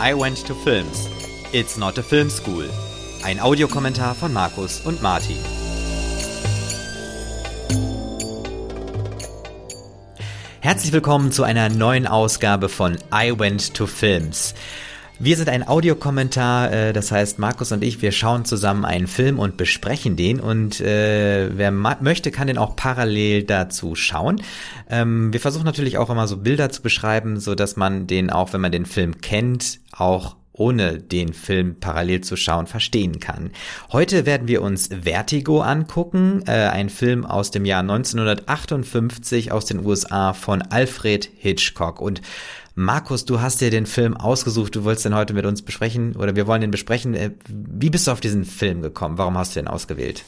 [0.00, 1.08] I Went to Films.
[1.52, 2.68] It's not a film school.
[3.22, 5.38] Ein Audiokommentar von Markus und Martin.
[10.60, 14.54] Herzlich willkommen zu einer neuen Ausgabe von I Went to Films.
[15.20, 19.38] Wir sind ein Audiokommentar, äh, das heißt Markus und ich, wir schauen zusammen einen Film
[19.38, 24.42] und besprechen den und äh, wer möchte, kann den auch parallel dazu schauen.
[24.90, 28.52] Ähm, wir versuchen natürlich auch immer so Bilder zu beschreiben, so dass man den auch,
[28.52, 33.50] wenn man den Film kennt, auch ohne den Film parallel zu schauen verstehen kann.
[33.92, 39.84] Heute werden wir uns Vertigo angucken, äh, ein Film aus dem Jahr 1958 aus den
[39.84, 42.20] USA von Alfred Hitchcock und
[42.76, 46.34] Markus, du hast dir den Film ausgesucht, du wolltest den heute mit uns besprechen oder
[46.34, 47.14] wir wollen den besprechen.
[47.14, 49.16] Äh, wie bist du auf diesen Film gekommen?
[49.16, 50.24] Warum hast du den ausgewählt?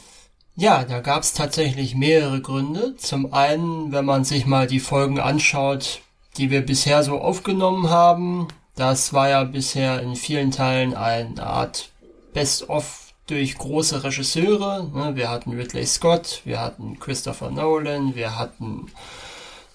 [0.55, 2.95] Ja, da gab es tatsächlich mehrere Gründe.
[2.97, 6.01] Zum einen, wenn man sich mal die Folgen anschaut,
[6.37, 11.89] die wir bisher so aufgenommen haben, das war ja bisher in vielen Teilen eine Art
[12.33, 14.89] Best-of durch große Regisseure.
[14.93, 15.15] Ne?
[15.15, 18.87] Wir hatten Ridley Scott, wir hatten Christopher Nolan, wir hatten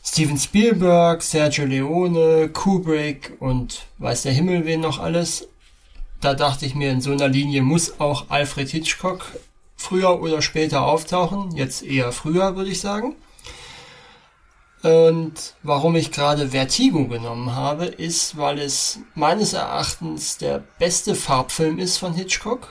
[0.05, 5.47] Steven Spielberg, Sergio Leone, Kubrick und weiß der Himmel wen noch alles.
[6.20, 9.27] Da dachte ich mir, in so einer Linie muss auch Alfred Hitchcock
[9.77, 11.55] früher oder später auftauchen.
[11.56, 13.14] Jetzt eher früher, würde ich sagen.
[14.83, 21.78] Und warum ich gerade Vertigo genommen habe, ist, weil es meines Erachtens der beste Farbfilm
[21.78, 22.69] ist von Hitchcock.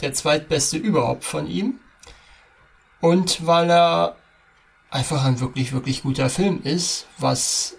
[0.00, 1.80] Der zweitbeste überhaupt von ihm.
[3.00, 4.16] Und weil er
[4.90, 7.76] einfach ein wirklich, wirklich guter Film ist, was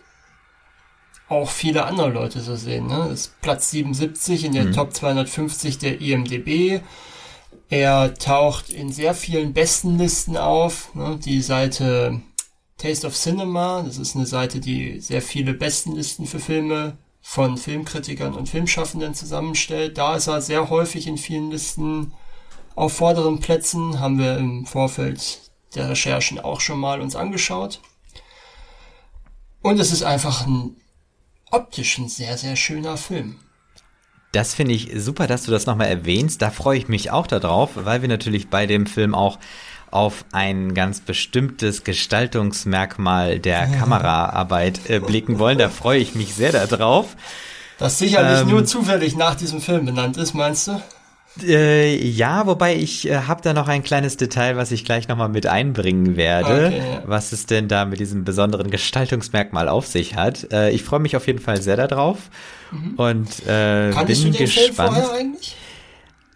[1.28, 2.88] auch viele andere Leute so sehen.
[2.88, 3.10] Ne?
[3.14, 4.74] Ist Platz 77 in der mhm.
[4.74, 6.82] Top 250 der IMDB.
[7.70, 10.94] Er taucht in sehr vielen besten Listen auf.
[10.96, 11.20] Ne?
[11.24, 12.22] Die Seite
[12.78, 18.34] Taste of Cinema, das ist eine Seite, die sehr viele Bestenlisten für Filme von Filmkritikern
[18.34, 19.98] und Filmschaffenden zusammenstellt.
[19.98, 22.14] Da ist er sehr häufig in vielen Listen
[22.75, 27.80] auf vorderen Plätzen, haben wir im Vorfeld der Recherchen auch schon mal uns angeschaut.
[29.62, 30.75] Und es ist einfach ein
[31.52, 33.40] optisch ein sehr, sehr schöner Film.
[34.31, 36.41] Das finde ich super, dass du das nochmal erwähnst.
[36.41, 39.40] Da freue ich mich auch darauf, weil wir natürlich bei dem Film auch
[39.90, 45.57] auf ein ganz bestimmtes Gestaltungsmerkmal der Kameraarbeit äh, blicken wollen.
[45.57, 47.16] Da freue ich mich sehr darauf.
[47.80, 50.80] Das sicherlich ähm, nur zufällig nach diesem Film benannt ist, meinst du?
[51.41, 55.29] Äh, ja, wobei ich äh, habe da noch ein kleines Detail, was ich gleich nochmal
[55.29, 60.51] mit einbringen werde, okay, was es denn da mit diesem besonderen Gestaltungsmerkmal auf sich hat.
[60.51, 62.18] Äh, ich freue mich auf jeden Fall sehr darauf
[62.72, 62.95] mhm.
[62.95, 64.75] und äh, bin du den gespannt.
[64.75, 65.56] Film vorher eigentlich?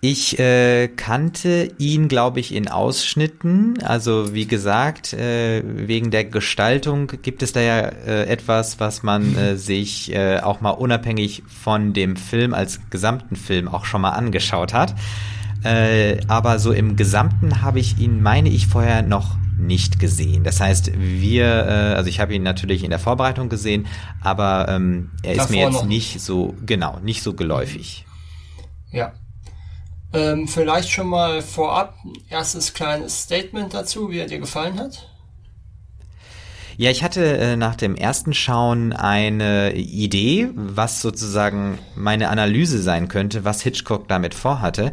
[0.06, 3.82] Ich äh, kannte ihn, glaube ich, in Ausschnitten.
[3.84, 9.34] Also wie gesagt, äh, wegen der Gestaltung gibt es da ja äh, etwas, was man
[9.38, 14.10] äh, sich äh, auch mal unabhängig von dem Film als gesamten Film auch schon mal
[14.10, 14.94] angeschaut hat.
[15.64, 20.44] Äh, aber so im Gesamten habe ich ihn, meine ich, vorher noch nicht gesehen.
[20.44, 23.88] Das heißt, wir, äh, also ich habe ihn natürlich in der Vorbereitung gesehen,
[24.20, 28.06] aber ähm, er Davor ist mir jetzt nicht so, genau, nicht so geläufig.
[28.92, 29.14] Ja,
[30.14, 35.13] ähm, vielleicht schon mal vorab ein erstes kleines Statement dazu, wie er dir gefallen hat.
[36.78, 43.08] Ja, ich hatte äh, nach dem ersten Schauen eine Idee, was sozusagen meine Analyse sein
[43.08, 44.92] könnte, was Hitchcock damit vorhatte.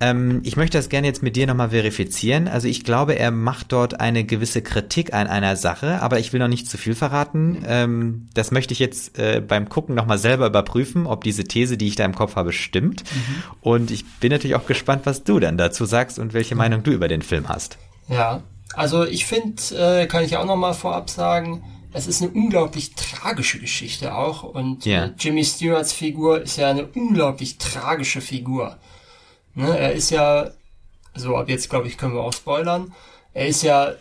[0.00, 2.48] Ähm, ich möchte das gerne jetzt mit dir nochmal verifizieren.
[2.48, 6.40] Also ich glaube, er macht dort eine gewisse Kritik an einer Sache, aber ich will
[6.40, 7.62] noch nicht zu viel verraten.
[7.66, 11.86] Ähm, das möchte ich jetzt äh, beim Gucken nochmal selber überprüfen, ob diese These, die
[11.86, 13.04] ich da im Kopf habe, stimmt.
[13.04, 13.42] Mhm.
[13.60, 16.90] Und ich bin natürlich auch gespannt, was du dann dazu sagst und welche Meinung du
[16.90, 17.78] über den Film hast.
[18.08, 18.42] Ja,
[18.74, 22.94] also ich finde, äh, kann ich auch noch mal vorab sagen, es ist eine unglaublich
[22.94, 25.12] tragische Geschichte auch und yeah.
[25.18, 28.78] Jimmy Stewarts Figur ist ja eine unglaublich tragische Figur.
[29.54, 30.50] Ne, er ist ja,
[31.14, 32.94] so ab jetzt glaube ich können wir auch spoilern,
[33.34, 33.92] er ist ja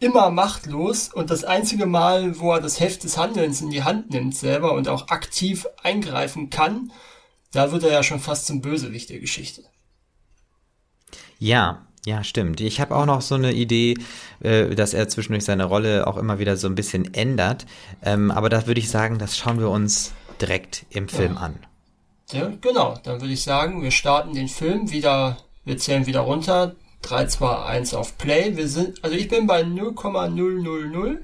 [0.00, 4.10] immer machtlos und das einzige Mal, wo er das Heft des Handelns in die Hand
[4.10, 6.90] nimmt selber und auch aktiv eingreifen kann,
[7.52, 9.62] da wird er ja schon fast zum Bösewicht der Geschichte.
[11.38, 12.60] Ja, ja, stimmt.
[12.60, 13.94] Ich habe auch noch so eine Idee,
[14.40, 17.66] äh, dass er zwischendurch seine Rolle auch immer wieder so ein bisschen ändert.
[18.02, 21.40] Ähm, aber da würde ich sagen, das schauen wir uns direkt im Film ja.
[21.40, 21.58] an.
[22.32, 22.98] Ja, genau.
[23.02, 26.74] Dann würde ich sagen, wir starten den Film wieder, wir zählen wieder runter.
[27.02, 28.56] 3, 2, 1 auf Play.
[28.56, 31.18] Wir sind, also ich bin bei 0,000.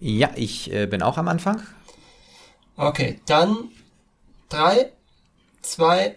[0.00, 1.62] Ja, ich äh, bin auch am Anfang.
[2.76, 3.70] Okay, dann
[4.50, 4.92] 3,
[5.62, 6.16] 2,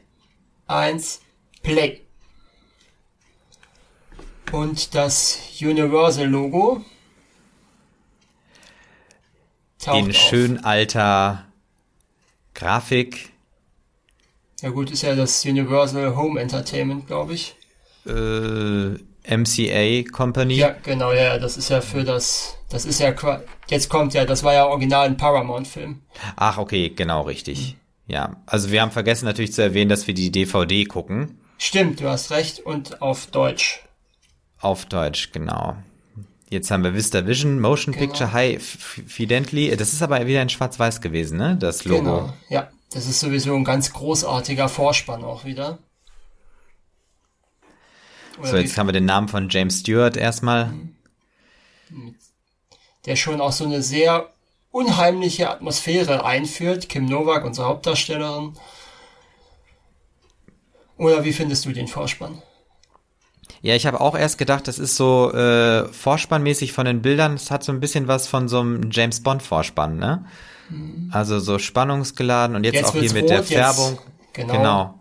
[0.68, 1.22] 1,
[1.64, 2.02] Play
[4.52, 6.84] und das Universal-Logo.
[9.94, 11.46] In schön alter
[12.54, 13.32] Grafik
[14.62, 17.56] Ja gut, ist ja das Universal Home Entertainment, glaube ich.
[18.06, 20.56] Äh, MCA Company.
[20.56, 23.14] Ja, genau, ja, das ist ja für das, das ist ja,
[23.70, 26.02] jetzt kommt ja, das war ja original ein Paramount-Film.
[26.36, 27.74] Ach, okay, genau, richtig.
[27.74, 28.14] Mhm.
[28.14, 31.40] Ja, also wir haben vergessen natürlich zu erwähnen, dass wir die DVD gucken.
[31.58, 33.84] Stimmt, du hast recht, und auf Deutsch.
[34.62, 35.76] Auf Deutsch, genau.
[36.50, 38.06] Jetzt haben wir Vista Vision, Motion genau.
[38.06, 39.76] Picture High Fidelity.
[39.76, 41.58] Das ist aber wieder in Schwarz-Weiß gewesen, ne?
[41.58, 42.02] Das Logo.
[42.02, 42.70] Genau, ja.
[42.94, 45.80] Das ist sowieso ein ganz großartiger Vorspann auch wieder.
[48.38, 50.74] Oder so, jetzt haben wir den Namen von James Stewart erstmal.
[53.06, 54.30] Der schon auch so eine sehr
[54.72, 56.90] unheimliche Atmosphäre einführt.
[56.90, 58.54] Kim Novak, unsere Hauptdarstellerin.
[60.98, 62.42] Oder wie findest du den Vorspann?
[63.62, 67.36] Ja, ich habe auch erst gedacht, das ist so äh, vorspannmäßig von den Bildern.
[67.36, 70.26] Es hat so ein bisschen was von so einem James Bond Vorspann, ne?
[70.70, 71.10] Mhm.
[71.12, 74.00] Also so spannungsgeladen und jetzt, jetzt auch hier mit rot, der Färbung.
[74.34, 74.54] Genau.
[74.54, 75.00] genau.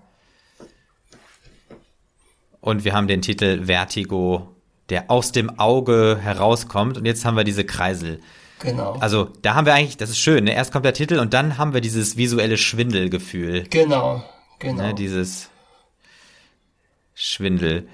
[2.61, 4.55] Und wir haben den Titel Vertigo,
[4.91, 6.99] der aus dem Auge herauskommt.
[6.99, 8.21] Und jetzt haben wir diese Kreisel.
[8.59, 8.93] Genau.
[9.01, 10.55] Also da haben wir eigentlich, das ist schön, ne?
[10.55, 13.65] erst kommt der Titel und dann haben wir dieses visuelle Schwindelgefühl.
[13.71, 14.23] Genau,
[14.59, 14.83] genau.
[14.83, 14.95] Ne?
[14.95, 15.49] Dieses
[17.15, 17.89] Schwindel.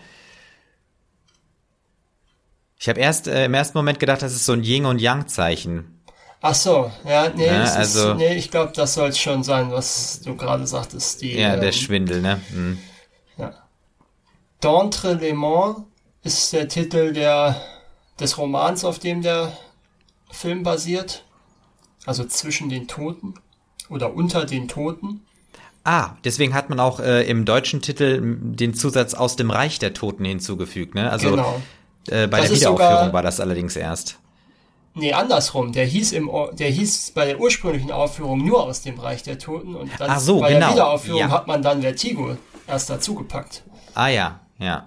[2.78, 5.28] Ich habe erst äh, im ersten Moment gedacht, das ist so ein Yin und Yang
[5.28, 6.00] Zeichen.
[6.42, 9.72] Ach so, ja, nee, ja, also, ist, nee ich glaube, das soll es schon sein,
[9.72, 11.22] was du gerade sagtest.
[11.22, 12.40] Die, ja, der ähm, Schwindel, ne?
[12.50, 12.78] Mhm.
[13.38, 13.54] Ja.
[14.62, 15.80] D'entre les Morts
[16.22, 17.60] ist der Titel der,
[18.20, 19.56] des Romans, auf dem der
[20.30, 21.24] Film basiert.
[22.04, 23.34] Also zwischen den Toten
[23.88, 25.22] oder unter den Toten.
[25.82, 29.94] Ah, deswegen hat man auch äh, im deutschen Titel den Zusatz aus dem Reich der
[29.94, 31.10] Toten hinzugefügt, ne?
[31.10, 31.62] Also genau.
[32.08, 34.18] Äh, bei das der Wiederaufführung war das allerdings erst.
[34.94, 35.72] Nee, andersrum.
[35.72, 39.74] Der hieß im, der hieß bei der ursprünglichen Aufführung nur aus dem Reich der Toten
[39.76, 40.68] und dann Ach so, bei genau.
[40.68, 41.30] der Wiederaufführung ja.
[41.30, 42.36] hat man dann Vertigo
[42.66, 43.62] erst dazugepackt.
[43.94, 44.86] Ah ja, ja.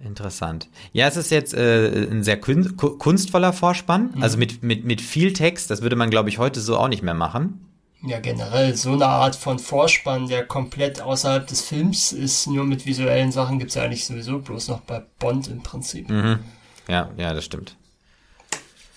[0.00, 0.68] Interessant.
[0.92, 4.22] Ja, es ist jetzt äh, ein sehr kunstvoller Vorspann, mhm.
[4.22, 5.70] also mit, mit, mit viel Text.
[5.70, 7.69] Das würde man, glaube ich, heute so auch nicht mehr machen.
[8.02, 12.86] Ja, generell so eine Art von Vorspann, der komplett außerhalb des Films ist, nur mit
[12.86, 16.08] visuellen Sachen, gibt es ja eigentlich sowieso bloß noch bei Bond im Prinzip.
[16.08, 16.42] Mhm.
[16.88, 17.76] Ja, ja, das stimmt.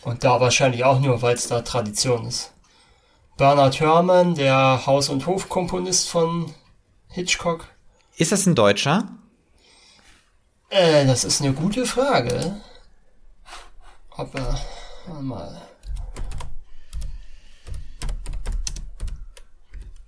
[0.04, 2.54] Und da wahrscheinlich auch nur, weil es da Tradition ist.
[3.38, 6.54] Bernard Herrmann, der Haus- und Hofkomponist von
[7.10, 7.68] Hitchcock.
[8.16, 9.10] Ist das ein Deutscher?
[10.70, 12.62] Äh, das ist eine gute Frage.
[14.12, 14.60] Ob er
[15.22, 15.62] mal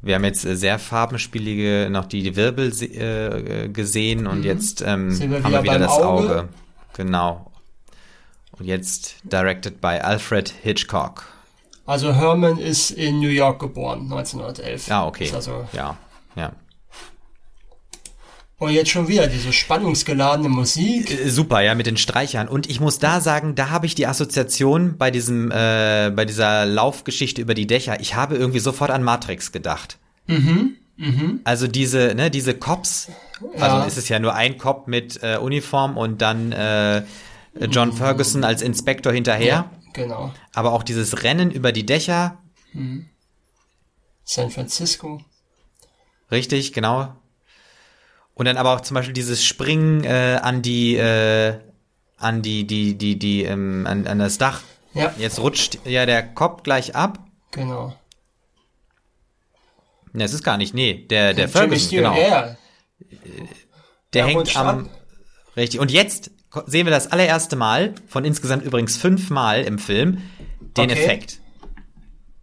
[0.05, 4.43] Wir haben jetzt äh, sehr farbenspielige noch die Wirbel äh, gesehen und mhm.
[4.43, 6.05] jetzt ähm, wir haben wir wieder das Auge.
[6.05, 6.49] Auge.
[6.93, 7.51] Genau.
[8.51, 11.25] Und jetzt directed by Alfred Hitchcock.
[11.87, 14.91] Also Herman ist in New York geboren, 1911.
[14.91, 15.31] Ah, okay.
[15.33, 15.97] Also ja,
[16.35, 16.51] ja.
[18.57, 21.11] Und jetzt schon wieder diese spannungsgeladene Musik.
[21.11, 22.47] Äh, super, ja, mit den Streichern.
[22.47, 26.65] Und ich muss da sagen, da habe ich die Assoziation bei diesem, äh, bei dieser
[26.65, 27.99] Laufgeschichte über die Dächer.
[27.99, 29.97] Ich habe irgendwie sofort an Matrix gedacht.
[30.27, 30.77] Mhm.
[30.95, 31.41] Mhm.
[31.43, 33.09] Also diese, ne, diese Cops.
[33.59, 33.83] Also ja.
[33.83, 37.03] ist es ja nur ein Cop mit äh, Uniform und dann äh,
[37.69, 37.93] John mhm.
[37.93, 39.45] Ferguson als Inspektor hinterher.
[39.45, 40.33] Ja, genau.
[40.53, 42.37] Aber auch dieses Rennen über die Dächer.
[42.71, 43.07] Mhm.
[44.23, 45.21] San Francisco.
[46.31, 47.15] Richtig, genau.
[48.35, 51.57] Und dann aber auch zum Beispiel dieses Springen äh, an die, äh,
[52.17, 54.61] an die, die, die, die, ähm, an, an das Dach.
[54.93, 55.13] Ja.
[55.17, 57.19] Jetzt rutscht ja der Kopf gleich ab.
[57.51, 57.95] Genau.
[60.11, 62.15] Ne, es ist gar nicht, nee, der, der Ferguson, genau.
[62.15, 62.55] Ja.
[64.13, 64.89] Der, hängt am, ab.
[65.57, 65.79] richtig.
[65.79, 66.31] Und jetzt
[66.67, 70.21] sehen wir das allererste Mal, von insgesamt übrigens fünfmal im Film,
[70.77, 71.03] den okay.
[71.03, 71.39] Effekt.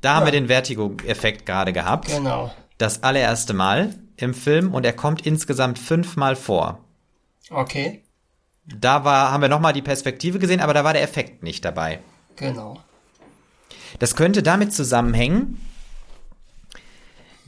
[0.03, 0.15] Da ja.
[0.17, 2.09] haben wir den Vertigo-Effekt gerade gehabt.
[2.09, 2.55] Genau.
[2.77, 6.85] Das allererste Mal im Film und er kommt insgesamt fünfmal vor.
[7.51, 8.03] Okay.
[8.65, 12.01] Da war, haben wir nochmal die Perspektive gesehen, aber da war der Effekt nicht dabei.
[12.37, 12.83] Genau.
[13.99, 15.61] Das könnte damit zusammenhängen,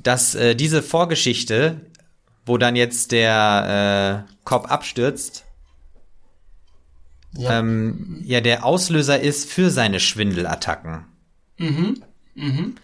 [0.02, 1.80] dass äh, diese Vorgeschichte,
[2.44, 5.44] wo dann jetzt der äh, Cop abstürzt,
[7.37, 7.59] ja.
[7.59, 11.04] Ähm, ja der Auslöser ist für seine Schwindelattacken.
[11.59, 12.02] Mhm.
[12.35, 12.75] Mhm.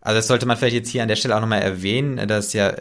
[0.00, 2.74] Also das sollte man vielleicht jetzt hier an der Stelle auch nochmal erwähnen, dass ja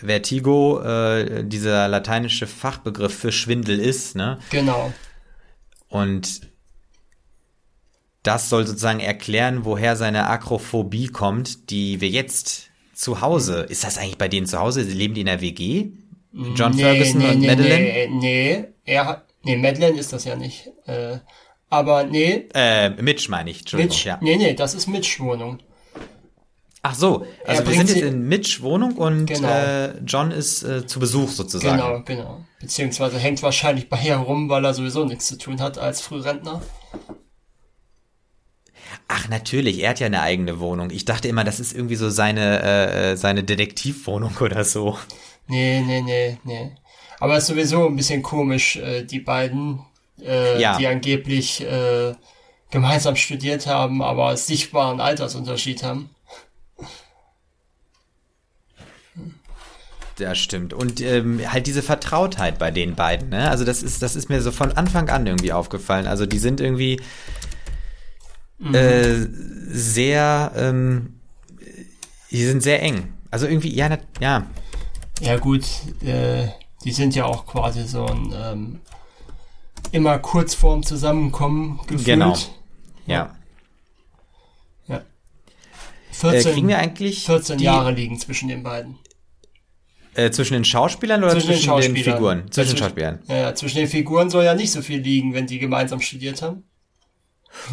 [0.00, 4.38] Vertigo äh, dieser lateinische Fachbegriff für Schwindel ist, ne?
[4.50, 4.92] Genau.
[5.88, 6.40] Und
[8.22, 13.66] das soll sozusagen erklären, woher seine Akrophobie kommt, die wir jetzt zu Hause.
[13.68, 14.82] Ist das eigentlich bei denen zu Hause?
[14.82, 15.90] Leben die in der WG?
[16.32, 17.78] John nee, Ferguson nee, und nee, Madeline?
[17.78, 20.70] Nee, nee, er hat, nee, Madeline ist das ja nicht.
[20.86, 21.18] Äh,
[21.68, 22.48] aber nee.
[22.54, 23.94] Äh, Mitch meine ich, Entschuldigung.
[23.94, 24.18] Mitch, ja.
[24.22, 25.58] Nee, nee, das ist Mitch Wohnung.
[26.84, 29.48] Ach so, also wir sind jetzt in Mitch Wohnung und genau.
[29.48, 31.76] äh, John ist äh, zu Besuch sozusagen.
[31.76, 32.44] Genau, genau.
[32.60, 36.60] Beziehungsweise hängt wahrscheinlich bei ihr rum, weil er sowieso nichts zu tun hat als Frührentner.
[39.06, 40.90] Ach natürlich, er hat ja eine eigene Wohnung.
[40.90, 44.98] Ich dachte immer, das ist irgendwie so seine äh, seine Detektivwohnung oder so.
[45.46, 46.72] Nee, nee, nee, nee.
[47.20, 49.80] Aber es ist sowieso ein bisschen komisch, äh, die beiden,
[50.20, 50.76] äh, ja.
[50.78, 52.14] die angeblich äh,
[52.72, 56.10] gemeinsam studiert haben, aber sichtbaren Altersunterschied haben.
[60.22, 60.72] Das stimmt.
[60.72, 63.50] Und ähm, halt diese Vertrautheit bei den beiden, ne?
[63.50, 66.06] Also das ist, das ist mir so von Anfang an irgendwie aufgefallen.
[66.06, 67.00] Also die sind irgendwie
[68.58, 68.72] mhm.
[68.72, 69.26] äh,
[69.68, 71.18] sehr, ähm,
[72.30, 73.12] die sind sehr eng.
[73.32, 74.46] Also irgendwie, ja, ja.
[75.20, 75.64] Ja gut,
[76.04, 76.46] äh,
[76.84, 78.80] die sind ja auch quasi so ein ähm,
[79.90, 82.04] immer kurz vorm Zusammenkommen gefühlt.
[82.04, 82.36] Genau.
[83.06, 83.34] Ja.
[84.86, 85.02] Ja.
[86.12, 88.98] 14, äh, kriegen wir eigentlich 14 die, Jahre liegen zwischen den beiden.
[90.14, 92.50] Äh, zwischen den Schauspielern oder zwischen, zwischen den, Figuren?
[92.50, 93.20] Zwischen den Schauspielern.
[93.28, 96.64] Ja, zwischen den Figuren soll ja nicht so viel liegen, wenn die gemeinsam studiert haben.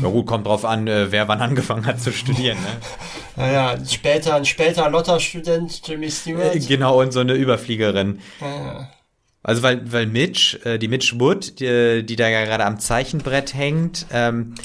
[0.02, 2.58] Na gut, kommt drauf an, äh, wer wann angefangen hat zu studieren.
[2.58, 2.68] Ne?
[3.36, 6.56] naja, später, ein später Lotter-Student, Jimmy Stewart.
[6.56, 8.20] Äh, genau, und so eine Überfliegerin.
[8.42, 8.90] Ja.
[9.42, 13.54] Also weil, weil Mitch, äh, die Mitch Wood, die, die da ja gerade am Zeichenbrett
[13.54, 14.56] hängt, ähm,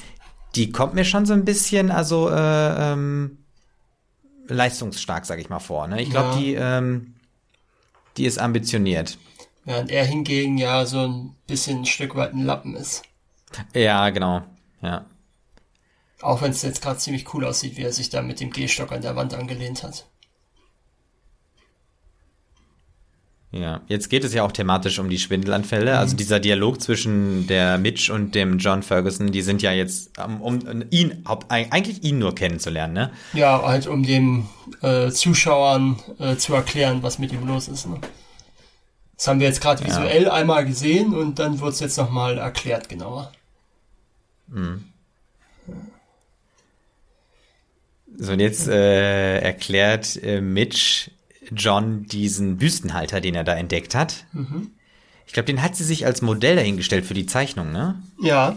[0.57, 3.39] die kommt mir schon so ein bisschen, also äh, ähm,
[4.49, 5.87] leistungsstark, sag ich mal vor.
[5.87, 6.03] Ne?
[6.03, 6.37] Ich glaube, ja.
[6.37, 7.14] die ähm,
[8.17, 9.19] die ist ambitioniert.
[9.65, 13.03] Während er hingegen ja so ein bisschen ein Stück weit ein Lappen ist.
[13.73, 14.43] Ja, genau.
[14.83, 15.07] Ja.
[16.21, 18.93] Auch wenn es jetzt gerade ziemlich cool aussieht, wie er sich da mit dem Gehstock
[18.93, 20.07] an der Wand angelehnt hat.
[23.57, 25.93] Ja, jetzt geht es ja auch thematisch um die Schwindelanfälle.
[25.93, 25.99] Mhm.
[25.99, 30.41] Also dieser Dialog zwischen der Mitch und dem John Ferguson, die sind ja jetzt, um,
[30.41, 33.11] um ihn, eigentlich ihn nur kennenzulernen, ne?
[33.33, 34.49] Ja, halt um den
[34.83, 37.87] äh, Zuschauern äh, zu erklären, was mit ihm los ist.
[37.87, 38.01] Ne?
[39.17, 40.33] Das haben wir jetzt gerade visuell ja.
[40.33, 43.31] einmal gesehen und dann wird es jetzt nochmal erklärt genauer.
[44.49, 44.85] Mhm.
[48.17, 51.11] So, und jetzt äh, erklärt äh, Mitch
[51.53, 54.25] John diesen Büstenhalter, den er da entdeckt hat.
[54.33, 54.71] Mhm.
[55.27, 58.03] Ich glaube, den hat sie sich als Modell dahingestellt für die Zeichnung, ne?
[58.21, 58.57] Ja.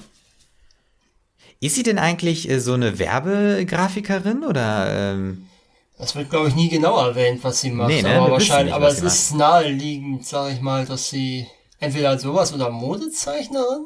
[1.59, 5.13] Ist sie denn eigentlich äh, so eine Werbegrafikerin oder?
[5.13, 5.47] Ähm
[5.97, 7.89] das wird, glaube ich, nie genau erwähnt, was sie macht.
[7.89, 8.19] Nee, ne?
[8.19, 11.47] Aber wahrscheinlich, nicht, aber es ist naheliegend, sage ich mal, dass sie
[11.79, 13.85] entweder sowas oder Modezeichnerin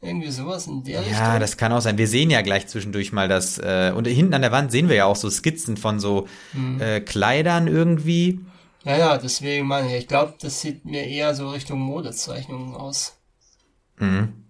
[0.00, 1.40] irgendwie sowas in der Ja, Richtung?
[1.40, 1.98] das kann auch sein.
[1.98, 4.96] Wir sehen ja gleich zwischendurch mal das, äh, und hinten an der Wand sehen wir
[4.96, 6.80] ja auch so Skizzen von so mhm.
[6.80, 8.40] äh, Kleidern irgendwie.
[8.84, 13.16] Ja, ja, deswegen meine ich, ich glaube, das sieht mir eher so Richtung Modezeichnungen aus.
[13.98, 14.44] Mhm.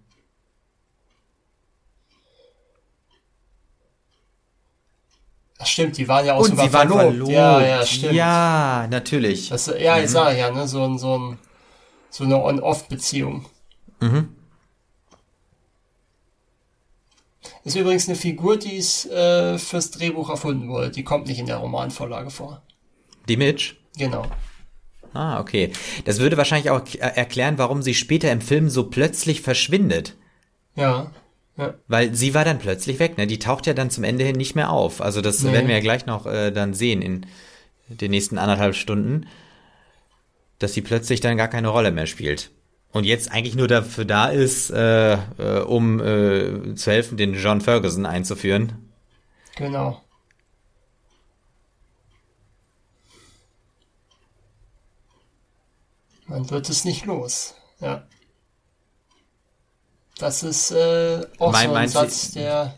[5.57, 7.01] Das stimmt, die waren ja auch und sogar verlobt.
[7.01, 7.31] verlobt.
[7.31, 8.13] Ja, ja, stimmt.
[8.13, 9.49] Ja, natürlich.
[9.49, 10.07] Das, ja, ich mhm.
[10.07, 11.39] sage ja, ne, so, ein, so, ein,
[12.11, 13.45] so eine On-Off-Beziehung.
[13.99, 14.36] Mhm.
[17.67, 20.89] Ist übrigens eine Figur, die ist äh, fürs Drehbuch erfunden wurde.
[20.89, 22.61] Die kommt nicht in der Romanvorlage vor.
[23.27, 23.75] Die Mitch?
[23.97, 24.25] Genau.
[25.11, 25.73] Ah, okay.
[26.05, 30.15] Das würde wahrscheinlich auch erklären, warum sie später im Film so plötzlich verschwindet.
[30.77, 31.11] Ja.
[31.57, 31.73] Ja.
[31.89, 33.27] Weil sie war dann plötzlich weg, ne?
[33.27, 35.01] Die taucht ja dann zum Ende hin nicht mehr auf.
[35.01, 35.51] Also das nee.
[35.51, 37.25] werden wir ja gleich noch äh, dann sehen in
[37.89, 39.27] den nächsten anderthalb Stunden,
[40.59, 42.49] dass sie plötzlich dann gar keine Rolle mehr spielt
[42.97, 47.61] und jetzt eigentlich nur dafür da ist, äh, äh, um äh, zu helfen, den John
[47.61, 48.91] Ferguson einzuführen.
[49.55, 50.01] Genau.
[56.27, 57.55] Man wird es nicht los.
[57.79, 58.03] Ja.
[60.19, 62.77] Das ist äh, auch mein, so ein Satz, sie, der.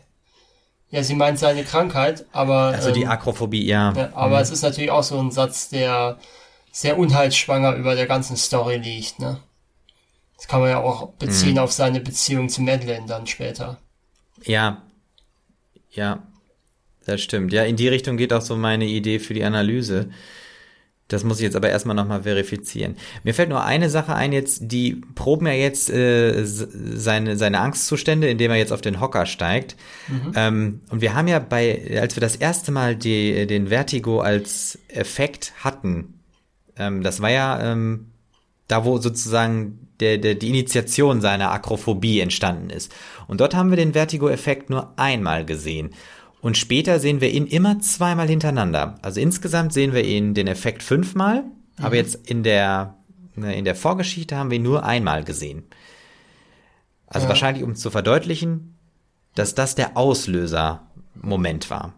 [0.90, 2.72] Ja, sie meint seine Krankheit, aber.
[2.74, 3.92] Also die ähm, Akrophobie, ja.
[3.92, 4.42] ja aber mhm.
[4.42, 6.18] es ist natürlich auch so ein Satz, der
[6.70, 9.40] sehr unheilsschwanger über der ganzen Story liegt, ne?
[10.40, 11.58] Das kann man ja auch beziehen mhm.
[11.58, 13.78] auf seine Beziehung zu Madeleine dann später.
[14.42, 14.82] Ja.
[15.90, 16.26] Ja.
[17.04, 17.52] Das stimmt.
[17.52, 20.08] Ja, in die Richtung geht auch so meine Idee für die Analyse.
[21.08, 22.96] Das muss ich jetzt aber erstmal nochmal verifizieren.
[23.22, 28.30] Mir fällt nur eine Sache ein jetzt, die proben ja jetzt äh, seine, seine Angstzustände,
[28.30, 29.76] indem er jetzt auf den Hocker steigt.
[30.08, 30.32] Mhm.
[30.36, 34.78] Ähm, und wir haben ja bei, als wir das erste Mal die, den Vertigo als
[34.88, 36.14] Effekt hatten,
[36.76, 38.12] ähm, das war ja ähm,
[38.68, 42.92] da, wo sozusagen der, der, die Initiation seiner Akrophobie entstanden ist.
[43.26, 45.90] Und dort haben wir den Vertigo-Effekt nur einmal gesehen.
[46.40, 48.98] Und später sehen wir ihn immer zweimal hintereinander.
[49.02, 51.84] Also insgesamt sehen wir ihn den Effekt fünfmal, mhm.
[51.84, 52.96] aber jetzt in der,
[53.36, 55.64] ne, in der Vorgeschichte haben wir ihn nur einmal gesehen.
[57.06, 57.28] Also ja.
[57.28, 58.76] wahrscheinlich, um zu verdeutlichen,
[59.34, 61.94] dass das der Auslöser-Moment war.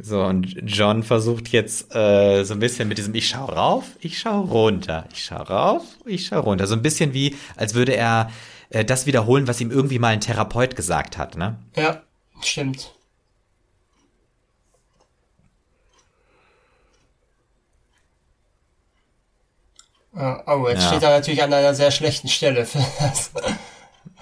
[0.00, 4.18] So, und John versucht jetzt äh, so ein bisschen mit diesem Ich schau rauf, ich
[4.18, 6.68] schau runter, ich schau rauf, ich schau runter.
[6.68, 8.30] So ein bisschen wie, als würde er
[8.70, 11.58] äh, das wiederholen, was ihm irgendwie mal ein Therapeut gesagt hat, ne?
[11.74, 12.02] Ja,
[12.42, 12.92] stimmt.
[20.12, 20.88] Oh, jetzt ja.
[20.88, 23.32] steht er natürlich an einer sehr schlechten Stelle für das.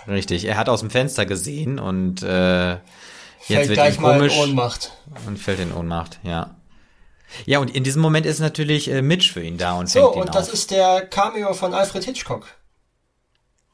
[0.08, 2.76] Richtig, er hat aus dem Fenster gesehen und äh,
[3.48, 4.92] jetzt fällt wird gleich ihm komisch mal in Ohnmacht.
[5.26, 6.56] Und fällt in Ohnmacht, ja.
[7.44, 10.16] Ja, und in diesem Moment ist natürlich äh, Mitch für ihn da und so, fängt
[10.16, 12.46] ihn und das ist der Cameo von Alfred Hitchcock.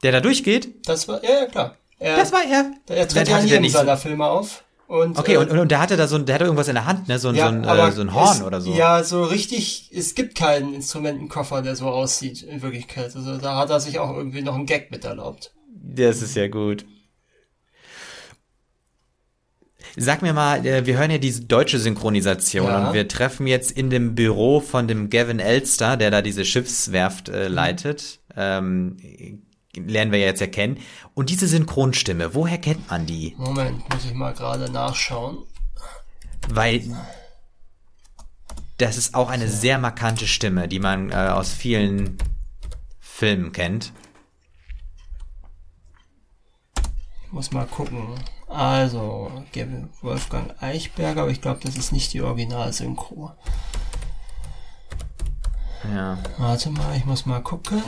[0.01, 0.87] Der da durchgeht?
[0.87, 1.77] Das war, ja, ja klar.
[1.99, 2.73] Er, das war er.
[2.87, 4.63] Er tritt ja in jedem seiner Filme auf.
[4.87, 6.85] Und, okay, äh, und, und der hatte da so ein, der hatte irgendwas in der
[6.85, 7.17] Hand, ne?
[7.17, 8.73] So, ein ja, so, ein, äh, so ein Horn es, oder so.
[8.73, 13.15] Ja, so richtig, es gibt keinen Instrumentenkoffer, der so aussieht, in Wirklichkeit.
[13.15, 15.53] Also da hat er sich auch irgendwie noch einen Gag mit erlaubt.
[15.67, 16.85] Das ist ja gut.
[19.95, 22.87] Sag mir mal, äh, wir hören ja diese deutsche Synchronisation ja.
[22.87, 27.29] und wir treffen jetzt in dem Büro von dem Gavin Elster, der da diese Schiffswerft
[27.29, 27.55] äh, mhm.
[27.55, 28.19] leitet.
[28.35, 28.97] Ähm,
[29.75, 30.79] lernen wir ja jetzt erkennen.
[31.13, 33.35] Und diese Synchronstimme, woher kennt man die?
[33.37, 35.37] Moment, muss ich mal gerade nachschauen.
[36.49, 36.83] Weil
[38.77, 42.17] das ist auch eine sehr markante Stimme, die man äh, aus vielen
[42.99, 43.93] Filmen kennt.
[47.25, 48.07] Ich muss mal gucken.
[48.53, 49.31] Also,
[50.01, 53.31] Wolfgang Eichberger, aber ich glaube, das ist nicht die Originalsynchro.
[55.93, 56.17] Ja.
[56.37, 57.81] Warte mal, ich muss mal gucken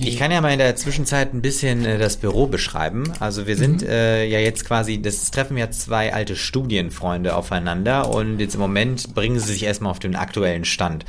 [0.00, 3.04] ich kann ja mal in der Zwischenzeit ein bisschen äh, das Büro beschreiben.
[3.20, 3.88] Also wir sind mhm.
[3.88, 9.14] äh, ja jetzt quasi, das treffen ja zwei alte Studienfreunde aufeinander und jetzt im Moment
[9.14, 11.04] bringen sie sich erstmal auf den aktuellen Stand.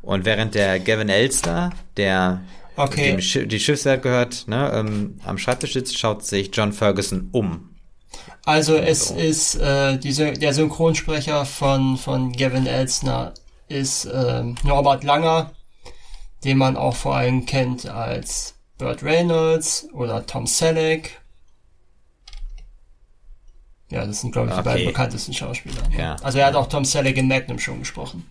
[0.00, 2.42] Und während der Gavin Elster, der
[2.76, 3.12] okay.
[3.12, 7.71] dem Sch die Schiffswerk gehört, ne, ähm, am Schreibtisch sitzt, schaut sich John Ferguson um.
[8.44, 9.14] Also es so.
[9.14, 13.34] ist äh, diese, der Synchronsprecher von, von Gavin Elstner
[13.68, 15.52] ist äh, Norbert Langer,
[16.44, 21.20] den man auch vor allem kennt als Burt Reynolds oder Tom Selleck.
[23.90, 24.62] Ja, das sind, glaube ich, okay.
[24.62, 25.82] die beiden bekanntesten Schauspieler.
[25.96, 26.16] Ja.
[26.22, 28.28] Also er hat auch Tom Selleck in Magnum schon gesprochen.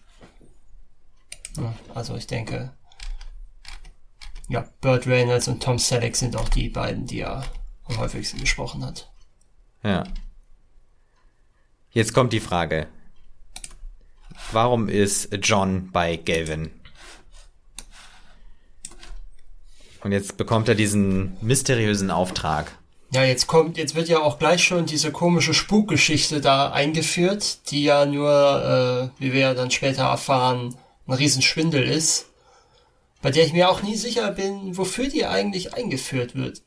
[1.56, 2.74] Ja, also ich denke,
[4.50, 7.46] ja, Burt Reynolds und Tom Selleck sind auch die beiden, die er
[7.86, 9.11] am häufigsten gesprochen hat.
[9.84, 10.04] Ja.
[11.92, 12.88] Jetzt kommt die Frage.
[14.52, 16.72] Warum ist John bei Gavin?
[20.04, 22.72] Und jetzt bekommt er diesen mysteriösen Auftrag.
[23.14, 27.84] Ja, jetzt kommt, jetzt wird ja auch gleich schon diese komische Spukgeschichte da eingeführt, die
[27.84, 30.76] ja nur, äh, wie wir ja dann später erfahren,
[31.08, 32.28] ein Riesenschwindel ist,
[33.22, 36.62] bei der ich mir auch nie sicher bin, wofür die eigentlich eingeführt wird.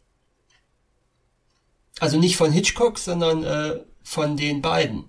[2.00, 5.04] Also nicht von Hitchcock, sondern äh, von den beiden.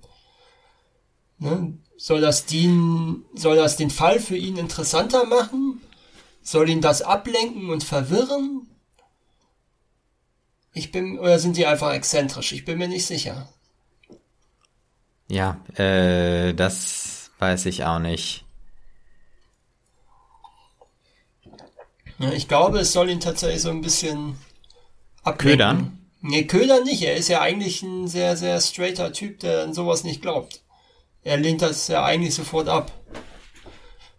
[1.37, 1.77] Ne?
[1.97, 5.81] Soll das dienen, soll das den Fall für ihn interessanter machen?
[6.41, 8.67] Soll ihn das ablenken und verwirren?
[10.73, 12.51] Ich bin, oder sind die einfach exzentrisch?
[12.51, 13.49] Ich bin mir nicht sicher.
[15.27, 18.45] Ja, äh, das weiß ich auch nicht.
[22.19, 24.37] Ja, ich glaube, es soll ihn tatsächlich so ein bisschen
[25.23, 25.37] ablenken.
[25.37, 26.04] Ködern?
[26.27, 27.03] Nee, ködern nicht.
[27.03, 30.63] Er ist ja eigentlich ein sehr, sehr straighter Typ, der an sowas nicht glaubt.
[31.21, 32.91] Er lehnt das ja eigentlich sofort ab.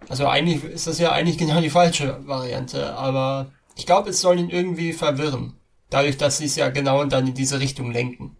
[0.08, 4.38] Also eigentlich ist das ja eigentlich genau die falsche Variante, aber ich glaube, es soll
[4.38, 5.58] ihn irgendwie verwirren.
[5.90, 8.36] Dadurch, dass sie es ja genau dann in diese Richtung lenken.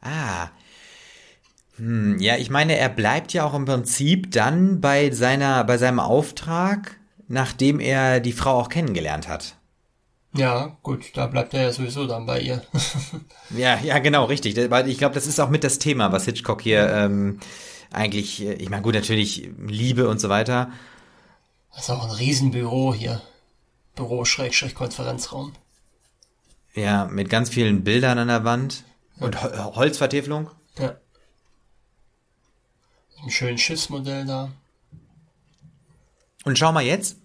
[0.00, 0.48] Ah.
[1.76, 6.00] Hm, ja, ich meine, er bleibt ja auch im Prinzip dann bei seiner, bei seinem
[6.00, 6.97] Auftrag,
[7.28, 9.56] nachdem er die Frau auch kennengelernt hat.
[10.34, 12.62] Ja, gut, da bleibt er ja sowieso dann bei ihr.
[13.50, 14.56] ja, ja, genau, richtig.
[14.70, 17.40] Weil ich glaube, das ist auch mit das Thema, was Hitchcock hier ähm,
[17.90, 20.70] eigentlich, äh, ich meine, gut, natürlich Liebe und so weiter.
[21.72, 23.22] Das ist auch ein Riesenbüro hier.
[23.94, 25.52] Büro-Konferenzraum.
[26.74, 28.84] Ja, mit ganz vielen Bildern an der Wand
[29.18, 29.74] und ja.
[29.74, 30.50] Holzvertäfelung.
[30.78, 30.96] Ja.
[33.22, 34.52] Ein schönes Schiffsmodell da.
[36.48, 37.18] Und schau mal jetzt.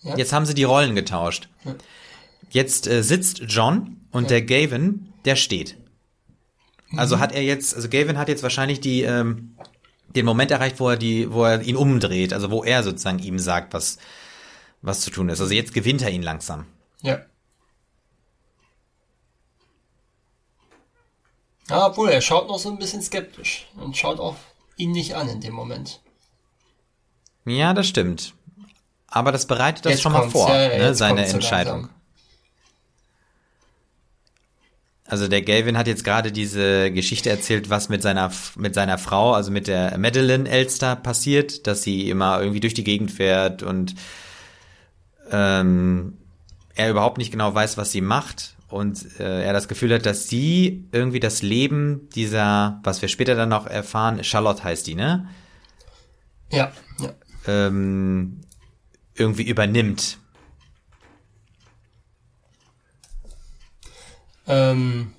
[0.00, 0.16] Ja?
[0.16, 1.50] Jetzt haben sie die Rollen getauscht.
[1.66, 1.74] Ja.
[2.48, 4.28] Jetzt äh, sitzt John und ja.
[4.28, 5.76] der Gavin, der steht.
[6.96, 7.20] Also mhm.
[7.20, 9.54] hat er jetzt, also Gavin hat jetzt wahrscheinlich die, ähm,
[10.16, 13.38] den Moment erreicht, wo er die, wo er ihn umdreht, also wo er sozusagen ihm
[13.38, 13.98] sagt, was,
[14.80, 15.42] was zu tun ist.
[15.42, 16.64] Also jetzt gewinnt er ihn langsam.
[17.02, 17.20] Ja.
[21.68, 24.36] Ja, obwohl er schaut noch so ein bisschen skeptisch und schaut auch
[24.78, 26.00] ihn nicht an in dem Moment.
[27.44, 28.32] Ja, das stimmt.
[29.14, 31.88] Aber das bereitet das jetzt schon mal vor, ja, ne, seine Entscheidung.
[35.06, 39.32] Also der Gavin hat jetzt gerade diese Geschichte erzählt, was mit seiner mit seiner Frau,
[39.32, 43.94] also mit der Madeline Elster passiert, dass sie immer irgendwie durch die Gegend fährt und
[45.30, 46.18] ähm,
[46.74, 50.28] er überhaupt nicht genau weiß, was sie macht und äh, er das Gefühl hat, dass
[50.28, 55.28] sie irgendwie das Leben dieser, was wir später dann noch erfahren, Charlotte heißt die, ne?
[56.50, 57.12] Ja, ja.
[57.46, 58.40] Ähm,
[59.14, 60.18] irgendwie übernimmt.
[64.46, 65.12] Ähm,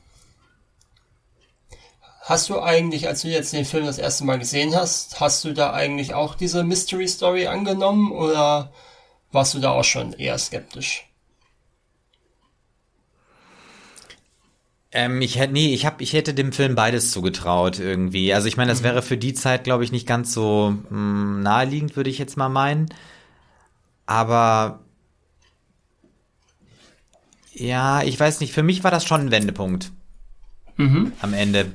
[2.22, 5.54] hast du eigentlich, als du jetzt den Film das erste Mal gesehen hast, hast du
[5.54, 8.72] da eigentlich auch diese Mystery Story angenommen oder
[9.32, 11.08] warst du da auch schon eher skeptisch?
[14.92, 18.34] Ähm, ich hätte, nee, ich hab, ich hätte dem Film beides zugetraut irgendwie.
[18.34, 18.86] Also ich meine, das mhm.
[18.86, 22.38] wäre für die Zeit, glaube ich, nicht ganz so mh, hm, naheliegend, würde ich jetzt
[22.38, 22.88] mal meinen.
[24.06, 24.80] Aber
[27.54, 29.92] ja, ich weiß nicht, für mich war das schon ein Wendepunkt.
[30.78, 31.14] Mhm.
[31.22, 31.72] Am Ende.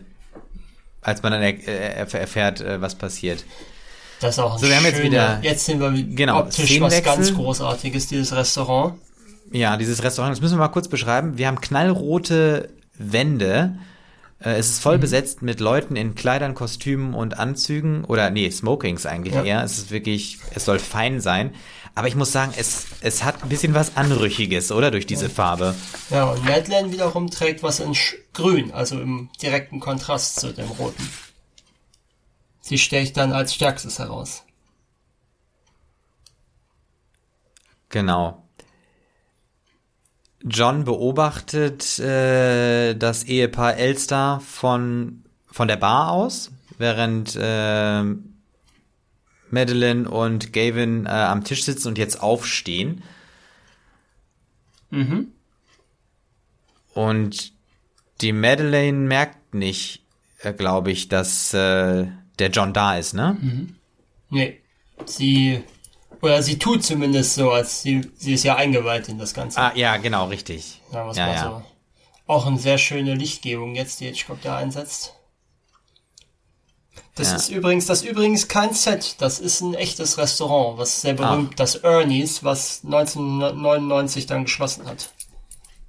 [1.01, 3.45] Als man dann er, er, erfährt, äh, was passiert.
[4.21, 7.35] Das ist auch so, wir haben jetzt wieder jetzt sind wir genau, optisch was ganz
[7.35, 8.99] großartiges dieses Restaurant.
[9.51, 11.39] Ja, dieses Restaurant, das müssen wir mal kurz beschreiben.
[11.39, 13.79] Wir haben knallrote Wände.
[14.39, 15.01] Äh, es ist voll mhm.
[15.01, 19.43] besetzt mit Leuten in Kleidern, Kostümen und Anzügen oder nee, Smokings eigentlich ja.
[19.43, 19.65] eher.
[19.65, 21.55] Es ist wirklich, es soll fein sein.
[21.95, 24.91] Aber ich muss sagen, es, es hat ein bisschen was Anrüchiges, oder?
[24.91, 25.75] Durch diese Farbe.
[26.11, 27.95] Ja, und Madeleine wiederum trägt was in
[28.33, 31.09] Grün, also im direkten Kontrast zu dem Roten.
[32.61, 34.45] Sie stecht dann als stärkstes heraus.
[37.89, 38.45] Genau.
[40.43, 48.05] John beobachtet äh, das Ehepaar Elster von, von der Bar aus, während äh,
[49.53, 53.03] Madeline und Gavin äh, am Tisch sitzen und jetzt aufstehen.
[54.91, 55.33] Mhm.
[56.95, 57.53] Und
[58.21, 60.03] die Madeleine merkt nicht,
[60.41, 62.07] äh, glaube ich, dass äh,
[62.39, 63.37] der John da ist, ne?
[63.41, 63.77] Mhm.
[64.31, 64.61] Nee.
[65.07, 65.63] Sie
[66.21, 69.59] oder sie tut zumindest so, als sie, sie ist ja eingeweiht in das Ganze.
[69.59, 70.81] Ah, ja, genau, richtig.
[70.93, 71.43] Ja, was ja, ja.
[71.45, 71.63] So.
[72.27, 75.15] Auch eine sehr schöne Lichtgebung jetzt, die Hitchcock da einsetzt.
[77.17, 77.37] Das ja.
[77.37, 81.51] ist übrigens, das ist übrigens kein Set, das ist ein echtes Restaurant, was sehr berühmt,
[81.53, 81.57] ah.
[81.57, 85.11] das Ernie's, was 1999 dann geschlossen hat.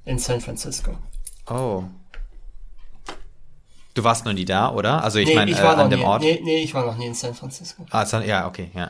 [0.03, 0.97] In San Francisco.
[1.47, 1.83] Oh.
[3.93, 5.03] Du warst noch nie da, oder?
[5.03, 6.21] Also ich nee, meine, äh, an dem nie, Ort.
[6.21, 7.85] Nee, nee, ich war noch nie in San Francisco.
[7.91, 8.89] Ah, ja, okay, ja.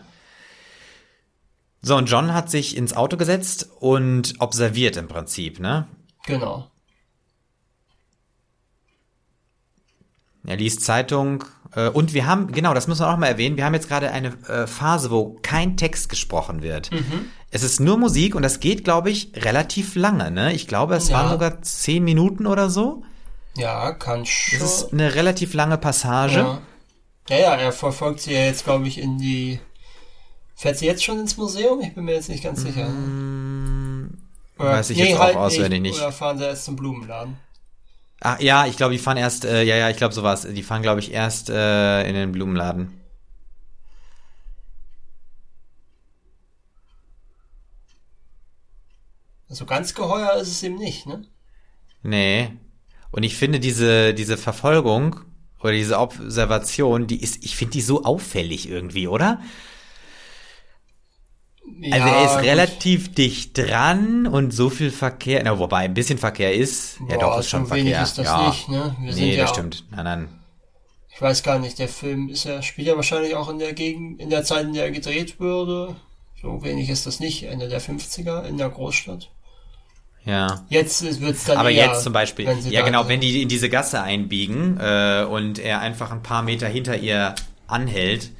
[1.81, 5.87] So, und John hat sich ins Auto gesetzt und observiert im Prinzip, ne?
[6.25, 6.67] Genau.
[10.45, 11.43] Er liest Zeitung,
[11.89, 14.33] und wir haben, genau, das müssen wir auch mal erwähnen, wir haben jetzt gerade eine
[14.47, 16.91] äh, Phase, wo kein Text gesprochen wird.
[16.91, 17.27] Mhm.
[17.49, 20.31] Es ist nur Musik und das geht, glaube ich, relativ lange.
[20.31, 20.53] Ne?
[20.53, 21.17] Ich glaube, es ja.
[21.17, 23.03] waren sogar zehn Minuten oder so.
[23.55, 24.59] Ja, kann schon.
[24.59, 26.39] Das ist eine relativ lange Passage.
[26.39, 26.61] Ja,
[27.29, 29.59] ja, ja er verfolgt sie ja jetzt, glaube ich, in die.
[30.55, 31.81] Fährt sie jetzt schon ins Museum?
[31.81, 32.87] Ich bin mir jetzt nicht ganz sicher.
[34.59, 35.99] Oder, weiß ich nee, jetzt auch halt auswendig nicht.
[35.99, 37.37] Oder fahren sie erst zum Blumenladen?
[38.23, 40.43] Ach ja, ich glaube, die fahren erst, äh, ja, ja, ich glaube sowas.
[40.43, 42.93] Die fahren, glaube ich, erst äh, in den Blumenladen.
[49.49, 51.25] Also ganz geheuer ist es ihm nicht, ne?
[52.03, 52.51] Nee.
[53.11, 55.21] Und ich finde diese, diese Verfolgung
[55.59, 59.41] oder diese Observation, die ist, ich finde die so auffällig irgendwie, oder?
[61.79, 62.43] Ja, also er ist gut.
[62.43, 66.99] relativ dicht dran und so viel Verkehr, na, wobei ein bisschen Verkehr ist.
[66.99, 67.85] Boah, ja, doch, ist schon Verkehr.
[67.85, 68.47] Wenig ist das ja.
[68.47, 68.95] nicht, ne?
[68.99, 69.85] Nee, das ja, stimmt.
[69.91, 70.29] Nein, nein.
[71.13, 74.19] Ich weiß gar nicht, der Film ist ja, spielt ja wahrscheinlich auch in der Gegend,
[74.19, 75.95] in der Zeit, in der er gedreht wurde.
[76.41, 79.29] So wenig ist das nicht, Ende der 50er in der Großstadt.
[80.25, 80.65] Ja.
[80.69, 84.01] Jetzt wird's dann Aber eher, jetzt zum Beispiel, ja genau, wenn die in diese Gasse
[84.01, 87.35] einbiegen äh, und er einfach ein paar Meter hinter ihr
[87.67, 88.31] anhält,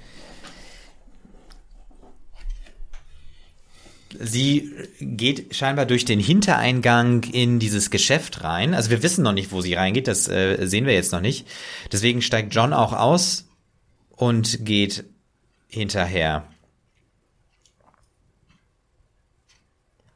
[4.20, 8.74] sie geht scheinbar durch den Hintereingang in dieses Geschäft rein.
[8.74, 11.48] Also wir wissen noch nicht, wo sie reingeht, das äh, sehen wir jetzt noch nicht.
[11.92, 13.48] Deswegen steigt John auch aus
[14.10, 15.06] und geht
[15.68, 16.46] hinterher.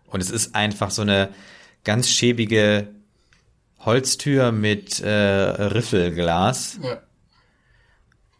[0.07, 1.29] Und es ist einfach so eine
[1.83, 2.87] ganz schäbige
[3.79, 6.79] Holztür mit äh, Riffelglas.
[6.81, 7.01] Ja.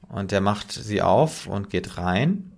[0.09, 2.54] Und der macht sie auf und geht rein.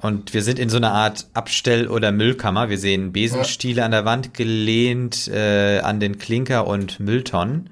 [0.00, 2.70] Und wir sind in so einer Art Abstell- oder Müllkammer.
[2.70, 3.84] Wir sehen Besenstiele ja.
[3.84, 7.70] an der Wand gelehnt äh, an den Klinker und Mülltonnen.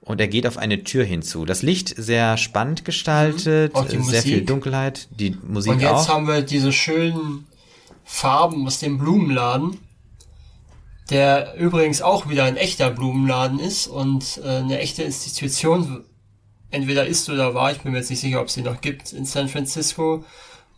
[0.00, 1.44] Und er geht auf eine Tür hinzu.
[1.44, 3.88] Das Licht sehr spannend gestaltet, mhm.
[3.88, 4.22] sehr Musik.
[4.22, 5.76] viel Dunkelheit, die Musik auch.
[5.76, 6.08] Und jetzt auch.
[6.08, 7.46] haben wir diese schönen
[8.04, 9.78] Farben aus dem Blumenladen.
[11.10, 16.04] der übrigens auch wieder ein echter Blumenladen ist und äh, eine echte Institution
[16.70, 19.12] entweder ist oder war, ich bin mir jetzt nicht sicher, ob es sie noch gibt,
[19.12, 20.24] in San Francisco.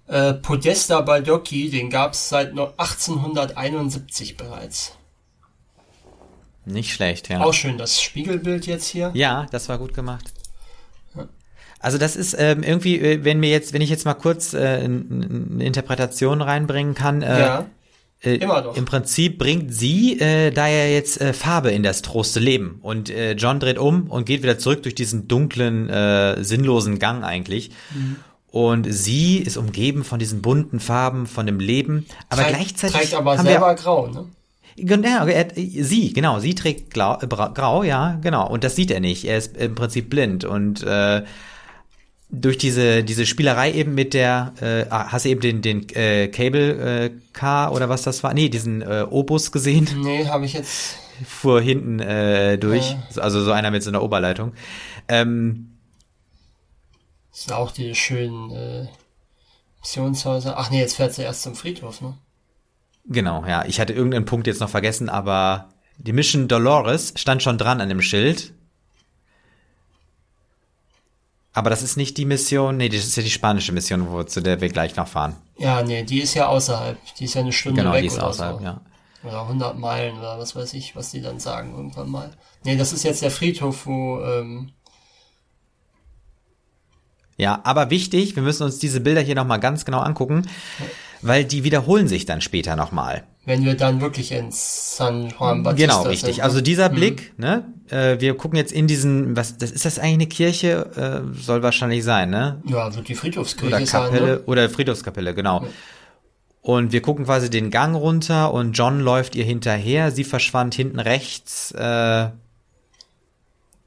[0.07, 4.97] Äh, Podesta Baldocchi, den gab es seit 1871 bereits.
[6.67, 7.43] Nicht schlecht, ja.
[7.43, 9.11] Auch schön das Spiegelbild jetzt hier.
[9.15, 10.33] Ja, das war gut gemacht.
[11.81, 14.59] Also das ist ähm, irgendwie, äh, wenn mir jetzt, wenn ich jetzt mal kurz äh,
[14.59, 17.67] eine Interpretation reinbringen kann, äh, ja.
[18.23, 18.75] Äh, Immer doch.
[18.75, 22.79] Im Prinzip bringt sie äh, da ja jetzt äh, Farbe in das troste Leben.
[22.81, 27.23] Und äh, John dreht um und geht wieder zurück durch diesen dunklen, äh, sinnlosen Gang
[27.23, 27.71] eigentlich.
[27.95, 28.17] Mhm.
[28.55, 32.07] Und sie ist umgeben von diesen bunten Farben, von dem Leben.
[32.29, 32.97] Aber trägt, gleichzeitig.
[32.97, 34.27] Trägt aber selber wir, grau, ne?
[34.77, 38.49] Genau, sie, genau, sie trägt grau, äh, grau, ja, genau.
[38.49, 39.25] Und das sieht er nicht.
[39.25, 40.45] Er ist im Prinzip blind.
[40.45, 41.25] Und äh,
[42.31, 46.29] durch diese, diese Spielerei eben mit der, äh, ah, hast du eben den, den äh,
[46.29, 48.35] Cable äh, Car oder was das war?
[48.35, 49.89] Nee, diesen äh, Obus gesehen?
[49.97, 50.99] Nee, habe ich jetzt.
[51.27, 53.21] Fuhr hinten äh, durch, äh.
[53.21, 54.53] also so einer mit so einer Oberleitung.
[55.09, 55.74] Ähm,
[57.35, 58.87] das sind auch die schönen äh,
[59.81, 60.57] Missionshäuser.
[60.57, 62.17] Ach nee, jetzt fährt sie erst zum Friedhof, ne?
[63.07, 63.65] Genau, ja.
[63.65, 65.69] Ich hatte irgendeinen Punkt jetzt noch vergessen, aber
[65.99, 68.55] die Mission Dolores stand schon dran an dem Schild.
[71.53, 74.41] Aber das ist nicht die Mission, nee, das ist ja die spanische Mission, wo, zu
[74.41, 75.35] der wir gleich noch fahren.
[75.59, 76.99] Ja, nee, die ist ja außerhalb.
[77.19, 78.65] Die ist ja eine Stunde genau, weg die ist oder außerhalb, so.
[78.65, 78.81] ja.
[79.25, 82.31] Oder 100 Meilen oder was weiß ich, was die dann sagen irgendwann mal.
[82.63, 84.21] Nee, das ist jetzt der Friedhof, wo...
[84.23, 84.71] Ähm
[87.37, 90.43] ja, aber wichtig, wir müssen uns diese Bilder hier nochmal ganz genau angucken,
[91.23, 95.87] weil die wiederholen sich dann später nochmal wenn wir dann wirklich ins San Juan Bautista
[95.87, 96.37] Genau, richtig.
[96.37, 96.45] Sind.
[96.45, 96.95] Also dieser hm.
[96.95, 97.65] Blick, ne?
[97.91, 101.25] Äh, wir gucken jetzt in diesen, was, das ist das eigentlich eine Kirche?
[101.37, 102.63] Äh, soll wahrscheinlich sein, ne?
[102.67, 104.43] Ja, wird die Friedhofskirche oder Kapelle, sein, ne?
[104.47, 105.63] Oder Friedhofskapelle, genau.
[105.63, 105.69] Ja.
[106.63, 110.11] Und wir gucken quasi den Gang runter und John läuft ihr hinterher.
[110.11, 112.29] Sie verschwand hinten rechts äh,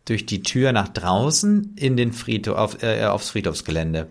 [0.09, 4.07] durch die Tür nach draußen in den Friedhof, auf, äh, aufs Friedhofsgelände.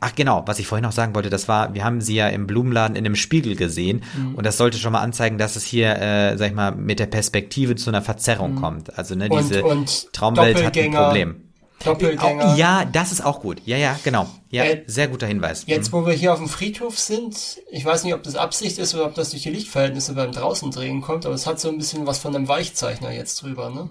[0.00, 2.46] Ach genau, was ich vorhin noch sagen wollte, das war, wir haben sie ja im
[2.46, 4.34] Blumenladen in einem Spiegel gesehen mhm.
[4.34, 7.06] und das sollte schon mal anzeigen, dass es hier, äh, sag ich mal, mit der
[7.06, 8.60] Perspektive zu einer Verzerrung mhm.
[8.60, 8.98] kommt.
[8.98, 11.42] Also ne, diese und, und Traumwelt hat ein Problem.
[11.84, 12.56] Doppelgänger.
[12.56, 13.60] Ja, das ist auch gut.
[13.66, 14.26] Ja, ja, genau.
[14.50, 15.64] Ja, äh, sehr guter Hinweis.
[15.66, 15.98] Jetzt, mhm.
[15.98, 19.04] wo wir hier auf dem Friedhof sind, ich weiß nicht, ob das Absicht ist oder
[19.04, 22.06] ob das durch die Lichtverhältnisse beim draußen drehen kommt, aber es hat so ein bisschen
[22.06, 23.90] was von einem Weichzeichner jetzt drüber, ne?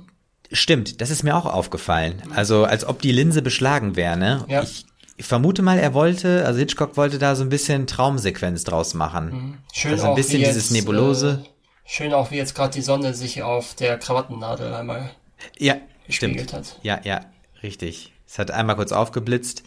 [0.56, 2.22] Stimmt, das ist mir auch aufgefallen.
[2.34, 4.46] Also, als ob die Linse beschlagen wäre, ne?
[4.48, 4.64] Ja.
[4.64, 4.86] Ich
[5.20, 9.32] vermute mal, er wollte, also Hitchcock wollte da so ein bisschen Traumsequenz draus machen.
[9.32, 9.58] Mhm.
[9.74, 11.44] Schön also ein bisschen dieses Nebulose.
[11.46, 15.12] Äh, schön auch, wie jetzt gerade die Sonne sich auf der Krawattennadel einmal
[15.58, 15.76] ja,
[16.08, 16.54] gespiegelt stimmt.
[16.54, 16.80] hat.
[16.84, 17.22] Ja, ja,
[17.64, 18.14] richtig.
[18.28, 19.64] Es hat einmal kurz aufgeblitzt.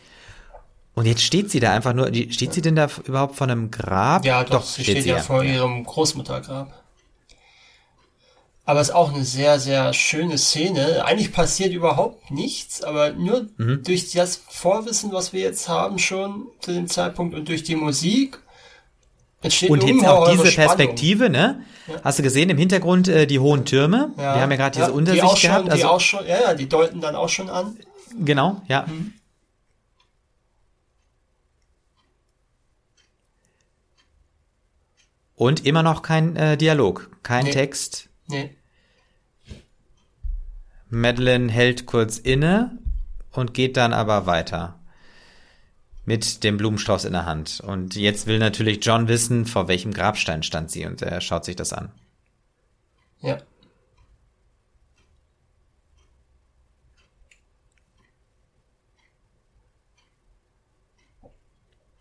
[0.95, 4.25] Und jetzt steht sie da einfach nur, steht sie denn da überhaupt vor einem Grab?
[4.25, 6.73] Ja, doch, doch sie steht, steht sie ja vor ihrem Großmuttergrab.
[8.69, 11.03] Aber es ist auch eine sehr, sehr schöne Szene.
[11.07, 13.83] Eigentlich passiert überhaupt nichts, aber nur mhm.
[13.83, 18.41] durch das Vorwissen, was wir jetzt haben schon zu dem Zeitpunkt und durch die Musik
[19.41, 20.77] entsteht Und jetzt auch diese Spannung.
[20.77, 21.65] Perspektive, ne?
[21.87, 21.95] Ja.
[22.05, 24.13] Hast du gesehen im Hintergrund äh, die hohen Türme?
[24.19, 24.35] Ja.
[24.35, 25.71] Wir haben ja gerade diese ja, Untersicht die schon, gehabt.
[25.71, 27.75] Also, die auch schon, ja, ja, die deuten dann auch schon an.
[28.19, 28.85] Genau, ja.
[28.87, 29.15] Mhm.
[35.37, 37.53] Und immer noch kein äh, Dialog, kein nee.
[37.53, 38.11] Text.
[38.27, 38.58] Nee.
[40.91, 42.79] Madeline hält kurz inne
[43.33, 44.79] und geht dann aber weiter
[46.05, 47.61] mit dem Blumenstrauß in der Hand.
[47.61, 51.57] Und jetzt will natürlich John wissen, vor welchem Grabstein stand sie und er schaut sich
[51.57, 51.93] das an.
[53.21, 53.39] Ja.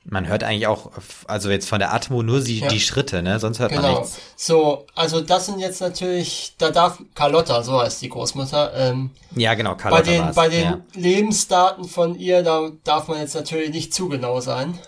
[0.09, 0.91] Man hört eigentlich auch,
[1.27, 2.69] also jetzt von der Atmo nur die, ja.
[2.69, 3.41] die Schritte, ne?
[3.41, 3.81] Sonst hört genau.
[3.81, 4.19] man nichts.
[4.37, 8.73] So, also das sind jetzt natürlich, da darf Carlotta, so heißt die Großmutter.
[8.73, 10.03] Ähm, ja, genau, Carlotta.
[10.03, 10.81] Bei den, bei den ja.
[10.93, 14.79] Lebensdaten von ihr, da darf man jetzt natürlich nicht zu genau sein.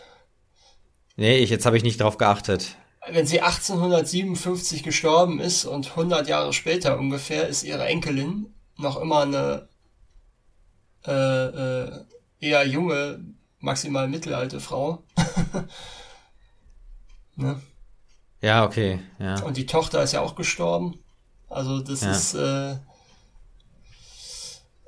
[1.17, 2.77] Nee, ich, jetzt habe ich nicht drauf geachtet.
[3.11, 9.23] Wenn sie 1857 gestorben ist und 100 Jahre später ungefähr ist ihre Enkelin noch immer
[9.23, 9.67] eine
[11.05, 11.91] äh, äh,
[12.39, 13.19] eher junge
[13.59, 15.03] maximal mittelalte Frau.
[17.35, 17.61] ne?
[18.41, 18.99] Ja, okay.
[19.19, 19.41] Ja.
[19.41, 20.99] Und die Tochter ist ja auch gestorben.
[21.49, 22.11] Also das ja.
[22.11, 22.75] ist äh,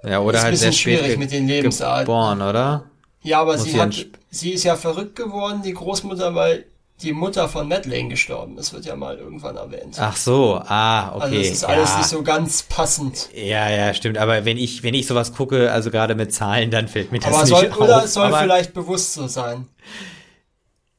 [0.03, 2.05] ja oder ist halt sehr schwierig mit den Lebensarten.
[2.05, 2.85] Geboren, oder?
[3.23, 3.93] Ja, aber sie hat,
[4.29, 6.65] sie ist ja verrückt geworden, die Großmutter, weil
[7.03, 9.97] die Mutter von Madeleine gestorben ist, wird ja mal irgendwann erwähnt.
[9.99, 11.23] Ach so, ah, okay.
[11.23, 11.97] Also das ist alles ja.
[11.97, 13.29] nicht so ganz passend.
[13.33, 14.17] Ja, ja, stimmt.
[14.17, 17.27] Aber wenn ich, wenn ich sowas gucke, also gerade mit Zahlen, dann fällt mir das
[17.27, 17.79] aber nicht soll, auf.
[17.79, 19.67] Oder es soll aber vielleicht bewusst so sein.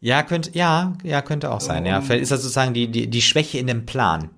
[0.01, 1.85] Ja, könnte, ja, ja, könnte auch sein.
[1.85, 4.31] Um, ja, vielleicht ist das sozusagen die, die, die Schwäche in dem Plan.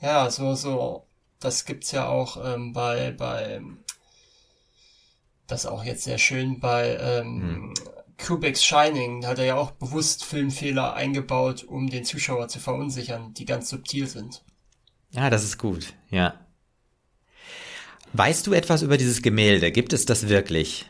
[0.00, 1.06] Ja, so, so,
[1.40, 3.60] das gibt's ja auch ähm, bei, bei,
[5.48, 7.74] das auch jetzt sehr schön bei ähm, hm.
[8.24, 13.34] Kubrick's Shining, da hat er ja auch bewusst Filmfehler eingebaut, um den Zuschauer zu verunsichern,
[13.34, 14.42] die ganz subtil sind.
[15.10, 16.34] Ja, das ist gut, ja.
[18.12, 19.72] Weißt du etwas über dieses Gemälde?
[19.72, 20.86] Gibt es das wirklich?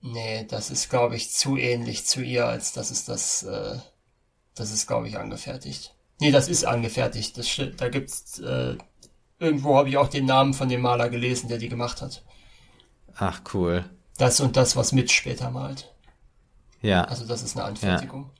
[0.00, 3.78] Nee, das ist, glaube ich, zu ähnlich zu ihr, als dass es das, äh,
[4.54, 5.94] das ist, glaube ich, angefertigt.
[6.20, 7.36] Nee, das ist angefertigt.
[7.36, 8.76] Das, da gibt's, äh,
[9.38, 12.24] irgendwo habe ich auch den Namen von dem Maler gelesen, der die gemacht hat.
[13.14, 13.84] Ach, cool.
[14.18, 15.91] Das und das, was mit später malt.
[16.82, 17.04] Ja.
[17.04, 18.24] Also das ist eine Anfertigung.
[18.24, 18.30] Ja.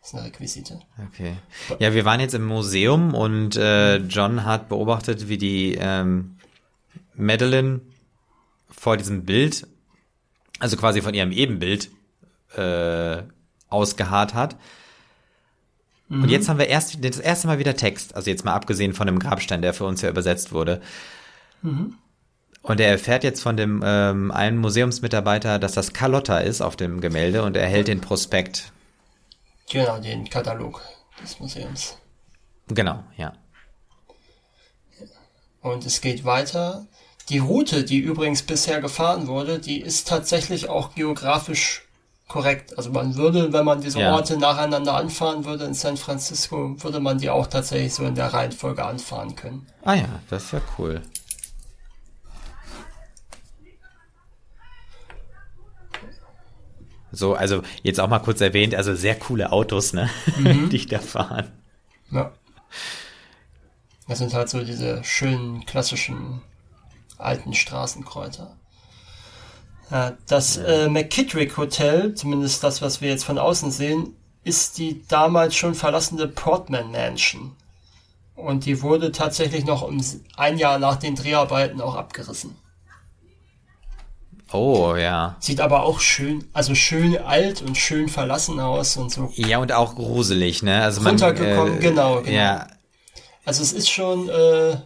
[0.00, 0.80] Das ist eine Requisite.
[1.08, 1.36] Okay.
[1.78, 6.38] Ja, wir waren jetzt im Museum und äh, John hat beobachtet, wie die ähm,
[7.14, 7.82] Madeline
[8.70, 9.66] vor diesem Bild,
[10.58, 11.90] also quasi von ihrem Ebenbild,
[12.56, 13.22] äh,
[13.68, 14.56] ausgeharrt hat.
[16.08, 16.22] Mhm.
[16.22, 19.06] Und jetzt haben wir erst das erste Mal wieder Text, also jetzt mal abgesehen von
[19.06, 20.80] dem Grabstein, der für uns ja übersetzt wurde.
[21.60, 21.98] Mhm.
[22.62, 27.00] Und er erfährt jetzt von dem ähm, einen Museumsmitarbeiter, dass das Carlotta ist auf dem
[27.00, 28.72] Gemälde und er hält den Prospekt.
[29.70, 30.82] Genau, den Katalog
[31.22, 31.96] des Museums.
[32.68, 33.32] Genau, ja.
[35.62, 36.86] Und es geht weiter.
[37.28, 41.86] Die Route, die übrigens bisher gefahren wurde, die ist tatsächlich auch geografisch
[42.28, 42.76] korrekt.
[42.78, 44.14] Also man würde, wenn man diese ja.
[44.14, 48.32] Orte nacheinander anfahren würde in San Francisco, würde man die auch tatsächlich so in der
[48.32, 49.66] Reihenfolge anfahren können.
[49.84, 51.02] Ah ja, das ist ja cool.
[57.12, 60.68] So, also jetzt auch mal kurz erwähnt, also sehr coole Autos, ne, mhm.
[60.70, 61.50] die da fahren.
[62.10, 62.32] Ja.
[64.08, 66.42] Das sind halt so diese schönen klassischen
[67.18, 68.56] alten Straßenkräuter.
[69.90, 75.06] Ja, das äh, McKittrick Hotel, zumindest das, was wir jetzt von außen sehen, ist die
[75.08, 77.56] damals schon verlassene Portman Mansion.
[78.34, 80.02] Und die wurde tatsächlich noch um
[80.36, 82.56] ein Jahr nach den Dreharbeiten auch abgerissen.
[84.52, 85.36] Oh, ja.
[85.38, 89.32] Sieht aber auch schön, also schön alt und schön verlassen aus und so.
[89.36, 90.82] Ja, und auch gruselig, ne?
[90.82, 92.30] Also man, runtergekommen, äh, genau, genau.
[92.30, 92.66] Ja.
[93.44, 94.76] Also es ist schon, äh,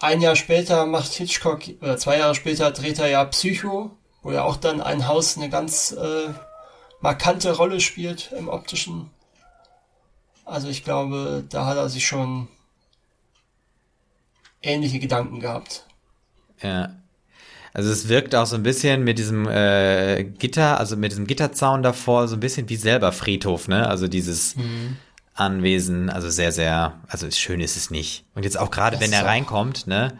[0.00, 3.90] ein Jahr später macht Hitchcock, oder zwei Jahre später dreht er ja Psycho,
[4.22, 6.28] wo ja auch dann ein Haus eine ganz äh,
[7.00, 9.10] markante Rolle spielt im optischen.
[10.44, 12.48] Also ich glaube, da hat er sich schon
[14.62, 15.86] ähnliche Gedanken gehabt.
[16.60, 16.90] Ja.
[17.74, 21.82] Also es wirkt auch so ein bisschen mit diesem äh, Gitter, also mit diesem Gitterzaun
[21.82, 23.88] davor, so ein bisschen wie selber Friedhof, ne?
[23.88, 24.96] Also dieses mhm.
[25.34, 28.24] Anwesen, also sehr, sehr, also schön ist es nicht.
[28.36, 30.16] Und jetzt auch gerade, wenn er reinkommt, ne?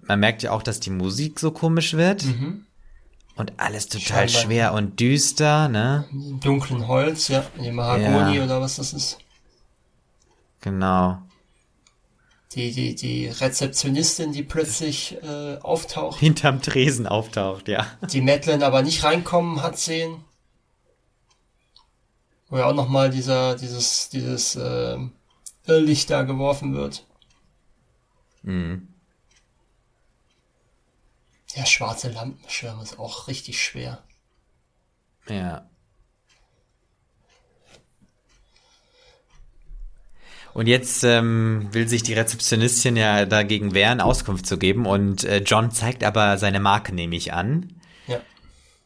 [0.00, 2.24] Man merkt ja auch, dass die Musik so komisch wird.
[2.24, 2.64] Mhm.
[3.36, 4.42] Und alles total Scheinbar.
[4.42, 6.06] schwer und düster, ne?
[6.40, 8.44] Dunklen Holz, ja, in Mahagoni ja.
[8.44, 9.18] oder was das ist.
[10.62, 11.18] Genau
[12.54, 16.18] die, die, die Rezeptionistin, die plötzlich äh, auftaucht.
[16.18, 17.86] Hinterm Tresen auftaucht, ja.
[18.10, 20.24] Die Madeline aber nicht reinkommen hat sehen.
[22.48, 24.96] Wo ja auch nochmal dieser, dieses, dieses äh,
[25.66, 27.06] Irrlicht da geworfen wird.
[28.42, 28.88] Mhm.
[31.54, 34.02] Ja, schwarze Lampenschirm ist auch richtig schwer.
[35.28, 35.68] Ja.
[40.58, 44.86] Und jetzt ähm, will sich die Rezeptionistin ja dagegen wehren, Auskunft zu geben.
[44.86, 47.80] Und äh, John zeigt aber seine Marke nämlich an.
[48.08, 48.18] Ja.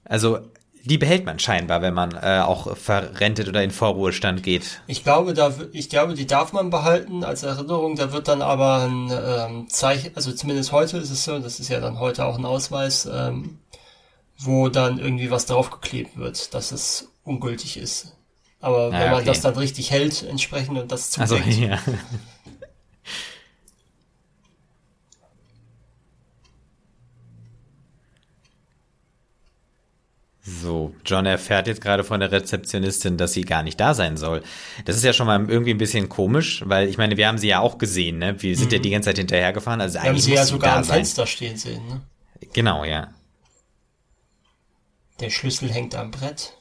[0.05, 0.41] Also
[0.85, 4.83] die behält man scheinbar, wenn man äh, auch verrentet oder in Vorruhestand geht.
[4.87, 7.97] Ich glaube, da, ich glaube, die darf man behalten als Erinnerung.
[7.97, 11.71] Da wird dann aber ein ähm, Zeichen, also zumindest heute ist es so, das ist
[11.71, 13.61] ja dann heute auch ein Ausweis, ähm,
[14.37, 18.15] wo dann irgendwie was draufgeklebt wird, dass es ungültig ist.
[18.63, 19.27] Aber ah, wenn man okay.
[19.27, 21.47] das dann richtig hält, entsprechend und das zudeckt.
[21.47, 21.79] Also, ja.
[30.45, 34.43] So, John erfährt jetzt gerade von der Rezeptionistin, dass sie gar nicht da sein soll.
[34.85, 37.49] Das ist ja schon mal irgendwie ein bisschen komisch, weil ich meine, wir haben sie
[37.49, 38.41] ja auch gesehen, ne?
[38.43, 38.75] Wir sind mhm.
[38.75, 39.81] ja die ganze Zeit hinterhergefahren.
[39.81, 42.01] Also wir haben sie ja sogar am Fenster stehen sehen, ne?
[42.53, 43.09] Genau, ja.
[45.21, 46.55] Der Schlüssel hängt am Brett.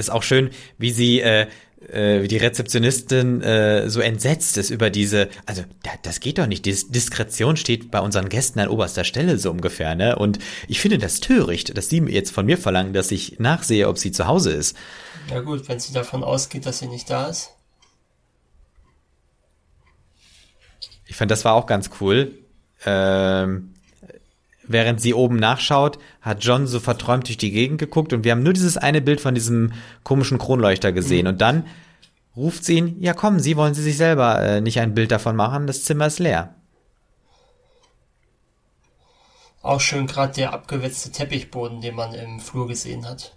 [0.00, 1.46] Ist auch schön, wie sie, äh,
[1.88, 5.62] äh, wie die Rezeptionistin äh, so entsetzt ist über diese, also
[6.02, 9.94] das geht doch nicht, Dis Diskretion steht bei unseren Gästen an oberster Stelle so ungefähr,
[9.94, 10.16] ne?
[10.16, 10.38] Und
[10.68, 14.12] ich finde das töricht, dass sie jetzt von mir verlangen, dass ich nachsehe, ob sie
[14.12, 14.76] zu Hause ist.
[15.30, 17.50] Ja gut, wenn sie davon ausgeht, dass sie nicht da ist.
[21.06, 22.38] Ich fand, das war auch ganz cool.
[22.86, 23.74] Ähm,
[24.70, 28.42] während sie oben nachschaut, hat John so verträumt durch die Gegend geguckt und wir haben
[28.42, 29.72] nur dieses eine Bild von diesem
[30.04, 31.24] komischen Kronleuchter gesehen.
[31.24, 31.32] Mhm.
[31.32, 31.66] Und dann
[32.36, 35.36] ruft sie ihn, ja kommen Sie, wollen Sie sich selber äh, nicht ein Bild davon
[35.36, 35.66] machen?
[35.66, 36.54] Das Zimmer ist leer.
[39.62, 43.36] Auch schön gerade der abgewetzte Teppichboden, den man im Flur gesehen hat.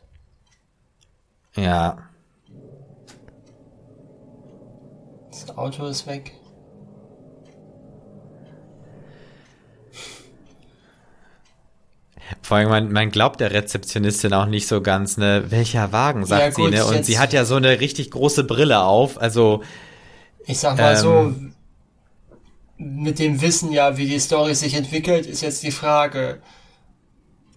[1.55, 2.09] Ja.
[5.29, 6.33] Das Auto ist weg.
[12.41, 16.41] Vor allem, man, man glaubt der Rezeptionistin auch nicht so ganz, ne, welcher Wagen, sagt
[16.41, 16.85] ja, gut, sie, ne?
[16.85, 19.63] Und sie hat ja so eine richtig große Brille auf, also.
[20.45, 21.35] Ich sag mal ähm, so,
[22.77, 26.41] mit dem Wissen ja, wie die Story sich entwickelt, ist jetzt die Frage.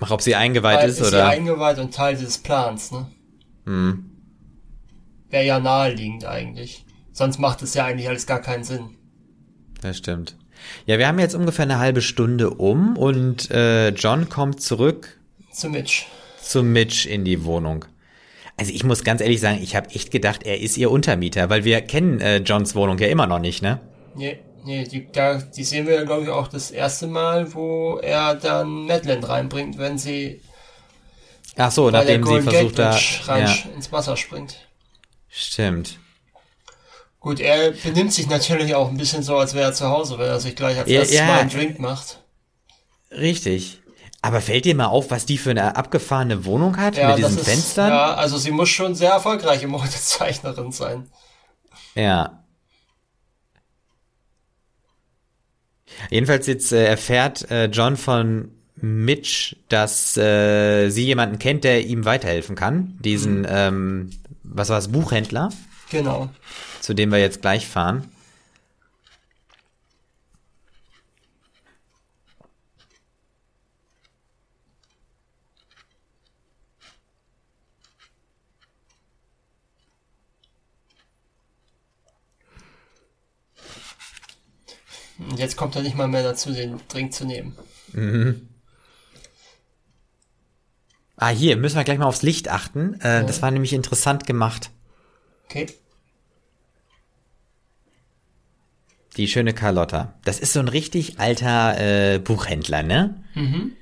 [0.00, 1.18] Ob sie eingeweiht ist, ist, oder?
[1.18, 3.06] Ist sie eingeweiht und Teil des Plans, ne?
[3.64, 4.10] Hm.
[5.30, 6.84] Wäre ja naheliegend eigentlich.
[7.12, 8.90] Sonst macht es ja eigentlich alles gar keinen Sinn.
[9.80, 10.36] Das stimmt.
[10.86, 15.18] Ja, wir haben jetzt ungefähr eine halbe Stunde um und äh, John kommt zurück.
[15.52, 16.06] Zu Mitch.
[16.40, 17.84] Zu Mitch in die Wohnung.
[18.56, 21.64] Also ich muss ganz ehrlich sagen, ich habe echt gedacht, er ist ihr Untermieter, weil
[21.64, 23.80] wir kennen äh, Johns Wohnung ja immer noch nicht, ne?
[24.14, 27.98] Nee, nee, die, da, die sehen wir ja, glaube ich, auch das erste Mal, wo
[27.98, 30.40] er dann Madeleine reinbringt, wenn sie
[31.56, 33.54] Ach so, nachdem sie versucht da rein ja.
[33.74, 34.56] ins Wasser springt.
[35.28, 35.98] Stimmt.
[37.26, 40.28] Gut, er benimmt sich natürlich auch ein bisschen so, als wäre er zu Hause, weil
[40.28, 41.26] er sich gleich als ja, erstes ja.
[41.26, 42.22] mal einen Drink macht.
[43.10, 43.80] Richtig.
[44.22, 47.38] Aber fällt dir mal auf, was die für eine abgefahrene Wohnung hat ja, mit diesen
[47.38, 47.88] ist, Fenstern?
[47.88, 51.08] Ja, also sie muss schon sehr erfolgreiche Modezeichnerin sein.
[51.96, 52.44] Ja.
[56.10, 62.04] Jedenfalls jetzt äh, erfährt äh, John von Mitch, dass äh, sie jemanden kennt, der ihm
[62.04, 62.96] weiterhelfen kann.
[63.00, 63.46] Diesen, mhm.
[63.48, 64.10] ähm,
[64.44, 65.48] was war es, Buchhändler?
[65.90, 66.30] Genau
[66.86, 68.08] zu dem wir jetzt gleich fahren.
[85.18, 87.56] Und jetzt kommt er nicht mal mehr dazu, den Drink zu nehmen.
[87.94, 88.48] Mhm.
[91.16, 93.00] Ah, hier müssen wir gleich mal aufs Licht achten.
[93.00, 93.22] Äh, ja.
[93.24, 94.70] Das war nämlich interessant gemacht.
[95.46, 95.66] Okay.
[99.16, 100.14] Die schöne Carlotta.
[100.24, 103.22] Das ist so ein richtig alter äh, Buchhändler, ne?
[103.34, 103.72] Mhm.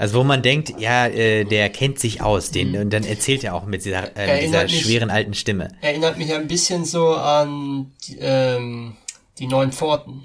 [0.00, 2.80] Also wo man denkt, ja, äh, der kennt sich aus, den mhm.
[2.80, 5.68] und dann erzählt er auch mit dieser, äh, dieser mich, schweren alten Stimme.
[5.82, 8.96] Erinnert mich ein bisschen so an die, ähm,
[9.38, 10.24] die neuen Pforten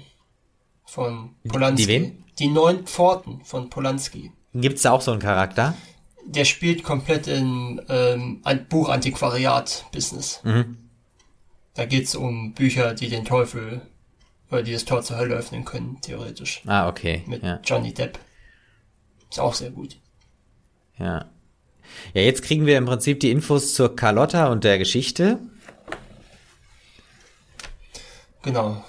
[0.86, 1.82] von Polanski.
[1.82, 2.24] Die wen?
[2.38, 4.32] Die neuen Pforten von Polanski.
[4.54, 5.74] Gibt's da auch so einen Charakter?
[6.24, 10.40] Der spielt komplett in ähm, ein Buchantiquariat-Business.
[10.42, 10.78] Mhm.
[11.76, 13.82] Da geht's um Bücher, die den Teufel
[14.50, 16.62] oder die das Tor zur Hölle öffnen können, theoretisch.
[16.66, 17.22] Ah, okay.
[17.26, 17.60] Mit ja.
[17.62, 18.18] Johnny Depp.
[19.30, 19.98] Ist auch sehr gut.
[20.98, 21.26] Ja.
[22.14, 25.38] Ja, jetzt kriegen wir im Prinzip die Infos zur Carlotta und der Geschichte.
[28.42, 28.82] Genau.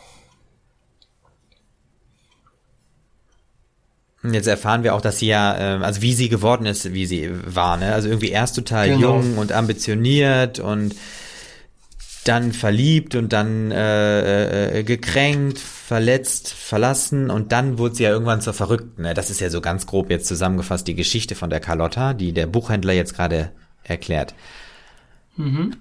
[4.24, 7.06] Und jetzt erfahren wir auch, dass sie ja, äh, also wie sie geworden ist, wie
[7.06, 7.94] sie war, ne?
[7.94, 9.16] Also irgendwie erst total genau.
[9.16, 10.96] jung und ambitioniert und
[12.28, 18.42] dann verliebt und dann äh, äh, gekränkt, verletzt, verlassen und dann wurde sie ja irgendwann
[18.42, 19.04] zur Verrückten.
[19.04, 19.14] Ne?
[19.14, 22.48] Das ist ja so ganz grob jetzt zusammengefasst die Geschichte von der Carlotta, die der
[22.48, 23.52] Buchhändler jetzt gerade
[23.84, 24.36] erklärt.
[25.36, 25.76] Mhm.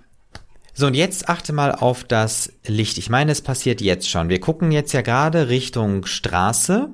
[0.75, 2.99] So, und jetzt achte mal auf das Licht.
[2.99, 4.29] Ich meine, es passiert jetzt schon.
[4.29, 6.91] Wir gucken jetzt ja gerade Richtung Straße.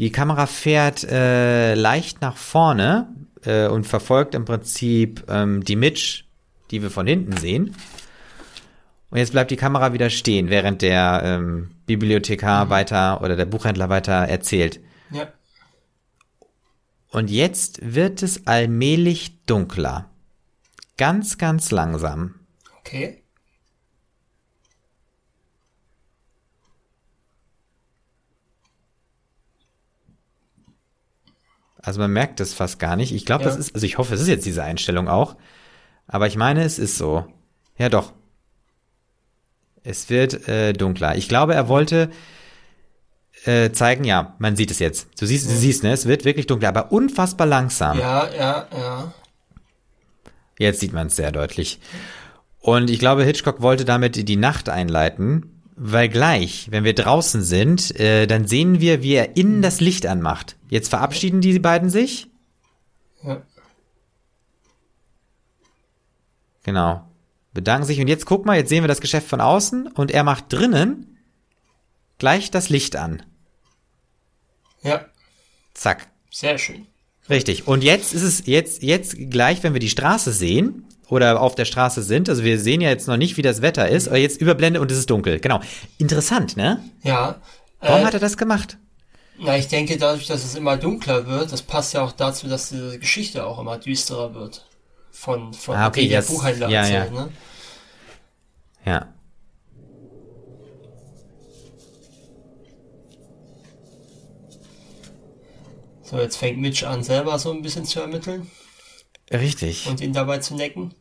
[0.00, 3.08] Die Kamera fährt äh, leicht nach vorne
[3.44, 6.24] äh, und verfolgt im Prinzip ähm, die Mitch,
[6.70, 7.76] die wir von hinten sehen.
[9.10, 12.70] Und jetzt bleibt die Kamera wieder stehen, während der ähm, Bibliothekar mhm.
[12.70, 14.80] weiter oder der Buchhändler weiter erzählt.
[15.10, 15.32] Ja.
[17.10, 20.08] Und jetzt wird es allmählich dunkler.
[20.96, 22.36] Ganz, ganz langsam.
[22.78, 23.24] Okay.
[31.82, 33.12] Also man merkt es fast gar nicht.
[33.12, 33.50] Ich glaube, ja.
[33.50, 35.36] das ist, also ich hoffe, es ist jetzt diese Einstellung auch.
[36.06, 37.26] Aber ich meine, es ist so.
[37.78, 38.12] Ja, doch.
[39.82, 41.16] Es wird äh, dunkler.
[41.16, 42.10] Ich glaube, er wollte
[43.44, 45.08] äh, zeigen, ja, man sieht es jetzt.
[45.18, 45.92] Du siehst, du siehst, ne?
[45.92, 47.98] Es wird wirklich dunkler, aber unfassbar langsam.
[47.98, 49.14] Ja, ja, ja.
[50.58, 51.80] Jetzt sieht man es sehr deutlich.
[52.58, 57.98] Und ich glaube, Hitchcock wollte damit die Nacht einleiten, weil gleich, wenn wir draußen sind,
[57.98, 60.56] äh, dann sehen wir, wie er innen das Licht anmacht.
[60.68, 62.28] Jetzt verabschieden die beiden sich.
[63.22, 63.40] Ja.
[66.62, 67.09] Genau
[67.52, 70.24] bedanken sich und jetzt guck mal, jetzt sehen wir das Geschäft von außen und er
[70.24, 71.18] macht drinnen
[72.18, 73.22] gleich das Licht an.
[74.82, 75.06] Ja.
[75.74, 76.08] Zack.
[76.30, 76.86] Sehr schön.
[77.28, 77.66] Richtig.
[77.66, 81.64] Und jetzt ist es jetzt, jetzt gleich, wenn wir die Straße sehen oder auf der
[81.64, 84.40] Straße sind, also wir sehen ja jetzt noch nicht, wie das Wetter ist, aber jetzt
[84.40, 85.40] überblende und es ist dunkel.
[85.40, 85.60] Genau.
[85.98, 86.82] Interessant, ne?
[87.02, 87.40] Ja.
[87.80, 88.78] Warum äh, hat er das gemacht?
[89.38, 92.68] Na, ich denke, dadurch, dass es immer dunkler wird, das passt ja auch dazu, dass
[92.68, 94.66] diese Geschichte auch immer düsterer wird.
[95.10, 97.20] Von, von ah, okay, der Buchhändler ja, erzählt, ja.
[97.20, 97.32] ne?
[98.86, 99.14] Ja.
[106.02, 108.50] So, jetzt fängt Mitch an, selber so ein bisschen zu ermitteln.
[109.30, 109.86] Richtig.
[109.86, 110.92] Und ihn dabei zu necken.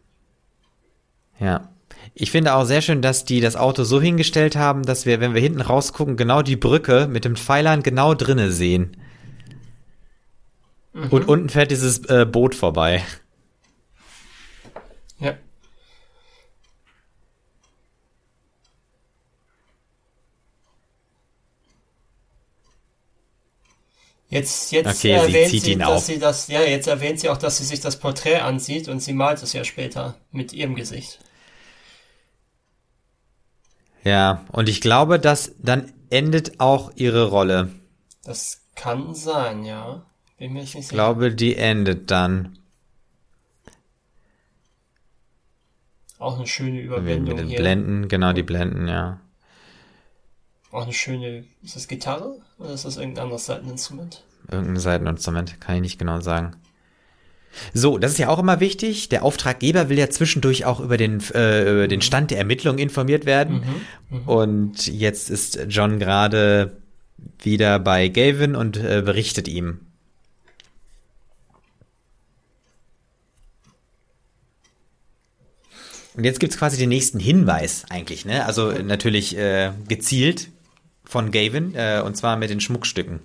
[1.40, 1.70] Ja.
[2.14, 5.34] Ich finde auch sehr schön, dass die das Auto so hingestellt haben, dass wir, wenn
[5.34, 8.98] wir hinten rausgucken, genau die Brücke mit dem Pfeilern genau drinne sehen.
[10.94, 11.08] Mhm.
[11.10, 13.04] Und unten fährt dieses äh, Boot vorbei.
[15.20, 15.38] Ja.
[24.30, 27.58] Jetzt, jetzt okay, erwähnt sie, sie, dass sie das, ja, jetzt erwähnt sie auch, dass
[27.58, 31.20] sie sich das Porträt ansieht und sie malt es ja später mit ihrem Gesicht.
[34.04, 37.70] Ja, und ich glaube, dass dann endet auch ihre Rolle.
[38.24, 40.06] Das kann sein, ja.
[40.38, 40.84] Bin mir nicht sicher.
[40.84, 42.59] Ich glaube, die endet dann.
[46.20, 47.60] Auch eine schöne Überwendung mit den hier.
[47.60, 49.22] Blenden, genau, die Blenden, ja.
[50.72, 54.24] Auch eine schöne, ist das Gitarre oder ist das irgendein anderes Seiteninstrument?
[54.52, 56.58] Irgendein Seiteninstrument, kann ich nicht genau sagen.
[57.74, 59.10] So, das ist ja auch immer wichtig.
[59.10, 63.26] Der Auftraggeber will ja zwischendurch auch über den, äh, über den Stand der Ermittlung informiert
[63.26, 63.64] werden.
[64.10, 64.32] Mhm, mh.
[64.32, 66.78] Und jetzt ist John gerade
[67.42, 69.80] wieder bei Gavin und äh, berichtet ihm.
[76.16, 78.46] Und jetzt gibt's quasi den nächsten Hinweis eigentlich, ne?
[78.46, 80.50] Also natürlich äh, gezielt
[81.06, 83.20] von Gavin, äh, und zwar mit den Schmuckstücken.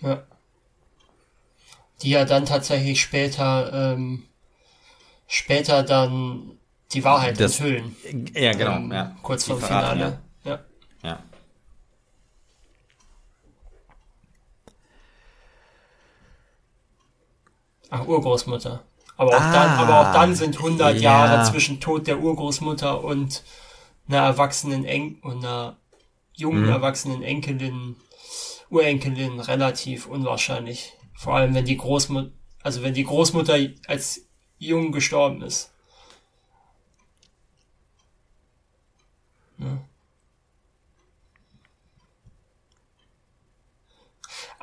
[0.00, 0.22] Ja.
[2.02, 4.24] Die ja dann tatsächlich später, ähm,
[5.26, 6.58] später dann
[6.92, 7.96] die Wahrheit Das- enthüllen.
[8.34, 8.76] Ja, genau.
[8.76, 9.16] Ähm, ja.
[9.22, 10.18] Kurz vor dem Finale.
[10.44, 10.50] Ja.
[10.50, 10.64] Ja.
[11.02, 11.22] ja.
[17.90, 18.82] Ach, Urgroßmutter.
[19.16, 21.26] Aber auch, Ah, dann, aber auch dann sind 100 ja.
[21.26, 23.42] Jahre zwischen Tod der Urgroßmutter und
[24.08, 25.76] einer erwachsenen Enk und einer
[26.34, 26.68] jungen Mhm.
[26.68, 27.96] erwachsenen Enkelin,
[28.70, 30.92] Urenkelin relativ unwahrscheinlich.
[31.14, 32.30] Vor allem, wenn die Großmutter,
[32.62, 33.56] also wenn die Großmutter
[33.86, 34.26] als
[34.58, 35.70] jung gestorben ist.
[39.58, 39.78] Ja.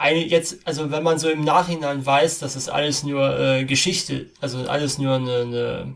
[0.10, 4.60] Jetzt, also wenn man so im Nachhinein weiß, dass es alles nur äh, Geschichte, also
[4.68, 5.94] alles nur eine, eine,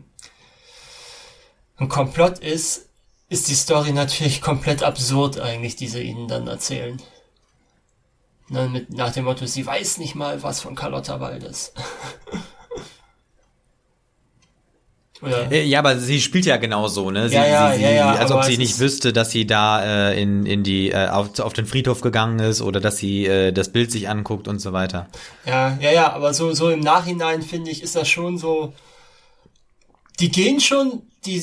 [1.76, 2.88] ein Komplott ist,
[3.28, 7.00] ist die Story natürlich komplett absurd eigentlich, die sie ihnen dann erzählen.
[8.48, 11.72] Ne, mit, nach dem Motto, sie weiß nicht mal was von Carlotta Waldes.
[15.22, 15.50] Oder?
[15.50, 17.28] Äh, Ja, aber sie spielt ja genau so, ne?
[17.28, 20.10] Sie, Ja, ja, sie, sie, ja, ja, als ob sie nicht wüsste, dass sie da
[20.10, 23.52] äh, in, in die äh, auf, auf den Friedhof gegangen ist oder dass sie äh,
[23.52, 25.08] das Bild sich anguckt und so weiter.
[25.46, 28.72] Ja, ja, ja, aber so, so im Nachhinein finde ich, ist das schon so.
[30.20, 31.42] Die gehen schon, die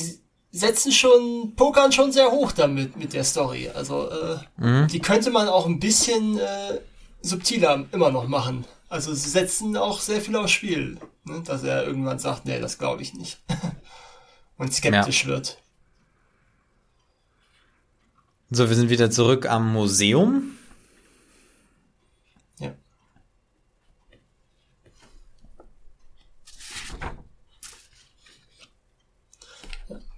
[0.50, 3.70] setzen schon, pokern schon sehr hoch damit, mit der Story.
[3.74, 4.86] Also, äh, Mhm.
[4.88, 6.78] die könnte man auch ein bisschen äh,
[7.22, 8.64] subtiler immer noch machen.
[8.88, 11.42] Also, sie setzen auch sehr viel aufs Spiel, ne?
[11.42, 13.40] dass er irgendwann sagt, nee, das glaube ich nicht.
[14.56, 15.58] Und skeptisch wird.
[18.50, 20.56] So, wir sind wieder zurück am Museum.
[22.60, 22.72] Ja.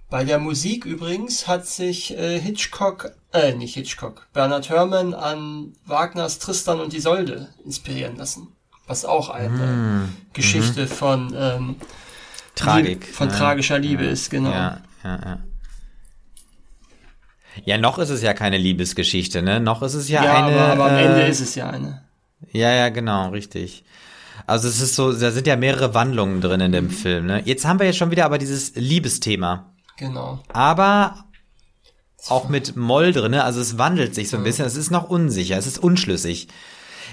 [0.09, 6.37] Bei der Musik übrigens hat sich äh, Hitchcock, äh, nicht Hitchcock, Bernard Herrmann an Wagners
[6.37, 8.56] Tristan und Isolde inspirieren lassen.
[8.87, 11.75] Was auch eine Geschichte von ähm,
[12.55, 13.05] Tragik.
[13.05, 13.33] Lieb- von ne?
[13.33, 14.11] tragischer Liebe ja.
[14.11, 14.49] ist, genau.
[14.51, 15.39] Ja, ja, ja.
[17.65, 19.59] Ja, noch ist es ja keine Liebesgeschichte, ne?
[19.59, 20.55] Noch ist es ja, Ja, eine.
[20.59, 22.03] aber, aber am äh, Ende ist es ja eine.
[22.51, 23.83] Ja, ja, genau, richtig.
[24.45, 26.89] Also es ist so, da sind ja mehrere Wandlungen drin in dem Mhm.
[26.91, 27.41] Film, ne?
[27.45, 29.73] Jetzt haben wir jetzt schon wieder aber dieses Liebesthema.
[29.97, 30.39] Genau.
[30.53, 31.25] aber
[32.29, 33.43] auch mit Moll drin, ne?
[33.43, 36.47] also es wandelt sich so ein bisschen, es ist noch unsicher, es ist unschlüssig.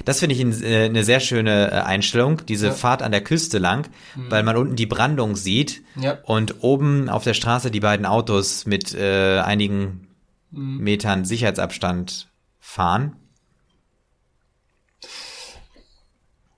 [0.04, 2.72] Das finde ich äh, eine sehr schöne äh, Einstellung, diese Ja.
[2.72, 6.18] Fahrt an der Küste lang, weil man unten die Brandung sieht Ja.
[6.24, 10.08] und oben auf der Straße die beiden Autos mit äh, einigen
[10.50, 12.28] Metern Sicherheitsabstand
[12.60, 13.16] fahren.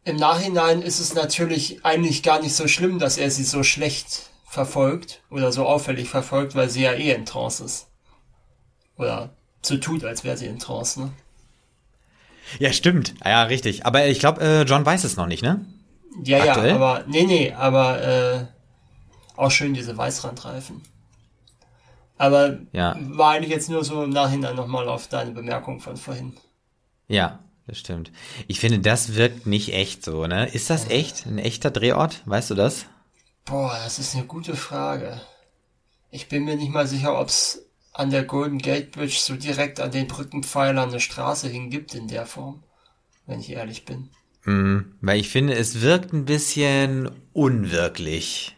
[0.05, 4.31] Im Nachhinein ist es natürlich eigentlich gar nicht so schlimm, dass er sie so schlecht
[4.49, 7.89] verfolgt oder so auffällig verfolgt, weil sie ja eh in Trance ist.
[8.97, 9.31] Oder
[9.63, 11.11] so tut, als wäre sie in Trance, ne?
[12.59, 13.15] Ja, stimmt.
[13.25, 13.87] Ja, richtig.
[13.87, 15.65] Aber ich glaube, äh, John weiß es noch nicht, ne?
[16.23, 16.71] Ja, Aktuell?
[16.71, 18.47] ja, aber nee, nee, aber äh,
[19.37, 20.83] auch schön diese Weißrandreifen.
[22.19, 22.97] Aber ja.
[22.99, 26.35] war eigentlich jetzt nur so im Nachhinein nochmal auf deine Bemerkung von vorhin.
[27.09, 28.11] Ja, das stimmt.
[28.47, 30.49] Ich finde, das wirkt nicht echt so, ne?
[30.49, 31.27] Ist das echt?
[31.27, 32.23] Ein echter Drehort?
[32.25, 32.87] Weißt du das?
[33.45, 35.21] Boah, das ist eine gute Frage.
[36.11, 37.66] Ich bin mir nicht mal sicher, ob es
[37.97, 42.27] an der Golden Gate Bridge so direkt an den Brückenpfeilern eine Straße hingibt in der
[42.27, 42.63] Form,
[43.27, 44.11] wenn ich ehrlich bin.
[44.45, 48.55] Mm, weil ich finde, es wirkt ein bisschen unwirklich.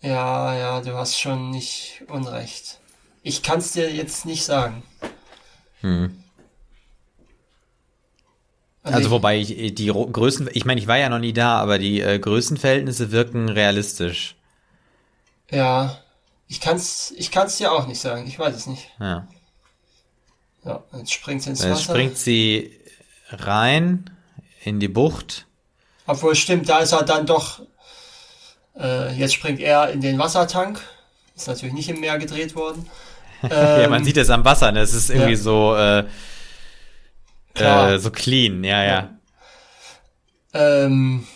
[0.00, 2.80] Ja, ja, du hast schon nicht Unrecht.
[3.22, 4.82] Ich kann es dir jetzt nicht sagen.
[5.80, 6.16] Hm.
[8.82, 11.78] Also, also wobei ich, die Größen, ich meine, ich war ja noch nie da, aber
[11.78, 14.34] die äh, Größenverhältnisse wirken realistisch.
[15.50, 16.00] Ja,
[16.50, 18.26] ich kann's, ich kann's dir auch nicht sagen.
[18.26, 18.90] Ich weiß es nicht.
[18.98, 19.28] Ja.
[20.64, 21.70] Ja, jetzt springt sie ins Wasser.
[21.70, 22.78] Jetzt springt sie
[23.30, 24.10] rein
[24.64, 25.46] in die Bucht.
[26.06, 27.62] Obwohl, stimmt, da ist er dann doch
[28.76, 30.80] äh, jetzt springt er in den Wassertank.
[31.36, 32.90] Ist natürlich nicht im Meer gedreht worden.
[33.44, 34.80] Ähm, ja, man ähm, sieht es am Wasser, ne?
[34.80, 35.36] Es ist irgendwie ja.
[35.36, 36.04] so, äh,
[37.54, 39.10] äh, so clean, ja, ja.
[40.52, 41.26] Ähm,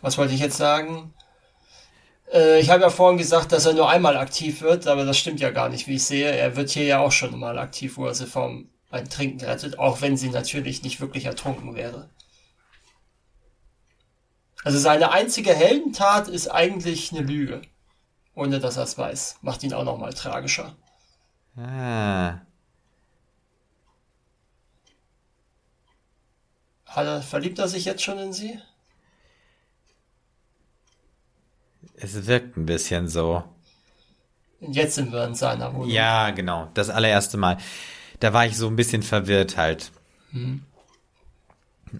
[0.00, 1.14] was wollte ich jetzt sagen?
[2.32, 5.40] Äh, ich habe ja vorhin gesagt, dass er nur einmal aktiv wird, aber das stimmt
[5.40, 6.30] ja gar nicht, wie ich sehe.
[6.30, 8.70] Er wird hier ja auch schon mal aktiv, wo er sie vom
[9.08, 12.08] Trinken rettet, auch wenn sie natürlich nicht wirklich ertrunken wäre.
[14.64, 17.62] Also seine einzige Heldentat ist eigentlich eine Lüge.
[18.34, 19.38] Ohne dass er es weiß.
[19.42, 20.76] Macht ihn auch nochmal tragischer.
[21.56, 22.40] Ah.
[26.86, 28.60] Hat er, verliebt er sich jetzt schon in sie?
[32.00, 33.44] Es wirkt ein bisschen so.
[34.60, 35.88] Jetzt sind wir in seiner Wohnung.
[35.88, 36.68] Ja, genau.
[36.74, 37.58] Das allererste Mal.
[38.20, 39.90] Da war ich so ein bisschen verwirrt halt.
[40.32, 40.62] Hm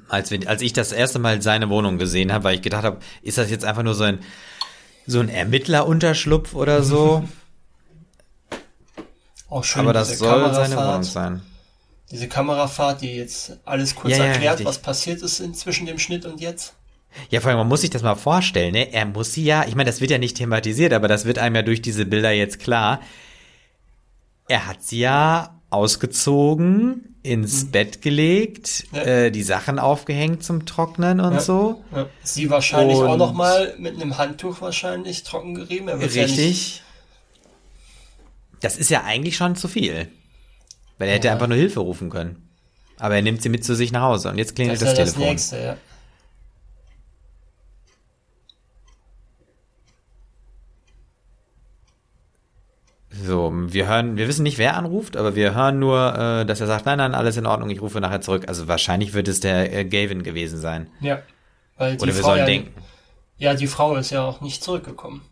[0.08, 2.98] als, wir, als ich das erste Mal seine Wohnung gesehen habe, weil ich gedacht habe,
[3.22, 4.20] ist das jetzt einfach nur so ein,
[5.06, 7.24] so ein Ermittlerunterschlupf oder so?
[9.48, 11.42] Auch schön, Aber das soll seine Wohnung sein.
[12.10, 16.24] Diese Kamerafahrt, die jetzt alles kurz ja, erklärt, ja, was passiert ist zwischen dem Schnitt
[16.24, 16.74] und jetzt.
[17.30, 18.92] Ja, vor allem, man muss sich das mal vorstellen, ne?
[18.92, 21.56] Er muss sie ja, ich meine, das wird ja nicht thematisiert, aber das wird einem
[21.56, 23.00] ja durch diese Bilder jetzt klar.
[24.48, 27.70] Er hat sie ja ausgezogen, ins mhm.
[27.70, 29.02] Bett gelegt, ja.
[29.02, 31.40] äh, die Sachen aufgehängt zum Trocknen und ja.
[31.40, 31.84] so.
[31.94, 32.06] Ja.
[32.22, 35.88] Sie wahrscheinlich und auch noch mal mit einem Handtuch wahrscheinlich trocken gerieben.
[35.88, 36.82] richtig.
[38.60, 40.08] das ist ja eigentlich schon zu viel.
[40.98, 42.48] Weil er hätte einfach nur Hilfe rufen können.
[42.98, 45.22] Aber er nimmt sie mit zu sich nach Hause und jetzt klingelt das, das Telefon.
[45.22, 45.76] Das nächste,
[53.22, 56.66] So, wir hören, wir wissen nicht, wer anruft, aber wir hören nur, äh, dass er
[56.66, 58.48] sagt, nein, nein, alles in Ordnung, ich rufe nachher zurück.
[58.48, 60.88] Also wahrscheinlich wird es der äh, Gavin gewesen sein.
[61.00, 61.22] Ja.
[61.76, 62.74] Weil Oder wir Frau sollen ja, denken.
[63.38, 65.22] Ja, die Frau ist ja auch nicht zurückgekommen.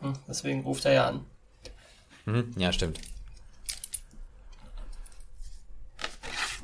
[0.00, 1.20] Hm, deswegen ruft er ja an.
[2.26, 2.98] Mhm, ja, stimmt.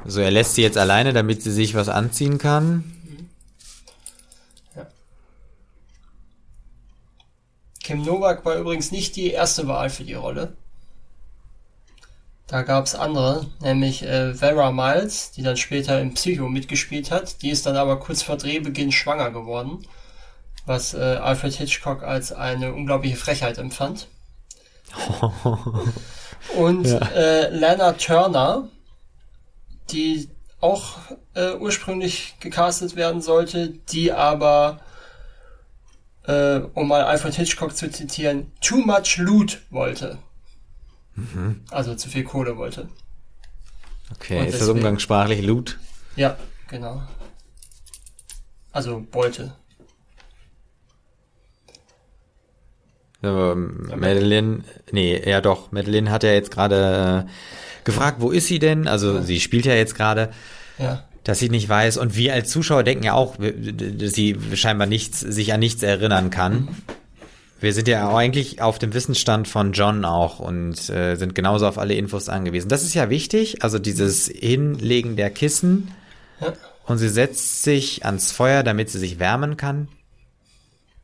[0.04, 2.84] So, er lässt sie jetzt alleine, damit sie sich was anziehen kann.
[7.90, 10.52] Kim Novak war übrigens nicht die erste Wahl für die Rolle.
[12.46, 17.42] Da gab es andere, nämlich äh, Vera Miles, die dann später im Psycho mitgespielt hat.
[17.42, 19.84] Die ist dann aber kurz vor Drehbeginn schwanger geworden,
[20.66, 24.06] was äh, Alfred Hitchcock als eine unglaubliche Frechheit empfand.
[26.56, 26.98] Und ja.
[27.16, 28.68] äh, Lana Turner,
[29.90, 30.28] die
[30.60, 30.94] auch
[31.34, 34.78] äh, ursprünglich gecastet werden sollte, die aber
[36.24, 40.18] äh, um mal Alfred Hitchcock zu zitieren, too much loot wollte.
[41.14, 41.62] Mhm.
[41.70, 42.88] Also zu viel Kohle wollte.
[44.12, 45.78] Okay, Und ist deswegen, das umgangssprachlich Loot?
[46.16, 46.36] Ja,
[46.68, 47.02] genau.
[48.72, 49.54] Also Beute.
[53.22, 58.58] Aber Madeline, nee, ja doch, Madeline hat ja jetzt gerade äh, gefragt, wo ist sie
[58.58, 58.88] denn?
[58.88, 59.22] Also ja.
[59.22, 60.30] sie spielt ja jetzt gerade.
[60.78, 61.96] Ja dass sie nicht weiß.
[61.96, 66.30] Und wir als Zuschauer denken ja auch, dass sie scheinbar nichts, sich an nichts erinnern
[66.30, 66.68] kann.
[67.60, 71.66] Wir sind ja auch eigentlich auf dem Wissensstand von John auch und äh, sind genauso
[71.66, 72.70] auf alle Infos angewiesen.
[72.70, 75.90] Das ist ja wichtig, also dieses Hinlegen der Kissen.
[76.40, 76.54] Ja.
[76.86, 79.88] Und sie setzt sich ans Feuer, damit sie sich wärmen kann.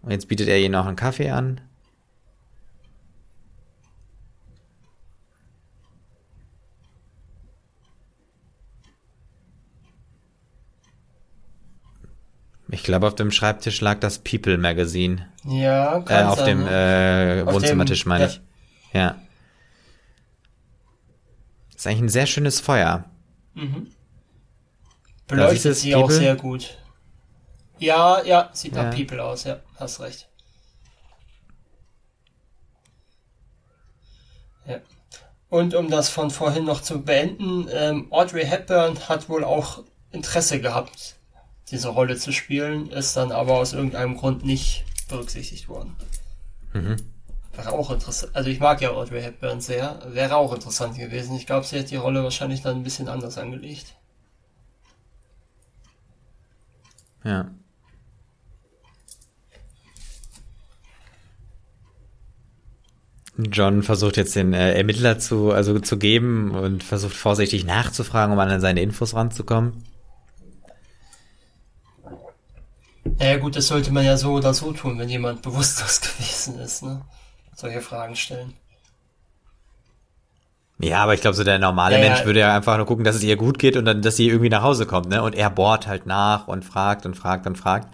[0.01, 1.61] Und jetzt bietet er ihr noch einen Kaffee an.
[12.69, 15.29] Ich glaube, auf dem Schreibtisch lag das People Magazine.
[15.45, 18.31] Ja, kann äh, Auf sein, dem äh, Wohnzimmertisch, meine ja.
[18.31, 18.41] ich.
[18.93, 19.17] Ja.
[21.73, 23.05] Das ist eigentlich ein sehr schönes Feuer.
[23.55, 23.91] Mhm.
[25.29, 26.05] beleuchtet sie People?
[26.05, 26.77] auch sehr gut.
[27.79, 28.85] Ja, ja, sieht ja.
[28.85, 30.29] nach People aus, ja, hast recht.
[34.67, 34.81] Ja.
[35.49, 40.61] Und um das von vorhin noch zu beenden, ähm, Audrey Hepburn hat wohl auch Interesse
[40.61, 41.17] gehabt,
[41.71, 45.97] diese Rolle zu spielen, ist dann aber aus irgendeinem Grund nicht berücksichtigt worden.
[46.73, 46.97] Mhm.
[47.55, 48.37] Wäre auch interessant.
[48.37, 50.01] Also ich mag ja Audrey Hepburn sehr.
[50.09, 51.37] Wäre auch interessant gewesen.
[51.37, 53.95] Ich glaube, sie hätte die Rolle wahrscheinlich dann ein bisschen anders angelegt.
[57.25, 57.51] Ja.
[63.39, 68.39] John versucht jetzt den äh, Ermittler zu, also zu geben und versucht vorsichtig nachzufragen, um
[68.39, 69.85] an seine Infos ranzukommen.
[73.19, 76.83] Ja gut, das sollte man ja so oder so tun, wenn jemand bewusstlos gewesen ist,
[76.83, 77.03] ne?
[77.55, 78.55] Solche Fragen stellen.
[80.79, 82.27] Ja, aber ich glaube, so der normale ja, Mensch ja.
[82.27, 84.51] würde ja einfach nur gucken, dass es ihr gut geht und dann, dass sie irgendwie
[84.51, 85.23] nach Hause kommt, ne?
[85.23, 87.89] Und er bohrt halt nach und fragt und fragt und fragt.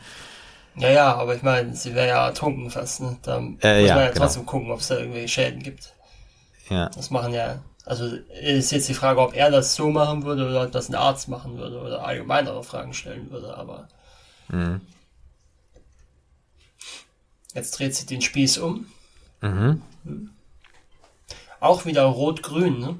[0.74, 3.16] Ja, ja, aber ich meine, sie wäre ja ertrunken fast, ne?
[3.22, 4.12] Da äh, muss ja, man ja genau.
[4.14, 5.92] trotzdem gucken, ob es da irgendwelche Schäden gibt.
[6.70, 6.88] Ja.
[6.88, 8.06] Das machen ja, also
[8.40, 11.28] ist jetzt die Frage, ob er das so machen würde oder ob das ein Arzt
[11.28, 13.88] machen würde oder allgemeinere Fragen stellen würde, aber.
[14.48, 14.80] Mhm.
[17.54, 18.86] Jetzt dreht sie den Spieß um.
[19.40, 19.82] Mhm.
[21.60, 22.98] Auch wieder rot-grün, ne?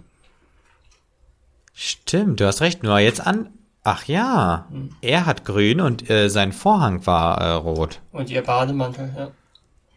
[1.73, 2.83] Stimmt, du hast recht.
[2.83, 3.49] Nur jetzt an,
[3.85, 4.91] Ach ja, hm.
[5.01, 8.01] er hat grün und äh, sein Vorhang war äh, rot.
[8.13, 9.31] Und ihr Bademantel, ja.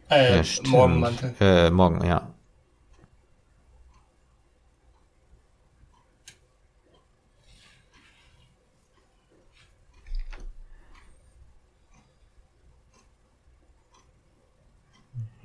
[0.09, 1.35] Äh, ja, Morgenmantel.
[1.39, 2.27] Äh, morgen, ja.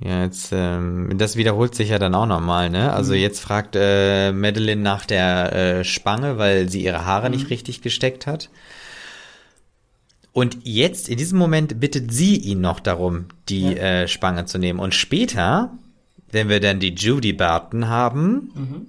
[0.02, 2.92] Ja, jetzt, ähm, das wiederholt sich ja dann auch nochmal, ne?
[2.92, 3.20] Also mhm.
[3.20, 7.36] jetzt fragt äh, Madeline nach der äh, Spange, weil sie ihre Haare mhm.
[7.36, 8.48] nicht richtig gesteckt hat.
[10.32, 14.02] Und jetzt, in diesem Moment, bittet sie ihn noch darum, die ja.
[14.02, 14.78] äh, Spange zu nehmen.
[14.78, 15.72] Und später,
[16.30, 18.86] wenn wir dann die Judy Barton haben, mhm.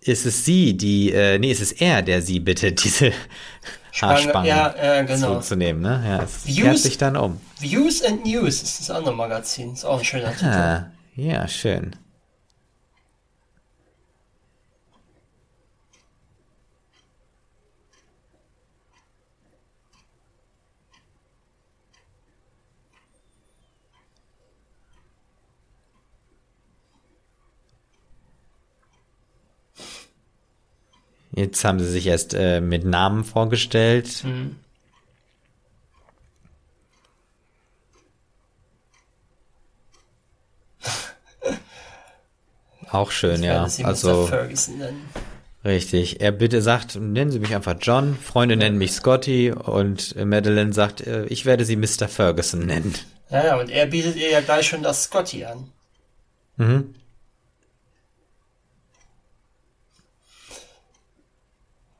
[0.00, 3.12] ist es sie, die, äh, nee, ist es er, der sie bittet, diese
[4.02, 5.40] Haarspange ja, äh, genau.
[5.40, 5.82] zuzunehmen.
[5.82, 6.02] Ne?
[6.06, 7.40] Ja, es Views, kehrt sich dann um.
[7.60, 9.72] Views and News ist das andere Magazin.
[9.72, 10.46] Ist auch ein schöner Titel.
[10.46, 11.94] Ah, ja, schön.
[31.36, 34.22] Jetzt haben sie sich erst äh, mit Namen vorgestellt.
[34.24, 34.54] Mhm.
[42.90, 43.66] Auch schön, ja.
[43.82, 44.30] Also
[45.64, 46.20] richtig.
[46.20, 48.16] Er bitte sagt, nennen Sie mich einfach John.
[48.16, 52.06] Freunde nennen mich Scotty und Madeline sagt, äh, ich werde Sie Mr.
[52.06, 52.94] Ferguson nennen.
[53.30, 55.72] Ja, ja, und er bietet ihr ja gleich schon das Scotty an.
[56.56, 56.94] Mhm.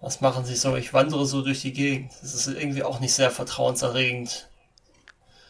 [0.05, 0.77] Was machen sie so?
[0.77, 2.13] Ich wandere so durch die Gegend.
[2.21, 4.49] Das ist irgendwie auch nicht sehr vertrauenserregend.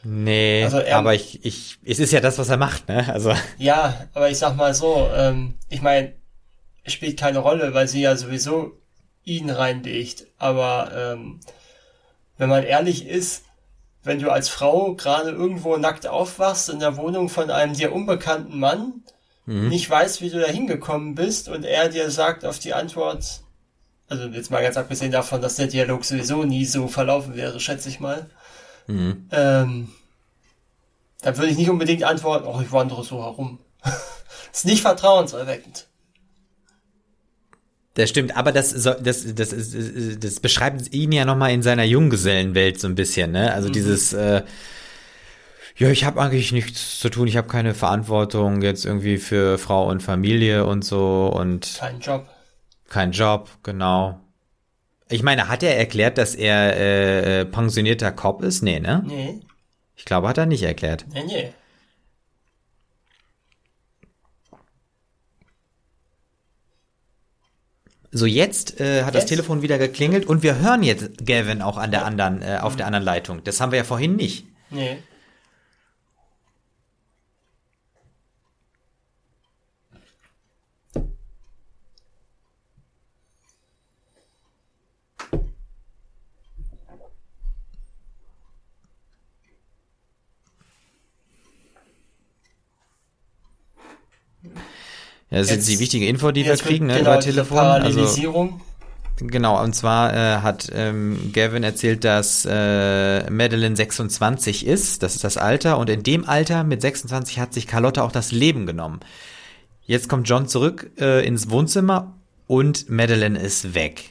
[0.05, 3.13] Nee, also er, aber ich, ich, es ist ja das, was er macht, ne?
[3.13, 3.35] Also.
[3.59, 6.13] Ja, aber ich sag mal so, ähm, ich meine,
[6.85, 8.79] es spielt keine Rolle, weil sie ja sowieso
[9.25, 10.27] ihn reinlegt.
[10.39, 11.41] Aber ähm,
[12.37, 13.45] wenn man ehrlich ist,
[14.05, 18.61] wenn du als Frau gerade irgendwo nackt aufwachst in der Wohnung von einem dir unbekannten
[18.61, 19.03] Mann,
[19.47, 19.69] mhm.
[19.69, 23.44] nicht weißt, wie du da hingekommen bist und er dir sagt auf die Antwort,
[24.15, 27.89] also jetzt mal ganz abgesehen davon, dass der Dialog sowieso nie so verlaufen wäre, schätze
[27.89, 28.31] ich mal.
[28.87, 29.29] Mhm.
[29.33, 29.89] Ähm,
[31.23, 33.59] da würde ich nicht unbedingt antworten, oh, ich wandere so herum.
[34.53, 35.87] ist nicht vertrauenserweckend.
[37.95, 39.55] Das stimmt, aber das, das, das, das,
[40.19, 43.53] das beschreibt ihn ja nochmal in seiner Junggesellenwelt so ein bisschen, ne?
[43.53, 43.73] Also mhm.
[43.73, 44.43] dieses, äh,
[45.77, 49.89] ja, ich habe eigentlich nichts zu tun, ich habe keine Verantwortung jetzt irgendwie für Frau
[49.89, 51.77] und Familie und so und.
[51.79, 52.27] Kein Job.
[52.95, 54.21] Kein Job, genau.
[55.09, 58.63] Ich meine, hat er erklärt, dass er äh, äh, pensionierter Cop ist?
[58.63, 59.03] Nee, ne?
[59.05, 59.41] Nee.
[59.97, 61.05] Ich glaube, hat er nicht erklärt.
[61.13, 61.53] Nee, nee.
[68.13, 69.25] So, jetzt äh, hat jetzt?
[69.25, 72.77] das Telefon wieder geklingelt und wir hören jetzt Gavin auch an der anderen, äh, auf
[72.77, 73.43] der anderen Leitung.
[73.43, 74.47] Das haben wir ja vorhin nicht.
[74.71, 74.99] Nee.
[95.35, 97.59] Ja, das jetzt, ist jetzt die wichtige Info, die wir kriegen, ne, genau, über Telefon.
[97.59, 98.61] Also Parallelisierung.
[99.17, 105.25] Genau, und zwar äh, hat ähm, Gavin erzählt, dass äh, Madeline 26 ist, das ist
[105.25, 109.01] das Alter, und in dem Alter mit 26 hat sich Carlotta auch das Leben genommen.
[109.83, 112.13] Jetzt kommt John zurück äh, ins Wohnzimmer
[112.47, 114.11] und Madeline ist weg.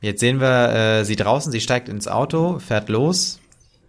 [0.00, 3.40] Jetzt sehen wir äh, sie draußen, sie steigt ins Auto, fährt los.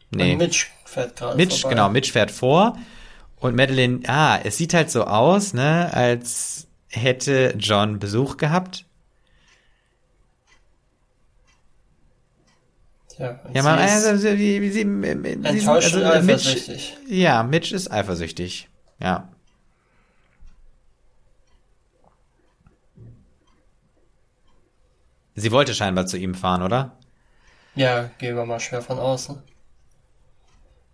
[0.09, 0.31] Nee.
[0.31, 1.75] Und Mitch fährt gerade Mitch, vorbei.
[1.75, 2.75] genau, Mitch fährt vor.
[3.39, 8.85] Und Madeline, ah, es sieht halt so aus, ne, als hätte John Besuch gehabt.
[13.17, 16.97] Ja, ja man, also, sie, sie, sie, enttäuscht also, eifersüchtig.
[17.01, 18.69] Mitch, ja, Mitch ist eifersüchtig.
[18.99, 19.29] Ja.
[25.35, 26.97] Sie wollte scheinbar zu ihm fahren, oder?
[27.75, 29.41] Ja, gehen wir mal schwer von außen.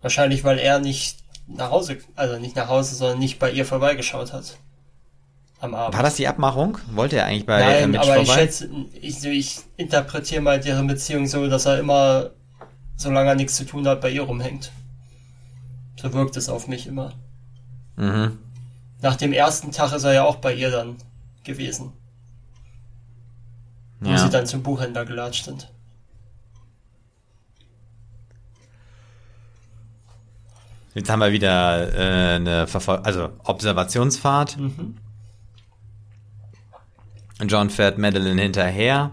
[0.02, 4.32] Wahrscheinlich, weil er nicht nach Hause, also nicht nach Hause, sondern nicht bei ihr vorbeigeschaut
[4.32, 4.56] hat.
[5.60, 5.96] Am Abend.
[5.96, 6.78] War das die Abmachung?
[6.92, 8.22] Wollte er eigentlich bei Nein, Mitch aber vorbei?
[8.22, 8.70] ich schätze,
[9.00, 12.30] ich, ich interpretiere mal deren Beziehung so, dass er immer,
[12.96, 14.72] solange er nichts zu tun hat, bei ihr rumhängt.
[15.96, 17.12] So wirkt es auf mich immer.
[17.96, 18.38] Mhm.
[19.00, 20.96] Nach dem ersten Tag ist er ja auch bei ihr dann
[21.44, 21.92] gewesen
[24.04, 24.18] wo ja.
[24.18, 25.70] sie dann zum Buchhändler gelatscht sind.
[30.94, 34.56] Jetzt haben wir wieder äh, eine Verfol also Observationsfahrt.
[34.56, 34.96] Mhm.
[37.48, 39.10] John fährt Madeline hinterher.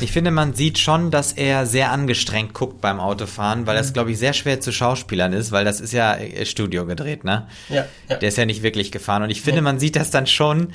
[0.00, 3.92] Ich finde, man sieht schon, dass er sehr angestrengt guckt beim Autofahren, weil das, mhm.
[3.92, 7.46] glaube ich, sehr schwer zu Schauspielern ist, weil das ist ja äh, Studio gedreht, ne?
[7.68, 7.84] Ja.
[8.08, 8.16] ja.
[8.16, 9.22] Der ist ja nicht wirklich gefahren.
[9.22, 9.62] Und ich finde, ja.
[9.62, 10.72] man sieht das dann schon,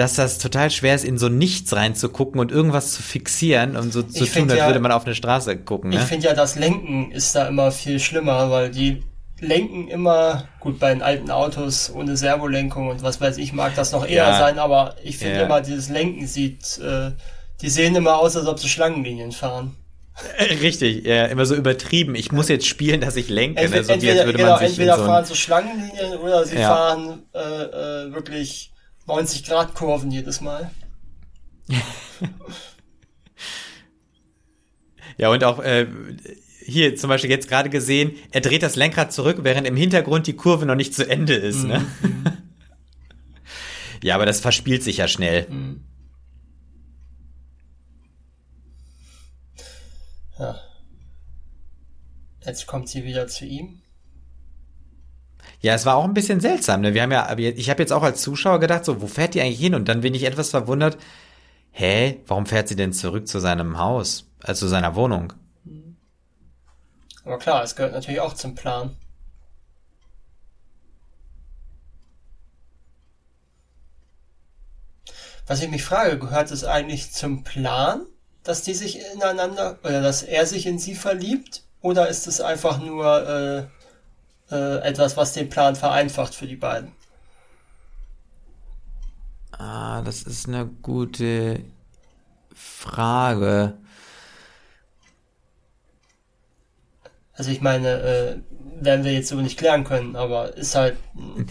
[0.00, 4.02] dass das total schwer ist, in so nichts reinzugucken und irgendwas zu fixieren und so
[4.02, 5.90] zu tun, als ja, würde man auf eine Straße gucken.
[5.90, 5.96] Ne?
[5.96, 9.02] Ich finde ja, das Lenken ist da immer viel schlimmer, weil die
[9.40, 13.92] lenken immer, gut, bei den alten Autos ohne Servolenkung und was weiß ich, mag das
[13.92, 14.38] noch eher ja.
[14.38, 17.12] sein, aber ich finde immer, dieses Lenken sieht äh,
[17.62, 19.76] die sehen immer aus, als ob sie Schlangenlinien fahren.
[20.38, 22.14] Äh, richtig, ja, immer so übertrieben.
[22.14, 23.60] Ich muss jetzt spielen, dass ich lenke.
[23.60, 26.68] Entweder, also, entweder, genau, entweder so fahren sie Schlangenlinien oder sie ja.
[26.68, 28.72] fahren äh, äh, wirklich
[29.06, 30.70] 90 Grad Kurven jedes Mal.
[35.16, 35.86] ja, und auch äh,
[36.64, 40.36] hier zum Beispiel jetzt gerade gesehen, er dreht das Lenkrad zurück, während im Hintergrund die
[40.36, 41.64] Kurve noch nicht zu Ende ist.
[41.64, 41.84] Ne?
[42.02, 42.22] Mhm.
[42.22, 42.42] Ne?
[44.02, 45.48] ja, aber das verspielt sich ja schnell.
[45.48, 45.84] Mhm.
[50.38, 50.58] Ja.
[52.44, 53.79] Jetzt kommt sie wieder zu ihm.
[55.60, 56.80] Ja, es war auch ein bisschen seltsam.
[56.80, 56.94] Ne?
[56.94, 59.60] Wir haben ja, ich habe jetzt auch als Zuschauer gedacht, so, wo fährt die eigentlich
[59.60, 59.74] hin?
[59.74, 60.96] Und dann bin ich etwas verwundert.
[61.72, 65.32] Hä, warum fährt sie denn zurück zu seinem Haus, also zu seiner Wohnung?
[67.24, 68.96] Aber klar, es gehört natürlich auch zum Plan.
[75.46, 78.06] Was ich mich frage, gehört es eigentlich zum Plan,
[78.44, 81.64] dass die sich ineinander oder dass er sich in sie verliebt?
[81.82, 83.79] Oder ist es einfach nur äh,
[84.50, 86.92] äh, etwas, was den Plan vereinfacht für die beiden?
[89.52, 91.64] Ah, das ist eine gute
[92.54, 93.74] Frage.
[97.40, 98.36] Also ich meine, äh,
[98.84, 100.98] werden wir jetzt so nicht klären können, aber ist halt.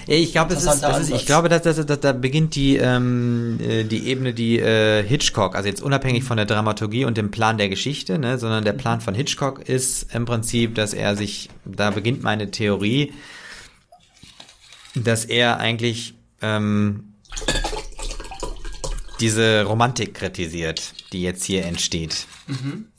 [0.05, 3.59] Ich glaube, das ist, das ist, ich glaube, dass, dass, dass da beginnt die ähm,
[3.59, 7.57] äh, die Ebene, die äh, Hitchcock, also jetzt unabhängig von der Dramaturgie und dem Plan
[7.57, 11.89] der Geschichte, ne, sondern der Plan von Hitchcock ist im Prinzip, dass er sich, da
[11.89, 13.11] beginnt meine Theorie,
[14.93, 16.13] dass er eigentlich
[16.43, 17.15] ähm,
[19.19, 22.27] diese Romantik kritisiert, die jetzt hier entsteht.
[22.45, 22.89] Mhm.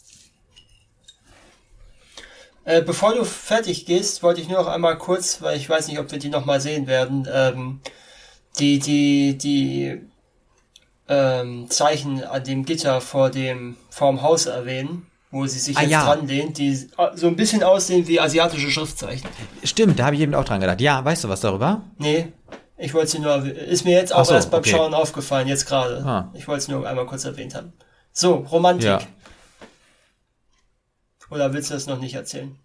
[2.71, 5.99] Äh, bevor du fertig gehst, wollte ich nur noch einmal kurz, weil ich weiß nicht,
[5.99, 7.81] ob wir die nochmal sehen werden, ähm,
[8.61, 10.01] die, die, die
[11.09, 15.91] ähm, Zeichen an dem Gitter vor dem, vorm Haus erwähnen, wo sie sich ah, jetzt
[15.91, 16.05] ja.
[16.05, 16.77] dran lehnt, die
[17.17, 19.29] so ein bisschen aussehen wie asiatische Schriftzeichen.
[19.65, 20.81] Stimmt, da habe ich eben auch dran gedacht.
[20.81, 21.83] Ja, weißt du was darüber?
[21.99, 22.29] Nee,
[22.79, 24.71] ich wollte sie nur, ist mir jetzt auch so, erst beim okay.
[24.71, 26.05] Schauen aufgefallen, jetzt gerade.
[26.05, 26.31] Ah.
[26.35, 27.73] Ich wollte es nur einmal kurz erwähnt haben.
[28.13, 28.87] So, Romantik.
[28.87, 29.01] Ja.
[31.31, 32.57] Oder willst du das noch nicht erzählen?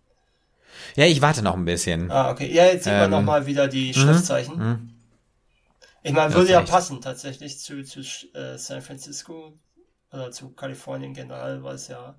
[0.95, 2.11] Ja, ich warte noch ein bisschen.
[2.11, 2.51] Ah, okay.
[2.51, 4.57] Ja, jetzt sieht ähm, man nochmal wieder die mhm, Schriftzeichen.
[4.57, 4.89] Mhm.
[6.03, 8.01] Ich meine, würde ja passen tatsächlich zu, zu
[8.34, 9.53] äh, San Francisco
[10.11, 12.16] oder zu Kalifornien generell, weil es ja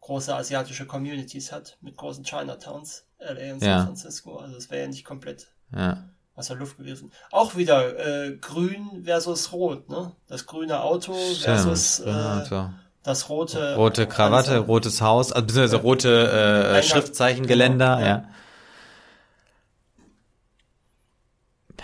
[0.00, 3.84] große asiatische Communities hat mit großen Chinatowns, LA und San ja.
[3.84, 4.36] Francisco.
[4.36, 6.08] Also es wäre ja nicht komplett ja.
[6.36, 7.10] aus der Luft gewesen.
[7.32, 10.12] Auch wieder äh, grün versus rot, ne?
[10.28, 12.76] Das grüne Auto versus äh,
[13.06, 13.76] das rote.
[13.76, 18.16] Rote Krawatte, also, rotes Haus, also beziehungsweise rote äh, Schriftzeichenkgeländer, genau, ja.
[18.16, 18.28] ja.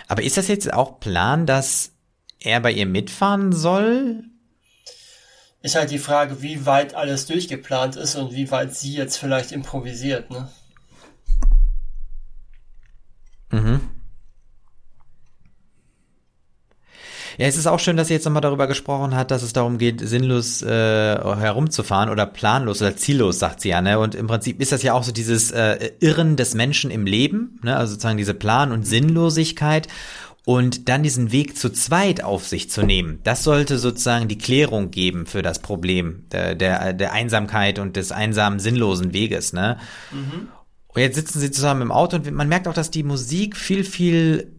[0.09, 1.91] Aber ist das jetzt auch Plan, dass
[2.39, 4.25] er bei ihr mitfahren soll?
[5.61, 9.53] Ist halt die Frage, wie weit alles durchgeplant ist und wie weit sie jetzt vielleicht
[9.53, 10.49] improvisiert, ne?
[13.49, 13.89] Mhm.
[17.37, 19.77] Ja, es ist auch schön, dass sie jetzt nochmal darüber gesprochen hat, dass es darum
[19.77, 23.81] geht, sinnlos äh, herumzufahren oder planlos oder ziellos, sagt sie ja.
[23.81, 23.99] Ne?
[23.99, 27.59] Und im Prinzip ist das ja auch so dieses äh, Irren des Menschen im Leben,
[27.63, 27.75] ne?
[27.75, 29.87] also sozusagen diese Plan- und Sinnlosigkeit
[30.45, 33.19] und dann diesen Weg zu zweit auf sich zu nehmen.
[33.23, 38.11] Das sollte sozusagen die Klärung geben für das Problem der, der, der Einsamkeit und des
[38.11, 39.53] einsamen, sinnlosen Weges.
[39.53, 39.77] Ne?
[40.11, 40.47] Mhm.
[40.89, 43.83] Und jetzt sitzen sie zusammen im Auto und man merkt auch, dass die Musik viel,
[43.83, 44.51] viel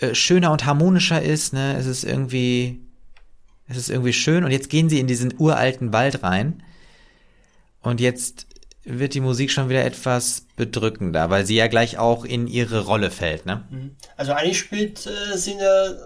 [0.00, 1.52] äh, schöner und harmonischer ist.
[1.52, 1.76] Ne?
[1.78, 2.80] Es ist irgendwie,
[3.68, 4.44] es ist irgendwie schön.
[4.44, 6.62] Und jetzt gehen sie in diesen uralten Wald rein.
[7.82, 8.46] Und jetzt
[8.84, 13.10] wird die Musik schon wieder etwas bedrückender, weil sie ja gleich auch in ihre Rolle
[13.10, 13.46] fällt.
[13.46, 13.64] Ne?
[13.70, 13.96] Mhm.
[14.16, 15.98] Also eigentlich spielt äh, sie eine,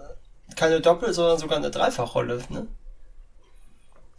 [0.56, 2.42] keine Doppel-, sondern sogar eine Dreifachrolle.
[2.48, 2.66] Ne?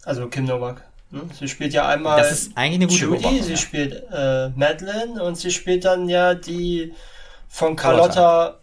[0.04, 0.84] Also Kim Novak.
[1.10, 1.22] Ne?
[1.38, 3.58] Sie spielt ja einmal das ist eigentlich eine gute Judy, sie ja.
[3.58, 6.94] spielt äh, Madeline und sie spielt dann ja die
[7.50, 8.61] von Carlotta, Carlotta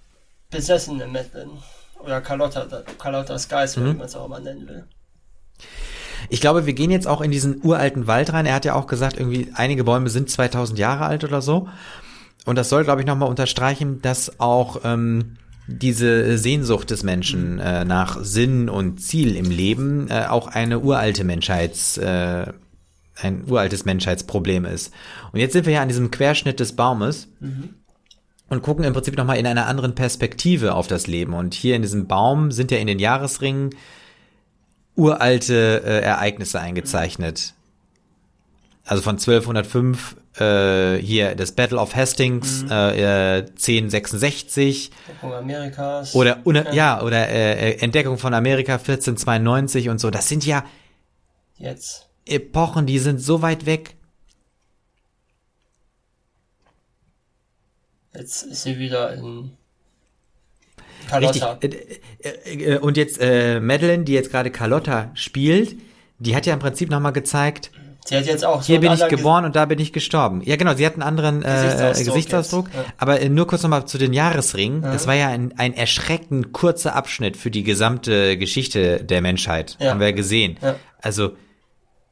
[0.50, 1.58] besessene Madeline.
[2.00, 2.66] Oder Carlotta,
[2.98, 3.84] Carlotta's Geist, mhm.
[3.84, 4.84] wie man es auch immer nennen will.
[6.30, 8.46] Ich glaube, wir gehen jetzt auch in diesen uralten Wald rein.
[8.46, 11.68] Er hat ja auch gesagt, irgendwie einige Bäume sind 2000 Jahre alt oder so.
[12.44, 15.36] Und das soll, glaube ich, nochmal unterstreichen, dass auch ähm,
[15.66, 21.24] diese Sehnsucht des Menschen äh, nach Sinn und Ziel im Leben äh, auch eine uralte
[21.24, 22.46] Menschheits, äh,
[23.20, 24.92] ein uraltes Menschheitsproblem ist.
[25.32, 27.28] Und jetzt sind wir ja an diesem Querschnitt des Baumes.
[27.40, 27.74] Mhm
[28.48, 31.34] und gucken im Prinzip nochmal in einer anderen Perspektive auf das Leben.
[31.34, 33.70] Und hier in diesem Baum sind ja in den Jahresringen
[34.96, 37.54] uralte äh, Ereignisse eingezeichnet.
[38.84, 42.70] Also von 1205 äh, hier das Battle of Hastings mhm.
[42.70, 50.00] äh, 1066 Entdeckung Amerikas oder una, ja oder äh, äh Entdeckung von Amerika 1492 und
[50.00, 50.10] so.
[50.10, 50.64] Das sind ja
[51.56, 53.94] jetzt Epochen, die sind so weit weg.
[58.14, 59.52] Jetzt ist sie wieder in
[61.08, 61.58] Carlotta.
[61.62, 62.02] Richtig.
[62.20, 65.76] Äh, äh, äh, und jetzt äh, Madeline, die jetzt gerade Carlotta spielt,
[66.18, 67.70] die hat ja im Prinzip nochmal gezeigt,
[68.08, 70.40] Sie hat jetzt auch so Hier bin ich geboren und da bin ich gestorben.
[70.42, 72.06] Ja, genau, sie hat einen anderen äh, Gesichtsausdruck.
[72.06, 72.84] Gesichtsausdruck ja.
[72.96, 74.82] Aber äh, nur kurz nochmal zu den Jahresringen.
[74.82, 74.92] Ja.
[74.92, 79.76] Das war ja ein, ein erschreckend kurzer Abschnitt für die gesamte Geschichte der Menschheit.
[79.78, 79.90] Ja.
[79.90, 80.56] Haben wir ja gesehen.
[80.62, 80.76] Ja.
[81.02, 81.32] Also,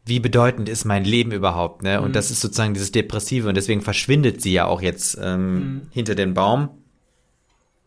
[0.06, 2.00] wie bedeutend ist mein Leben überhaupt, ne?
[2.00, 2.12] Und mhm.
[2.12, 5.82] das ist sozusagen dieses Depressive und deswegen verschwindet sie ja auch jetzt ähm, mhm.
[5.90, 6.70] hinter den Baum.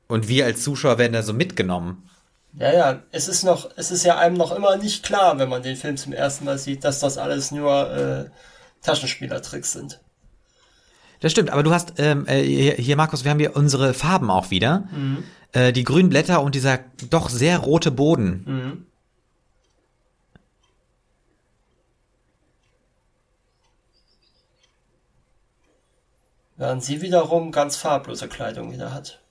[0.08, 2.10] Und wir als Zuschauer werden da so mitgenommen.
[2.58, 5.64] Ja, ja, es ist noch, es ist ja einem noch immer nicht klar, wenn man
[5.64, 8.26] den Film zum ersten Mal sieht, dass das alles nur äh,
[8.82, 10.02] Taschenspielertricks sind.
[11.22, 14.52] Das stimmt, aber du hast ähm, äh, hier, Markus, wir haben hier unsere Farben auch
[14.52, 14.90] wieder.
[14.92, 15.24] Mhm.
[15.54, 18.88] Äh, die grünen Blätter und dieser doch sehr rote Boden.
[26.60, 29.22] Während sie wiederum ganz farblose Kleidung wieder hat.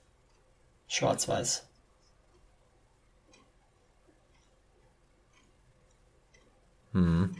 [0.87, 1.67] Schwarz-Weiß.
[6.93, 7.35] Hm.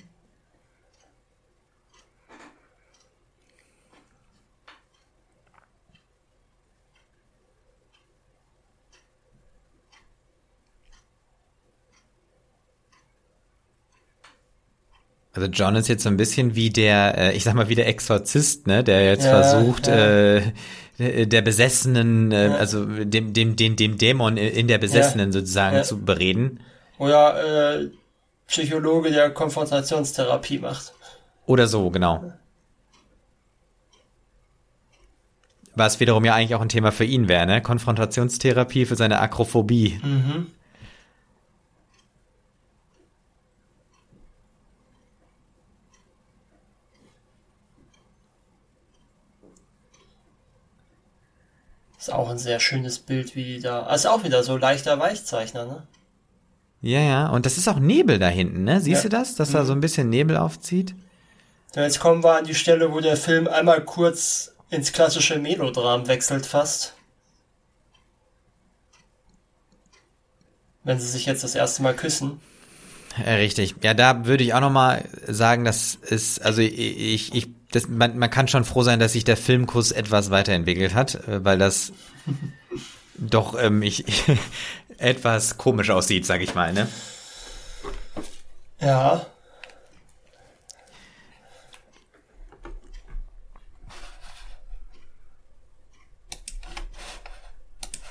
[15.33, 17.87] Also John ist jetzt so ein bisschen wie der, äh, ich sag mal, wie der
[17.87, 20.37] Exorzist, ne, der jetzt ja, versucht, ja.
[20.37, 20.51] Äh,
[20.97, 22.55] der Besessenen, äh, ja.
[22.55, 26.59] also dem, dem, dem, dem Dämon in der Besessenen sozusagen zu bereden.
[26.97, 27.89] Oder äh,
[28.47, 30.93] Psychologe, der Konfrontationstherapie macht.
[31.45, 32.33] Oder so, genau.
[35.75, 37.61] Was wiederum ja eigentlich auch ein Thema für ihn wäre, ne?
[37.61, 40.01] Konfrontationstherapie für seine Akrophobie.
[40.03, 40.47] Mhm.
[51.99, 53.83] Ist auch ein sehr schönes Bild, wie die da.
[53.83, 55.83] Also auch wieder so leichter Weichzeichner, ne?
[56.81, 57.29] Ja, ja.
[57.29, 58.79] Und das ist auch Nebel da hinten, ne?
[58.79, 59.09] Siehst ja.
[59.09, 59.35] du das?
[59.35, 59.53] Dass mhm.
[59.53, 60.95] da so ein bisschen Nebel aufzieht?
[61.75, 66.07] Ja, jetzt kommen wir an die Stelle, wo der Film einmal kurz ins klassische Melodram
[66.07, 66.93] wechselt fast.
[70.85, 72.39] Wenn sie sich jetzt das erste Mal küssen.
[73.17, 73.75] Ja, richtig.
[73.83, 78.17] Ja, da würde ich auch noch mal sagen, das ist, also ich, ich das, man,
[78.17, 81.91] man kann schon froh sein, dass sich der Filmkuss etwas weiterentwickelt hat, äh, weil das
[83.17, 84.05] doch ähm, ich,
[84.97, 86.87] etwas komisch aussieht, sag ich mal, ne?
[88.81, 89.25] Ja.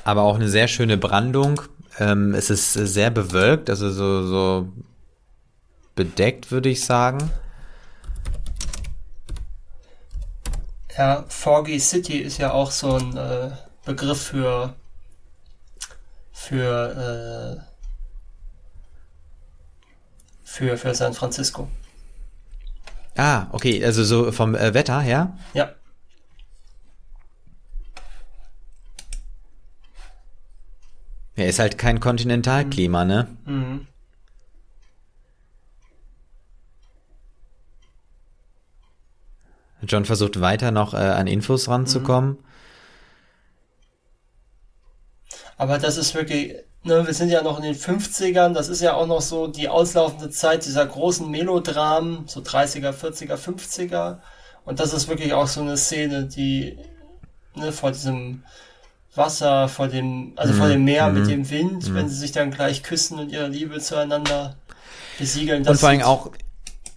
[0.08, 1.60] aber auch eine sehr schöne Brandung.
[1.98, 4.68] Ähm, es ist sehr bewölkt, also so, so
[5.94, 7.30] bedeckt, würde ich sagen.
[10.98, 13.52] Ja, Foggy City ist ja auch so ein äh,
[13.84, 14.74] Begriff für
[16.32, 17.62] für äh,
[20.42, 21.70] für für San Francisco.
[23.16, 25.38] Ah, okay, also so vom äh, Wetter her?
[25.54, 25.72] Ja.
[31.36, 33.10] Ja, ist halt kein Kontinentalklima, mhm.
[33.10, 33.36] ne?
[33.44, 33.87] Mhm.
[39.82, 42.30] John versucht weiter noch äh, an Infos ranzukommen.
[42.30, 42.38] Mhm.
[45.56, 46.54] Aber das ist wirklich,
[46.84, 49.68] ne, wir sind ja noch in den 50ern, das ist ja auch noch so die
[49.68, 54.18] auslaufende Zeit dieser großen Melodramen, so 30er, 40er, 50er.
[54.64, 56.78] Und das ist wirklich auch so eine Szene, die
[57.56, 58.44] ne, vor diesem
[59.14, 60.58] Wasser, vor dem, also mhm.
[60.58, 61.18] vor dem Meer mhm.
[61.18, 61.94] mit dem Wind, mhm.
[61.94, 64.56] wenn sie sich dann gleich küssen und ihre Liebe zueinander
[65.18, 65.66] besiegeln.
[65.66, 66.30] und vor allem auch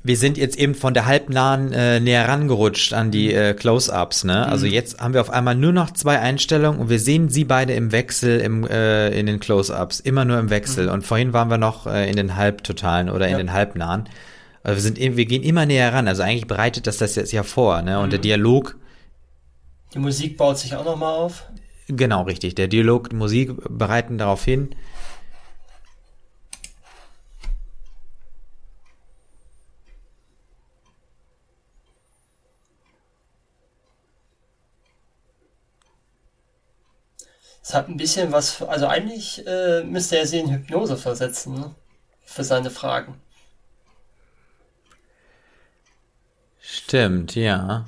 [0.04, 4.48] wir sind jetzt eben von der halbnahen äh, näher rangerutscht an die äh, Close-ups, ne?
[4.48, 4.72] Also mhm.
[4.72, 7.92] Jetzt haben wir auf einmal nur noch zwei Einstellungen und wir sehen sie beide im
[7.92, 10.88] Wechsel im, äh, in den Close-ups, immer nur im Wechsel.
[10.88, 10.94] Mhm.
[10.94, 13.38] Und vorhin waren wir noch äh, in den Halbtotalen oder in ja.
[13.38, 14.10] den Halbnahen.
[14.64, 16.08] Also wir sind wir gehen immer näher ran.
[16.08, 18.00] Also eigentlich bereitet das das jetzt ja vor, ne?
[18.00, 18.12] Und mhm.
[18.12, 18.78] der Dialog.
[19.94, 21.44] Die Musik baut sich auch nochmal auf.
[21.88, 22.56] Genau, richtig.
[22.56, 24.70] Der Dialog, Musik bereiten darauf hin.
[37.72, 41.74] Es hat ein bisschen was, also eigentlich äh, müsste er sie in Hypnose versetzen, ne?
[42.26, 43.16] Für seine Fragen.
[46.60, 47.86] Stimmt, ja.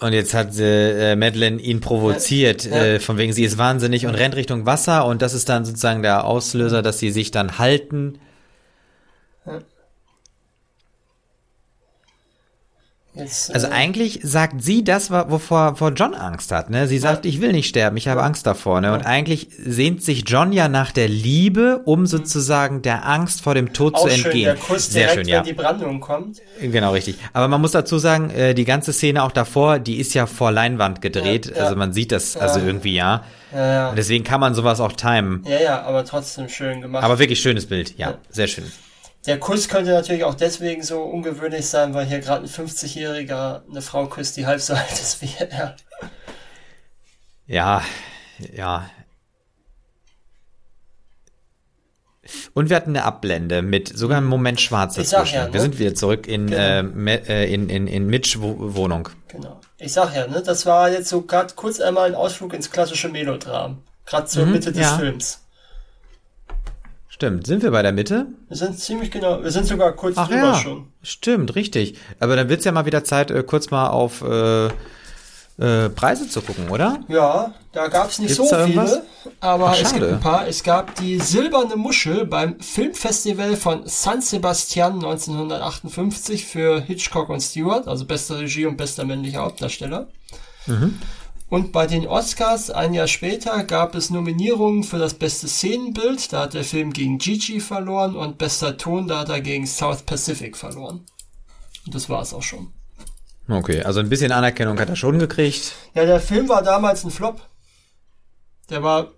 [0.00, 2.84] Und jetzt hat äh, Madeline ihn provoziert, ja.
[2.84, 6.02] Äh, von wegen sie ist wahnsinnig und rennt Richtung Wasser und das ist dann sozusagen
[6.02, 8.20] der Auslöser, dass sie sich dann halten.
[9.46, 9.60] Ja.
[13.14, 16.70] Jetzt, also äh, eigentlich sagt sie das, wovor vor John Angst hat.
[16.70, 16.86] Ne?
[16.86, 18.80] Sie sagt, ich will nicht sterben, ich habe Angst davor.
[18.80, 18.94] Ne?
[18.94, 22.06] Und eigentlich sehnt sich John ja nach der Liebe, um mhm.
[22.06, 24.32] sozusagen der Angst vor dem Tod Auch zu entgehen.
[24.32, 25.38] Schön, der Kuss Sehr direkt, schön, ja.
[25.38, 26.40] wenn die Brandung kommt.
[26.58, 27.16] Genau, richtig.
[27.34, 30.50] Aber man muss dazu sagen, äh, die ganze Szene auch davor, die ist ja vor
[30.50, 31.46] Leinwand gedreht.
[31.46, 31.62] Ja, ja.
[31.64, 33.24] Also man sieht das also irgendwie ja.
[33.52, 33.88] Ja, ja.
[33.90, 35.44] Und deswegen kann man sowas auch timen.
[35.46, 37.04] Ja, ja, aber trotzdem schön gemacht.
[37.04, 38.18] Aber wirklich schönes Bild, ja, ja.
[38.30, 38.64] sehr schön.
[39.26, 43.82] Der Kuss könnte natürlich auch deswegen so ungewöhnlich sein, weil hier gerade ein 50-Jähriger eine
[43.82, 45.76] Frau küsst, die halb so alt ist wie er.
[47.46, 47.82] Ja,
[48.52, 48.90] ja.
[52.54, 55.34] Und wir hatten eine Abblende mit sogar einem Moment schwarz dazwischen.
[55.34, 55.52] Ja, ne?
[55.52, 57.10] Wir sind wieder zurück in, genau.
[57.10, 59.08] äh, in, in, in Mitch Wohnung.
[59.28, 59.60] Genau.
[59.78, 63.08] Ich sag ja, ne, das war jetzt so gerade kurz einmal ein Ausflug ins klassische
[63.08, 63.82] Melodram.
[64.06, 64.98] Gerade zur mhm, Mitte des ja.
[64.98, 65.40] Films.
[67.22, 67.46] Stimmt.
[67.46, 68.26] Sind wir bei der Mitte?
[68.48, 69.44] Wir sind ziemlich genau.
[69.44, 70.88] Wir sind sogar kurz Ach drüber ja, schon.
[71.04, 71.96] Stimmt, richtig.
[72.18, 76.40] Aber dann wird's ja mal wieder Zeit, äh, kurz mal auf äh, äh, Preise zu
[76.40, 76.98] gucken, oder?
[77.06, 79.04] Ja, da gab's nicht Gibt's so viele,
[79.38, 80.48] aber Ach, es gibt ein paar.
[80.48, 87.86] Es gab die Silberne Muschel beim Filmfestival von San Sebastian 1958 für Hitchcock und Stewart,
[87.86, 90.08] also beste Regie und bester männlicher Hauptdarsteller.
[90.66, 90.98] Mhm.
[91.52, 96.44] Und bei den Oscars ein Jahr später gab es Nominierungen für das beste Szenenbild, da
[96.44, 100.56] hat der Film gegen Gigi verloren und bester Ton, da hat er gegen South Pacific
[100.56, 101.04] verloren.
[101.84, 102.72] Und das war es auch schon.
[103.50, 105.74] Okay, also ein bisschen Anerkennung hat er schon gekriegt.
[105.92, 107.42] Ja, der Film war damals ein Flop.
[108.70, 109.12] Der war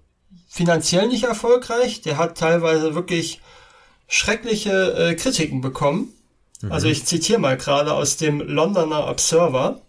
[0.49, 3.43] finanziell nicht erfolgreich, der hat teilweise wirklich
[4.09, 6.13] schreckliche äh, Kritiken bekommen.
[6.63, 6.73] Mhm.
[6.73, 9.83] Also ich zitiere mal gerade aus dem Londoner Observer.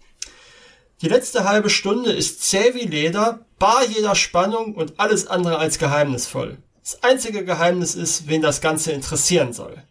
[1.05, 5.77] Die letzte halbe Stunde ist zäh wie Leder, bar jeder Spannung und alles andere als
[5.77, 6.57] geheimnisvoll.
[6.81, 9.83] Das einzige Geheimnis ist, wen das Ganze interessieren soll.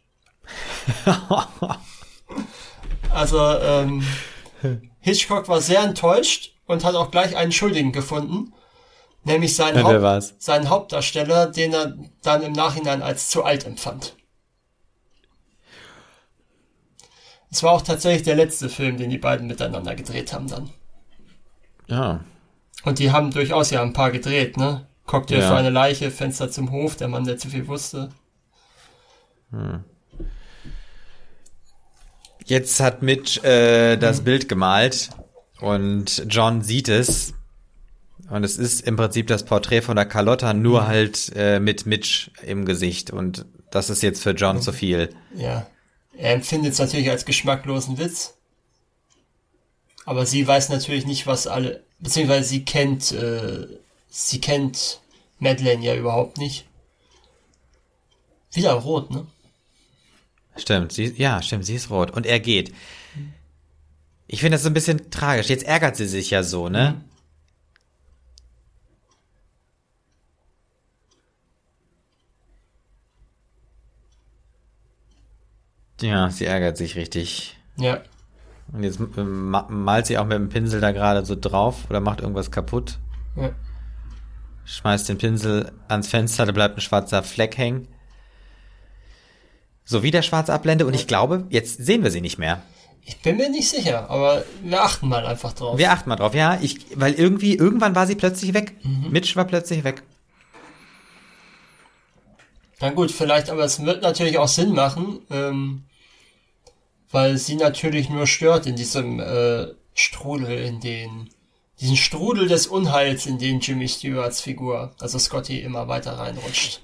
[3.10, 4.04] also, ähm,
[4.98, 8.52] Hitchcock war sehr enttäuscht und hat auch gleich einen Schuldigen gefunden,
[9.22, 14.16] nämlich seinen, ja, Haupt, seinen Hauptdarsteller, den er dann im Nachhinein als zu alt empfand.
[17.52, 20.72] Es war auch tatsächlich der letzte Film, den die beiden miteinander gedreht haben dann.
[21.86, 22.24] Ja.
[22.84, 24.86] Und die haben durchaus ja ein paar gedreht, ne?
[25.06, 25.48] Cocktail ja.
[25.48, 28.10] für eine Leiche, Fenster zum Hof, der Mann, der zu viel wusste.
[29.50, 29.84] Hm.
[32.44, 34.24] Jetzt hat Mitch äh, das hm.
[34.24, 35.10] Bild gemalt
[35.60, 37.34] und John sieht es.
[38.30, 40.88] Und es ist im Prinzip das Porträt von der Carlotta, nur hm.
[40.88, 43.10] halt äh, mit Mitch im Gesicht.
[43.10, 45.10] Und das ist jetzt für John zu viel.
[45.34, 45.66] Ja.
[46.16, 48.38] Er empfindet es natürlich als geschmacklosen Witz.
[50.04, 53.66] Aber sie weiß natürlich nicht, was alle beziehungsweise sie kennt, äh,
[54.08, 55.00] sie kennt
[55.38, 56.66] Madeleine ja überhaupt nicht.
[58.52, 59.26] Wieder rot, ne?
[60.56, 62.12] Stimmt, sie, ja, stimmt, sie ist rot.
[62.12, 62.72] Und er geht.
[64.26, 65.48] Ich finde das so ein bisschen tragisch.
[65.48, 67.00] Jetzt ärgert sie sich ja so, ne?
[67.00, 67.14] Mhm.
[76.00, 77.56] Ja, sie ärgert sich richtig.
[77.76, 78.02] Ja.
[78.72, 82.50] Und jetzt malt sie auch mit dem Pinsel da gerade so drauf oder macht irgendwas
[82.50, 82.98] kaputt.
[83.36, 83.50] Ja.
[84.64, 87.88] Schmeißt den Pinsel ans Fenster, da bleibt ein schwarzer Fleck hängen.
[89.84, 92.62] So wieder schwarz abblende und ich glaube, jetzt sehen wir sie nicht mehr.
[93.06, 95.76] Ich bin mir nicht sicher, aber wir achten mal einfach drauf.
[95.76, 96.58] Wir achten mal drauf, ja.
[96.62, 98.72] Ich, weil irgendwie, irgendwann war sie plötzlich weg.
[98.82, 99.10] Mhm.
[99.10, 100.02] Mitch war plötzlich weg.
[102.80, 105.84] Na gut, vielleicht, aber es wird natürlich auch Sinn machen, ähm,
[107.14, 111.30] weil sie natürlich nur stört in diesem äh, Strudel, in den
[111.80, 116.80] diesen Strudel des Unheils, in den Jimmy Stewarts Figur, also Scotty, immer weiter reinrutscht.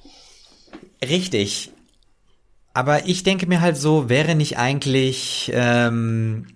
[1.02, 1.72] Richtig.
[2.74, 6.46] Aber ich denke mir halt so, wäre nicht eigentlich ähm,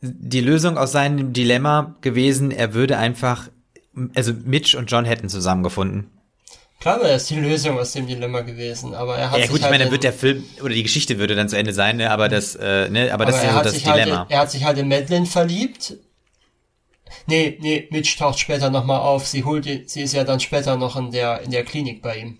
[0.00, 3.50] die Lösung aus seinem Dilemma gewesen, er würde einfach,
[4.16, 6.10] also Mitch und John hätten zusammengefunden.
[6.82, 9.58] Klar wäre das die Lösung aus dem Dilemma gewesen, aber er hat ja, sich gut,
[9.58, 11.96] ich halt meine, dann wird der Film oder die Geschichte würde dann zu Ende sein,
[11.96, 12.10] ne?
[12.10, 14.18] aber das, äh, ne, aber, aber das ist ja so das Dilemma.
[14.18, 15.94] Halt, er hat sich halt in Madeline verliebt.
[17.28, 19.28] Nee, nee, Mitch taucht später nochmal auf.
[19.28, 22.38] Sie holt, sie ist ja dann später noch in der, in der Klinik bei ihm.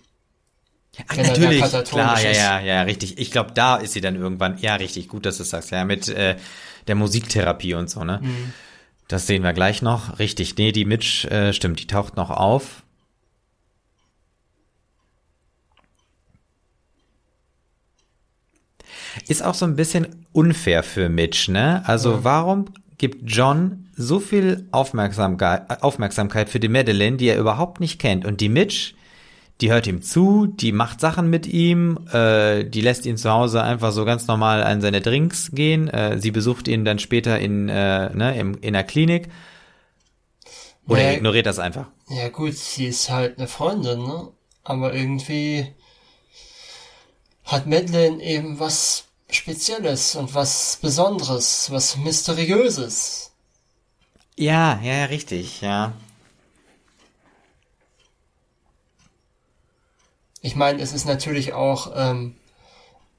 [1.06, 3.19] Ach, natürlich, klar, ja, ja, ja, richtig.
[3.19, 6.09] Ich glaube, da ist sie dann irgendwann, ja, richtig, gut, dass du sagst, ja, mit
[6.09, 6.35] äh,
[6.89, 8.19] der Musiktherapie und so, ne?
[8.20, 8.52] Mhm.
[9.06, 10.19] Das sehen wir gleich noch.
[10.19, 12.81] Richtig, nee, die Mitch, äh, stimmt, die taucht noch auf.
[19.28, 21.82] Ist auch so ein bisschen unfair für Mitch, ne?
[21.86, 22.24] Also ja.
[22.24, 22.66] warum
[22.98, 28.24] gibt John so viel Aufmerksamkeit, Aufmerksamkeit für die Madeleine, die er überhaupt nicht kennt?
[28.24, 28.94] Und die Mitch,
[29.60, 33.62] die hört ihm zu, die macht Sachen mit ihm, äh, die lässt ihn zu Hause
[33.62, 35.89] einfach so ganz normal an seine Drinks gehen.
[35.89, 39.28] Äh, sie besucht ihn dann später in, äh, ne, im, in der Klinik.
[40.89, 41.86] Oder ja, ignoriert das einfach.
[42.09, 44.28] Ja gut, sie ist halt eine Freundin, ne?
[44.64, 45.74] Aber irgendwie
[47.44, 53.32] hat Madeleine eben was Spezielles und was Besonderes, was Mysteriöses.
[54.36, 55.93] Ja, ja, richtig, ja.
[60.40, 62.35] Ich meine, es ist natürlich auch, ähm,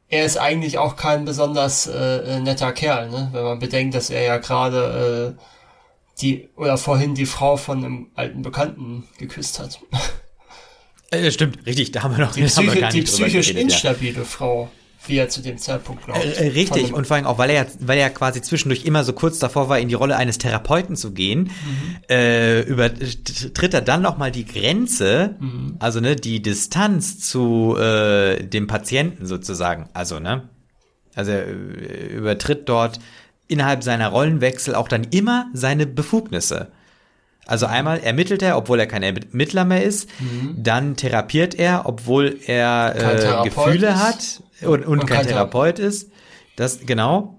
[0.10, 3.30] er ist eigentlich auch kein besonders äh, netter Kerl, ne?
[3.32, 5.42] wenn man bedenkt, dass er ja gerade äh,
[6.22, 9.80] die oder vorhin die Frau von einem alten Bekannten geküsst hat.
[11.14, 14.24] Äh, stimmt, richtig, da haben wir noch die, Psyche, die psychisch geredet, instabile ja.
[14.24, 14.70] Frau
[15.08, 16.24] wie er zu dem Zeitpunkt glaubt.
[16.24, 19.40] Äh, richtig, und vor allem auch, weil er, weil er quasi zwischendurch immer so kurz
[19.40, 21.98] davor war, in die Rolle eines Therapeuten zu gehen, mhm.
[22.10, 25.76] äh, über, tritt er dann nochmal die Grenze, mhm.
[25.80, 29.90] also ne, die Distanz zu äh, dem Patienten sozusagen.
[29.94, 30.50] Also, ne?
[31.16, 33.00] Also er äh, übertritt dort
[33.48, 36.72] innerhalb seiner Rollenwechsel auch dann immer seine Befugnisse.
[37.46, 40.10] Also einmal ermittelt er, obwohl er kein Ermittler mehr ist.
[40.20, 40.56] Mhm.
[40.58, 43.96] Dann therapiert er, obwohl er äh, Gefühle ist.
[43.96, 46.10] hat und, und kein Therapeut ist.
[46.56, 47.38] Das, genau.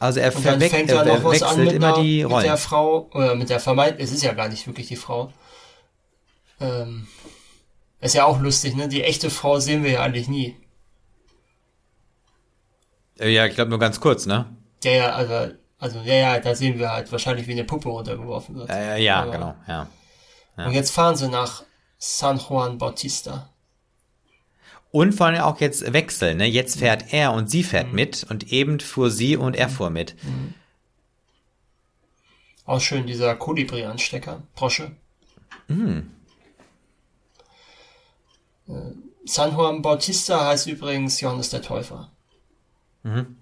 [0.00, 2.38] Also er, verwechselt fängt er, er wechselt immer einer, die Rollen.
[2.38, 5.30] Mit der Frau, oder mit der Vermeid, es ist ja gar nicht wirklich die Frau.
[6.58, 7.06] Ähm,
[8.00, 8.88] ist ja auch lustig, ne?
[8.88, 10.56] Die echte Frau sehen wir ja eigentlich nie.
[13.18, 14.46] Äh, ja, ich glaube nur ganz kurz, ne?
[14.82, 18.54] Ja, ja, also also, ja, ja, da sehen wir halt wahrscheinlich, wie eine Puppe runtergeworfen
[18.54, 18.70] wird.
[18.70, 19.88] Äh, ja, Aber, genau, ja.
[20.58, 20.66] ja.
[20.66, 21.64] Und jetzt fahren sie nach
[21.98, 23.48] San Juan Bautista.
[24.92, 26.46] Und vor allem auch jetzt wechseln, ne?
[26.46, 27.94] Jetzt fährt er und sie fährt mhm.
[27.94, 30.16] mit und eben fuhr sie und er fuhr mit.
[30.22, 30.54] Mhm.
[32.66, 34.92] Auch schön dieser Kolibri-Anstecker, Brosche.
[35.68, 36.10] Mhm.
[38.68, 38.72] Äh,
[39.24, 42.10] San Juan Bautista heißt übrigens Johannes der Täufer.
[43.02, 43.36] Mhm.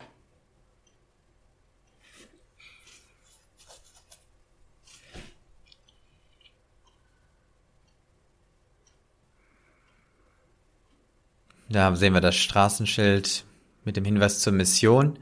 [11.68, 13.44] Da sehen wir das Straßenschild
[13.84, 15.18] mit dem Hinweis zur Mission.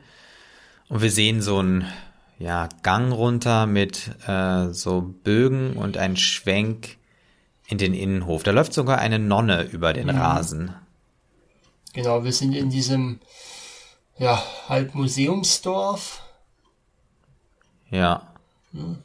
[0.89, 1.86] Und wir sehen so einen
[2.39, 6.98] ja, Gang runter mit äh, so Bögen und ein Schwenk
[7.66, 8.43] in den Innenhof.
[8.43, 10.18] Da läuft sogar eine Nonne über den mhm.
[10.18, 10.74] Rasen.
[11.93, 13.20] Genau, wir sind in diesem
[14.18, 16.23] ja, halb Museumsdorf.
[17.90, 18.35] Ja.
[18.73, 19.02] Hm.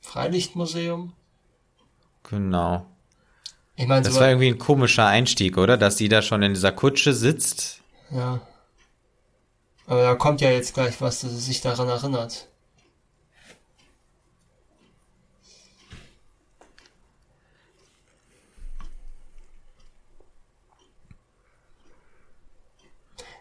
[0.00, 1.12] Freilichtmuseum.
[2.24, 2.86] Genau.
[3.80, 5.78] Ich meine, das war irgendwie ein komischer Einstieg, oder?
[5.78, 7.80] Dass die da schon in dieser Kutsche sitzt.
[8.10, 8.42] Ja.
[9.86, 12.46] Aber da kommt ja jetzt gleich was, dass es sich daran erinnert.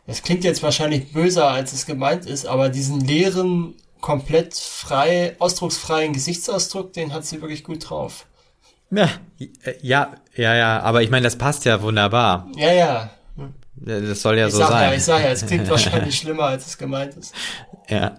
[0.08, 6.14] Das klingt jetzt wahrscheinlich böser, als es gemeint ist, aber diesen leeren, komplett frei, ausdrucksfreien
[6.14, 8.26] Gesichtsausdruck, den hat sie wirklich gut drauf.
[8.92, 9.10] Ja,
[9.82, 12.48] ja, ja, ja, aber ich meine, das passt ja wunderbar.
[12.56, 13.10] Ja, ja.
[13.76, 14.90] Das soll ja ich so sag sein.
[14.90, 17.34] Ja, ich sage ja, es klingt wahrscheinlich schlimmer, als es gemeint ist.
[17.88, 18.18] Ja.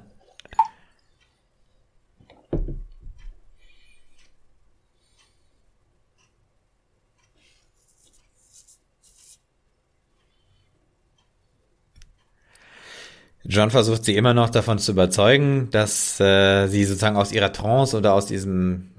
[13.44, 17.96] John versucht sie immer noch davon zu überzeugen, dass äh, sie sozusagen aus ihrer Trance
[17.96, 18.90] oder aus diesem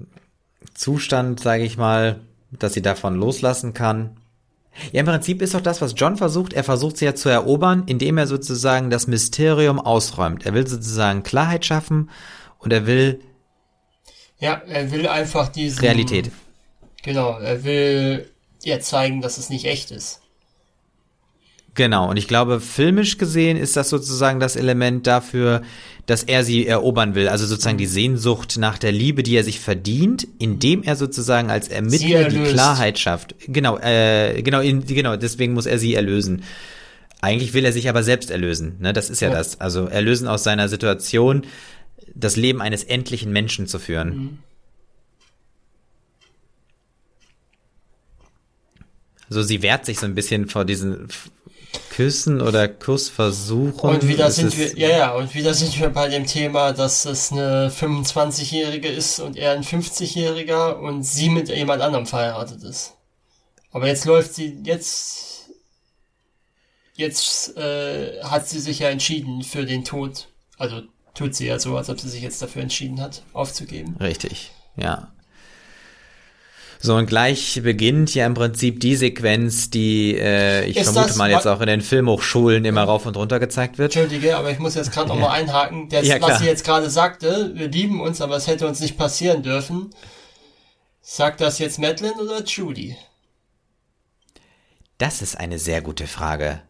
[0.82, 4.16] Zustand, sage ich mal, dass sie davon loslassen kann.
[4.90, 6.54] Ja, im Prinzip ist doch das, was John versucht.
[6.54, 10.44] Er versucht sie ja zu erobern, indem er sozusagen das Mysterium ausräumt.
[10.44, 12.10] Er will sozusagen Klarheit schaffen
[12.58, 13.20] und er will
[14.40, 16.32] Ja, er will einfach diesen Realität.
[17.04, 18.28] Genau, er will
[18.64, 20.21] ihr zeigen, dass es nicht echt ist.
[21.74, 25.62] Genau, und ich glaube, filmisch gesehen ist das sozusagen das Element dafür,
[26.04, 27.28] dass er sie erobern will.
[27.28, 31.68] Also sozusagen die Sehnsucht nach der Liebe, die er sich verdient, indem er sozusagen als
[31.68, 32.42] Ermittler die.
[32.42, 33.34] Klarheit schafft.
[33.46, 36.42] Genau, äh, genau, in, genau, deswegen muss er sie erlösen.
[37.22, 38.92] Eigentlich will er sich aber selbst erlösen, ne?
[38.92, 39.34] Das ist ja, Ja.
[39.36, 39.60] das.
[39.60, 41.46] Also erlösen aus seiner Situation,
[42.14, 44.08] das Leben eines endlichen Menschen zu führen.
[44.16, 44.38] Mhm.
[49.30, 51.08] Also sie wehrt sich so ein bisschen vor diesen
[51.90, 53.90] Küssen oder Kussversuchen.
[53.90, 57.32] Und wieder sind wir, ja, ja, und wieder sind wir bei dem Thema, dass es
[57.32, 62.94] eine 25-Jährige ist und er ein 50-Jähriger und sie mit jemand anderem verheiratet ist.
[63.70, 65.50] Aber jetzt läuft sie, jetzt,
[66.94, 70.28] jetzt äh, hat sie sich ja entschieden für den Tod.
[70.58, 70.82] Also
[71.14, 73.96] tut sie ja so, als ob sie sich jetzt dafür entschieden hat, aufzugeben.
[74.00, 75.12] Richtig, ja.
[76.84, 81.16] So, und gleich beginnt ja im Prinzip die Sequenz, die äh, ich Ist vermute das-
[81.16, 83.94] mal jetzt auch in den Filmhochschulen immer rauf und runter gezeigt wird.
[83.94, 85.88] Entschuldige, aber ich muss jetzt gerade nochmal einhaken.
[85.88, 88.98] Das, Ja, was sie jetzt gerade sagte, wir lieben uns, aber es hätte uns nicht
[88.98, 89.90] passieren dürfen.
[91.00, 92.96] Sagt das jetzt Madeline oder Judy?
[94.98, 96.62] Das ist eine sehr gute Frage.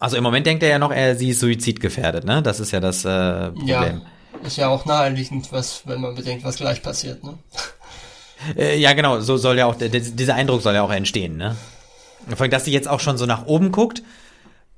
[0.00, 2.42] Also im Moment denkt er ja noch, er sie ist suizidgefährdet, ne?
[2.42, 4.02] Das ist ja das äh, Problem.
[4.02, 4.46] Ja.
[4.46, 7.38] Ist ja auch naheliegend, was, wenn man bedenkt, was gleich passiert, ne?
[8.56, 11.56] Äh, ja, genau, so soll ja auch, dieser Eindruck soll ja auch entstehen, ne?
[12.28, 14.02] Vor allem, dass sie jetzt auch schon so nach oben guckt,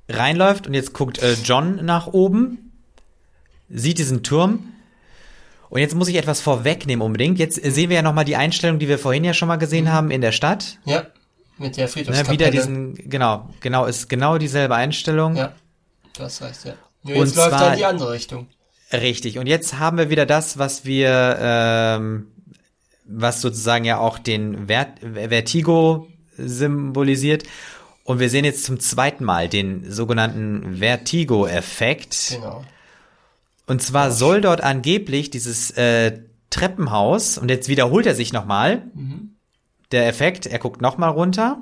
[0.09, 2.73] reinläuft und jetzt guckt äh, John nach oben,
[3.69, 4.65] sieht diesen Turm.
[5.70, 7.39] Und jetzt muss ich etwas vorwegnehmen unbedingt.
[7.39, 9.93] Jetzt äh, sehen wir ja nochmal die Einstellung, die wir vorhin ja schon mal gesehen
[9.93, 10.78] haben in der Stadt.
[10.85, 11.07] Ja.
[11.62, 12.32] Mit der Ne, Friedhofskapelle.
[12.39, 15.36] wieder diesen, genau, genau, ist genau dieselbe Einstellung.
[15.36, 15.52] Ja.
[16.18, 16.74] Hast recht, ja.
[17.05, 18.48] Nur Und jetzt läuft zwar- er in die andere Richtung.
[18.93, 19.39] Richtig.
[19.39, 22.26] Und jetzt haben wir wieder das, was wir, ähm,
[23.06, 27.44] was sozusagen ja auch den Vert Vertigo symbolisiert.
[28.05, 32.32] Und wir sehen jetzt zum zweiten Mal den sogenannten Vertigo-Effekt.
[32.34, 32.64] Genau.
[33.66, 36.18] Und zwar soll dort angeblich dieses äh,
[36.51, 38.82] Treppenhaus, und jetzt wiederholt er sich nochmal,
[39.93, 41.59] der Effekt, er guckt nochmal runter.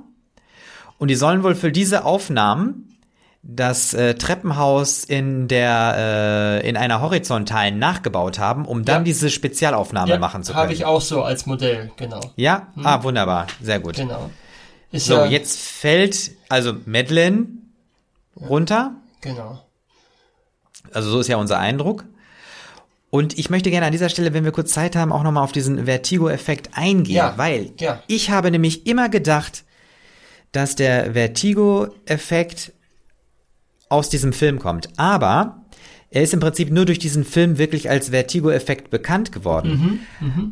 [0.98, 2.86] Und die sollen wohl für diese Aufnahmen
[3.43, 9.05] das äh, Treppenhaus in der äh, in einer horizontalen nachgebaut haben, um dann Ja.
[9.05, 10.62] diese Spezialaufnahme machen zu können.
[10.65, 12.20] Habe ich auch so als Modell, genau.
[12.36, 13.97] ja, ah wunderbar, sehr gut.
[13.97, 14.28] Genau.
[14.93, 17.47] Ist So, ja, jetzt fällt also Madeleine
[18.39, 18.93] runter.
[19.23, 19.65] Genau.
[20.93, 22.05] Also so ist ja unser Eindruck.
[23.11, 25.53] Und ich möchte gerne an dieser Stelle, wenn wir kurz Zeit haben, auch nochmal auf
[25.53, 28.03] diesen Vertigo-Effekt eingehen, Ja, weil ja.
[28.07, 29.65] ich habe nämlich immer gedacht,
[30.53, 32.73] dass der Vertigo-Effekt
[33.89, 34.89] aus diesem Film kommt.
[34.97, 35.65] Aber
[36.11, 40.01] er ist im Prinzip nur durch diesen Film wirklich als Vertigo-Effekt bekannt geworden.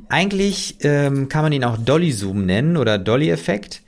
[0.08, 3.82] Eigentlich ähm, kann man ihn auch Dolly-Zoom nennen oder Dolly-Effekt.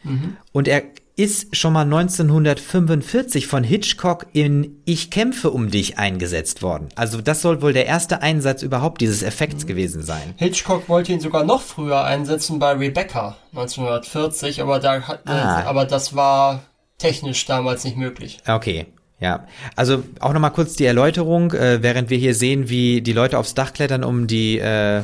[0.53, 0.83] Und er
[1.21, 6.89] ist schon mal 1945 von Hitchcock in Ich kämpfe um dich eingesetzt worden.
[6.95, 10.33] Also das soll wohl der erste Einsatz überhaupt dieses Effekts gewesen sein.
[10.37, 15.65] Hitchcock wollte ihn sogar noch früher einsetzen bei Rebecca 1940, aber da hat, Ah.
[15.67, 16.63] aber das war
[16.97, 18.39] technisch damals nicht möglich.
[18.49, 18.87] Okay,
[19.19, 19.47] ja.
[19.77, 23.53] Also auch nochmal kurz die Erläuterung, äh, während wir hier sehen, wie die Leute aufs
[23.53, 25.01] Dach klettern, um die äh,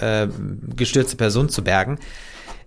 [0.00, 0.26] äh,
[0.74, 1.98] gestürzte Person zu bergen.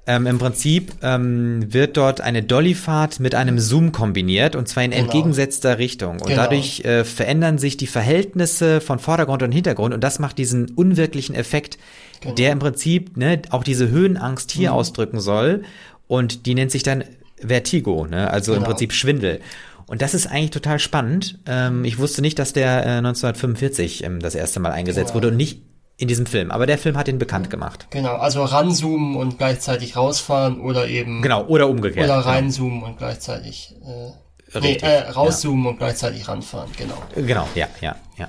[0.06, 4.92] Ähm, Im Prinzip ähm, wird dort eine Dollyfahrt mit einem Zoom kombiniert und zwar in
[4.92, 5.04] Genau.
[5.04, 6.20] entgegengetzter Richtung.
[6.20, 6.42] Und Genau.
[6.44, 11.36] dadurch äh, verändern sich die Verhältnisse von Vordergrund und Hintergrund und das macht diesen unwirklichen
[11.36, 11.78] Effekt,
[12.20, 12.36] Genau.
[12.36, 14.76] der im Prinzip ne, auch diese Höhenangst hier Mhm.
[14.76, 15.64] ausdrücken soll.
[16.08, 17.06] Und die nennt sich dann
[17.40, 18.30] Vertigo, ne?
[18.30, 18.70] also im Genau.
[18.72, 19.40] Prinzip Schwindel.
[19.88, 21.40] Und das ist eigentlich total spannend.
[21.46, 25.16] Ähm, ich wusste nicht, dass der äh, 1945 ähm, das erste Mal eingesetzt Genau.
[25.16, 25.62] wurde und nicht
[25.98, 27.88] In diesem Film, aber der Film hat ihn bekannt gemacht.
[27.92, 31.22] Genau, also ranzoomen und gleichzeitig rausfahren oder eben.
[31.22, 32.06] Genau, oder umgekehrt.
[32.06, 32.92] Oder reinzoomen genau.
[32.92, 33.76] und gleichzeitig.
[33.86, 35.70] Äh, nee, äh, rauszoomen ja.
[35.72, 36.98] und gleichzeitig ranfahren, genau.
[37.16, 38.28] Genau, ja, ja, ja.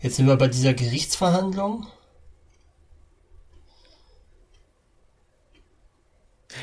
[0.00, 1.86] Jetzt sind wir bei dieser Gerichtsverhandlung.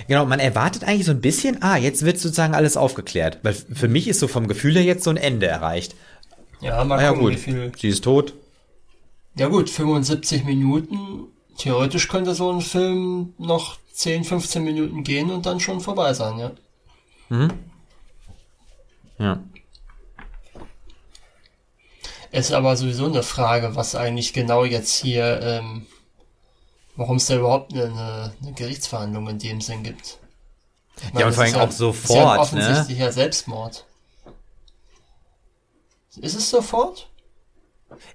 [0.08, 3.40] Genau, man erwartet eigentlich so ein bisschen, ah, jetzt wird sozusagen alles aufgeklärt.
[3.44, 5.96] Weil für mich ist so vom Gefühl her jetzt so ein Ende erreicht.
[6.62, 7.34] Ja, mal ah, gucken, gut.
[7.34, 7.72] wie viel.
[7.78, 8.34] Sie ist tot.
[9.40, 11.28] Ja gut, 75 Minuten.
[11.58, 16.40] Theoretisch könnte so ein Film noch 10, 15 Minuten gehen und dann schon vorbei sein,
[16.40, 16.52] ja.
[17.30, 17.54] Mhm.
[19.18, 19.42] Ja.
[22.32, 25.88] Es ist aber sowieso eine Frage, was eigentlich genau jetzt hier, ähm,
[26.98, 30.18] warum es da überhaupt eine, eine, Gerichtsverhandlung in dem Sinn gibt.
[31.14, 33.14] Meine, ja, und vor allem auch ja, sofort, ist ja ein offensichtlicher ne?
[33.14, 33.86] Selbstmord.
[36.18, 37.09] Ist es sofort?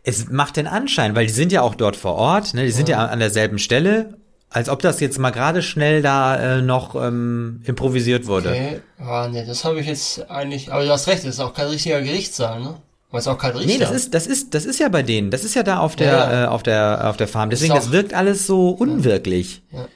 [0.02, 2.64] Es macht den Anschein, weil die sind ja auch dort vor Ort, ne?
[2.64, 4.18] Die sind ja, ja an derselben Stelle,
[4.50, 8.50] als ob das jetzt mal gerade schnell da äh, noch ähm, improvisiert wurde.
[8.50, 11.54] Okay, ah, nee, das habe ich jetzt eigentlich, aber du hast recht, das ist auch
[11.54, 12.76] kein richtiger Gerichtssaal, ne?
[13.10, 13.72] Weil es auch kein Richter.
[13.72, 15.30] Nee, das ist, das ist, das ist ja bei denen.
[15.30, 16.44] Das ist ja da auf der, ja, ja.
[16.44, 17.48] Äh, auf der, auf der Farm.
[17.48, 19.62] Deswegen, das wirkt alles so unwirklich.
[19.70, 19.86] Ja.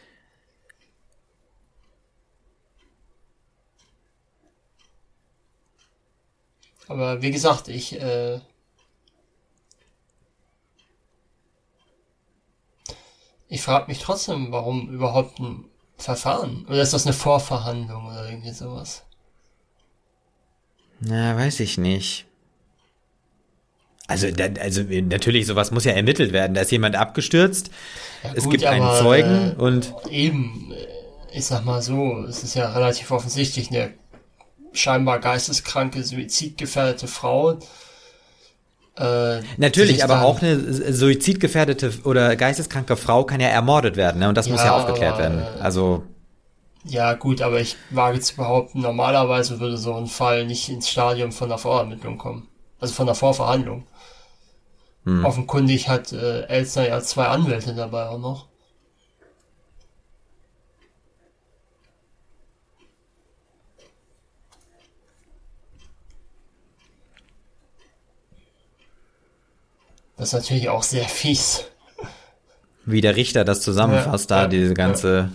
[6.86, 8.38] Aber wie gesagt, ich, äh,
[13.48, 15.64] ich frage mich trotzdem, warum überhaupt ein
[15.96, 16.66] Verfahren?
[16.68, 19.02] Oder ist das eine Vorverhandlung oder irgendwie sowas?
[21.00, 22.26] Na, weiß ich nicht.
[24.06, 24.26] Also,
[24.60, 26.54] also natürlich, sowas muss ja ermittelt werden.
[26.54, 27.70] Da ist jemand abgestürzt,
[28.24, 29.94] ja, es gut, gibt einen aber, Zeugen äh, und.
[30.10, 30.72] Eben,
[31.32, 33.92] ich sag mal so, es ist ja relativ offensichtlich, eine
[34.72, 37.58] scheinbar geisteskranke, suizidgefährdete Frau.
[38.98, 40.58] Äh, natürlich, aber auch eine
[40.92, 44.28] suizidgefährdete oder geisteskranke Frau kann ja ermordet werden, ne?
[44.28, 45.42] Und das ja, muss ja aufgeklärt aber, werden.
[45.60, 46.02] Also.
[46.84, 51.32] Ja, gut, aber ich wage zu behaupten, normalerweise würde so ein Fall nicht ins Stadium
[51.32, 52.48] von der Vorermittlung kommen.
[52.80, 53.84] Also von der Vorverhandlung.
[55.04, 55.24] Hm.
[55.24, 58.46] Offenkundig hat äh, Elsner ja zwei Anwälte dabei auch noch.
[70.18, 71.64] Das ist natürlich auch sehr fies.
[72.84, 75.30] Wie der Richter das zusammenfasst, ja, da diese ganze.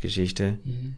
[0.00, 0.58] Geschichte.
[0.64, 0.96] Mhm.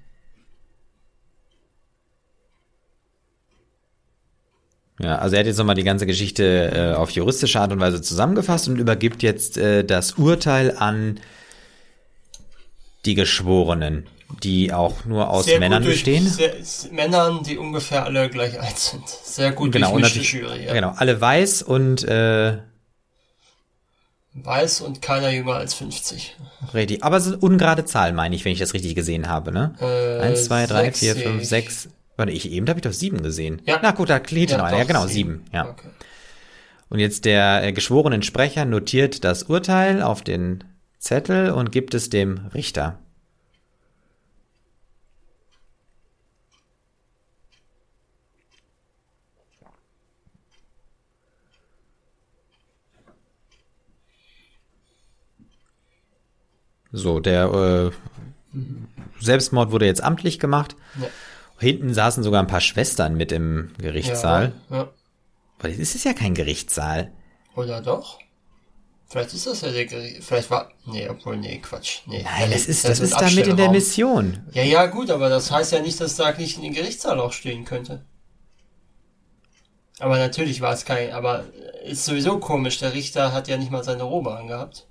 [5.00, 8.02] Ja, also er hat jetzt nochmal die ganze Geschichte äh, auf juristische Art und Weise
[8.02, 11.18] zusammengefasst und übergibt jetzt äh, das Urteil an
[13.06, 14.06] die Geschworenen,
[14.42, 16.26] die auch nur aus sehr Männern durch, bestehen.
[16.26, 16.52] Sehr,
[16.92, 19.08] Männern, die ungefähr alle gleich alt sind.
[19.08, 20.66] Sehr gut genau, durchmischte Jury.
[20.66, 20.74] Ja.
[20.74, 22.58] Genau, alle weiß und äh,
[24.34, 26.36] weiß und keiner jünger als 50.
[26.72, 29.74] Richtig, aber es sind ungerade Zahlen, meine ich, wenn ich das richtig gesehen habe, ne?
[29.80, 31.88] Äh, Eins, zwei, drei, vier, fünf, sechs.
[32.16, 33.62] Warte, ich eben habe ich doch sieben gesehen.
[33.64, 33.80] Ja.
[33.82, 34.78] Na gut, da klingt ja, noch einer.
[34.78, 35.44] Ja, genau, sieben.
[35.44, 35.44] sieben.
[35.52, 35.70] Ja.
[35.70, 35.88] Okay.
[36.90, 40.64] Und jetzt der äh, geschworenen Sprecher notiert das Urteil auf den
[40.98, 42.98] Zettel und gibt es dem Richter.
[56.92, 58.58] So, der äh,
[59.20, 60.76] Selbstmord wurde jetzt amtlich gemacht.
[61.00, 61.08] Ja.
[61.58, 64.52] Hinten saßen sogar ein paar Schwestern mit im Gerichtssaal.
[64.70, 64.90] Ja, ja.
[65.60, 67.12] Weil es ist ja kein Gerichtssaal.
[67.54, 68.18] Oder doch?
[69.08, 70.22] Vielleicht ist das ja der Gericht.
[70.22, 70.70] Vielleicht war.
[70.86, 71.98] Nee, obwohl, nee, Quatsch.
[72.06, 72.22] Nee.
[72.22, 74.38] Nein, das ist, das, das ist damit in der Mission.
[74.52, 77.32] Ja, ja, gut, aber das heißt ja nicht, dass da nicht in den Gerichtssaal auch
[77.32, 78.04] stehen könnte.
[79.98, 81.12] Aber natürlich war es kein.
[81.12, 81.44] Aber
[81.84, 82.78] ist sowieso komisch.
[82.78, 84.86] Der Richter hat ja nicht mal seine Robe angehabt.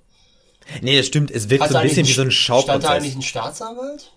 [0.82, 1.30] Nee, das stimmt.
[1.30, 2.82] Es wirkt hat so ein bisschen wie so ein Schauprozess.
[2.82, 4.12] Stand da eigentlich ein Staatsanwalt?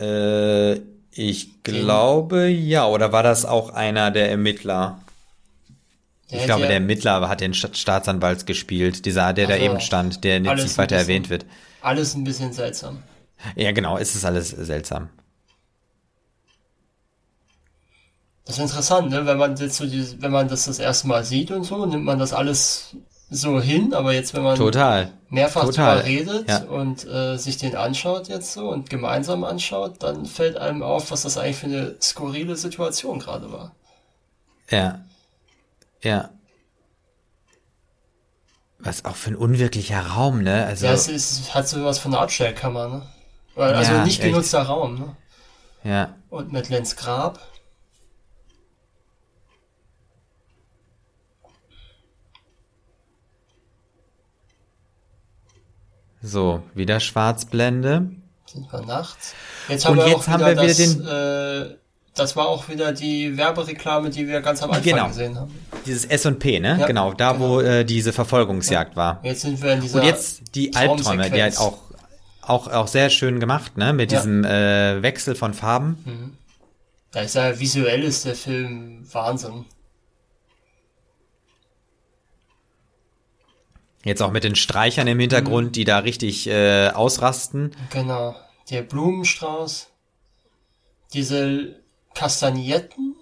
[0.00, 2.86] Äh, ich glaube ja.
[2.86, 5.00] Oder war das auch einer der Ermittler?
[6.30, 10.24] Der ich glaube, der Ermittler hat den Staatsanwalt gespielt, dieser, der also, da eben stand,
[10.24, 11.46] der jetzt nicht weiter bisschen, erwähnt wird.
[11.82, 13.02] Alles ein bisschen seltsam.
[13.54, 15.08] Ja, genau, es ist alles seltsam.
[18.44, 19.26] Das ist interessant, ne?
[19.26, 22.18] Wenn man das so, wenn man das das erste Mal sieht und so, nimmt man
[22.18, 22.96] das alles
[23.28, 25.12] so hin, aber jetzt, wenn man Total.
[25.28, 25.96] mehrfach Total.
[25.96, 26.62] drüber redet ja.
[26.64, 31.22] und äh, sich den anschaut jetzt so und gemeinsam anschaut, dann fällt einem auf, was
[31.22, 33.74] das eigentlich für eine skurrile Situation gerade war.
[34.70, 35.00] Ja.
[36.02, 36.30] Ja.
[38.78, 40.64] Was auch für ein unwirklicher Raum, ne?
[40.66, 43.02] Also ja, es ist, hat so was von einer Abstellkammer, ne?
[43.56, 44.68] Also ja, nicht genutzter echt.
[44.68, 45.16] Raum, ne?
[45.82, 46.14] Ja.
[46.28, 47.40] Und mit Lenz Grab.
[56.26, 58.10] So, wieder Schwarzblende.
[58.46, 59.34] Sind wir nachts.
[59.68, 61.06] Jetzt haben Und wir jetzt haben wir wieder das, den.
[61.06, 61.76] Äh,
[62.14, 65.08] das war auch wieder die Werbereklame, die wir ganz am Anfang genau.
[65.08, 65.54] gesehen haben.
[65.84, 66.78] Dieses S&P, ne?
[66.80, 67.48] Ja, genau, da genau.
[67.48, 68.96] wo äh, diese Verfolgungsjagd ja.
[68.96, 69.20] war.
[69.22, 71.78] Jetzt sind wir in dieser Und jetzt die Albträume, die halt auch
[72.40, 73.92] auch auch sehr schön gemacht, ne?
[73.92, 74.18] Mit ja.
[74.18, 75.98] diesem äh, Wechsel von Farben.
[76.04, 76.38] Mhm.
[77.12, 79.64] Da ist ja visuell ist der Film Wahnsinn.
[84.06, 85.72] Jetzt auch mit den Streichern im Hintergrund, mhm.
[85.72, 87.74] die da richtig äh, ausrasten.
[87.90, 88.36] Genau.
[88.70, 89.88] Der Blumenstrauß.
[91.12, 91.80] Diese
[92.14, 93.16] Kastagnetten.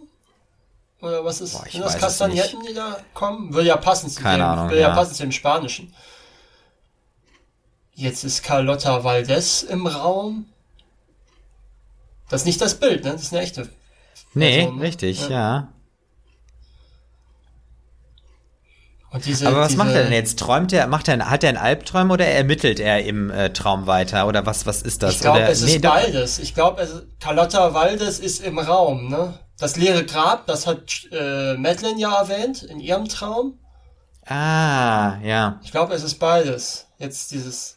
[1.00, 3.54] Oder was ist, Boah, sind das Kastagnetten, die da kommen?
[3.54, 4.90] Würde ja passen zu Keine dem, Ahnung, würde ja.
[4.90, 5.94] ja passen zu dem Spanischen.
[7.94, 10.44] Jetzt ist Carlotta Valdez im Raum.
[12.28, 13.12] Das ist nicht das Bild, ne?
[13.12, 13.70] Das ist eine echte.
[14.34, 14.82] Nee, Person, ne?
[14.82, 15.30] richtig, ja.
[15.30, 15.68] ja.
[19.24, 20.38] Diese, Aber was diese, macht er denn jetzt?
[20.38, 24.26] Träumt er, macht er, hat er einen Albtraum oder ermittelt er im äh, Traum weiter?
[24.26, 25.14] Oder was, was ist das?
[25.14, 26.38] Ich glaube, es ist nee, beides.
[26.40, 29.38] Ich glaube, Carlotta Waldes ist im Raum, ne?
[29.58, 33.58] Das leere Grab, das hat äh, Madeline ja erwähnt in ihrem Traum.
[34.26, 35.60] Ah, ja.
[35.62, 36.86] Ich glaube, es ist beides.
[36.98, 37.76] Jetzt dieses.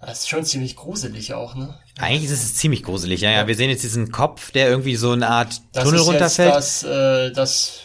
[0.00, 1.74] Das ist schon ziemlich gruselig auch, ne?
[1.98, 3.46] Eigentlich ist es ziemlich gruselig, ja, ja.
[3.46, 6.54] Wir sehen jetzt diesen Kopf, der irgendwie so eine Art das Tunnel runterfällt.
[6.54, 7.80] Das, äh, das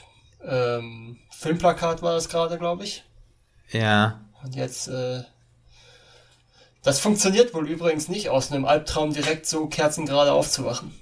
[0.48, 1.03] ähm,
[1.44, 3.04] Filmplakat war das gerade, glaube ich.
[3.70, 4.22] Ja.
[4.44, 5.24] Und jetzt, äh,
[6.84, 10.98] das funktioniert wohl übrigens nicht, aus einem Albtraum direkt so kerzengerade aufzuwachen.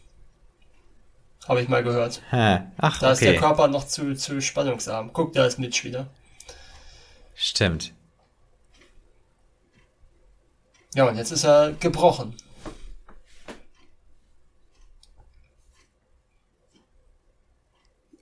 [1.47, 2.21] Habe ich mal gehört.
[2.31, 2.61] Hä.
[2.77, 3.13] Ach, da okay.
[3.13, 5.13] ist der Körper noch zu, zu spannungsarm.
[5.13, 6.07] Guck, da ist Mitch wieder.
[7.35, 7.93] Stimmt.
[10.95, 12.35] Ja, und jetzt ist er gebrochen.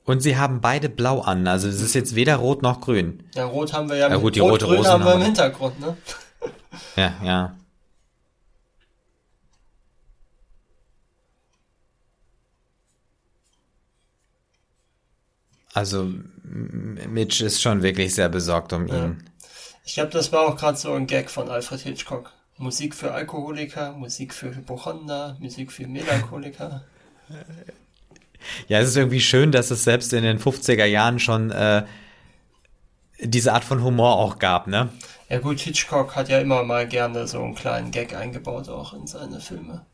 [0.09, 3.21] Und sie haben beide blau an, also es ist jetzt weder rot noch grün.
[3.35, 5.79] Ja, rot haben wir ja, ja gut, die rot, rote grün haben wir im Hintergrund,
[5.79, 5.95] ne?
[6.95, 7.55] Ja, ja.
[15.75, 16.11] Also
[16.43, 19.05] Mitch ist schon wirklich sehr besorgt um ja.
[19.05, 19.29] ihn.
[19.85, 22.33] Ich glaube, das war auch gerade so ein Gag von Alfred Hitchcock.
[22.57, 26.83] Musik für Alkoholiker, Musik für Hypochonder, Musik für Melancholiker.
[28.67, 31.83] Ja, es ist irgendwie schön, dass es selbst in den 50er Jahren schon äh,
[33.19, 34.89] diese Art von Humor auch gab, ne?
[35.29, 39.05] Ja gut, Hitchcock hat ja immer mal gerne so einen kleinen Gag eingebaut auch in
[39.05, 39.85] seine Filme.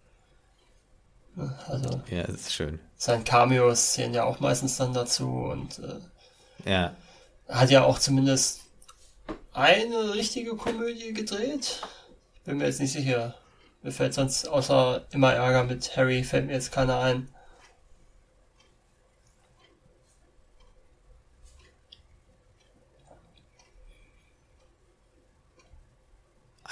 [1.68, 2.80] Also, ja, das ist schön.
[2.96, 6.96] Seine Cameos zählen ja auch meistens dann dazu und äh, ja.
[7.50, 8.62] hat ja auch zumindest
[9.52, 11.82] eine richtige Komödie gedreht.
[12.36, 13.36] Ich bin mir jetzt nicht sicher.
[13.84, 17.28] Mir fällt sonst außer immer Ärger mit Harry fällt mir jetzt keiner ein.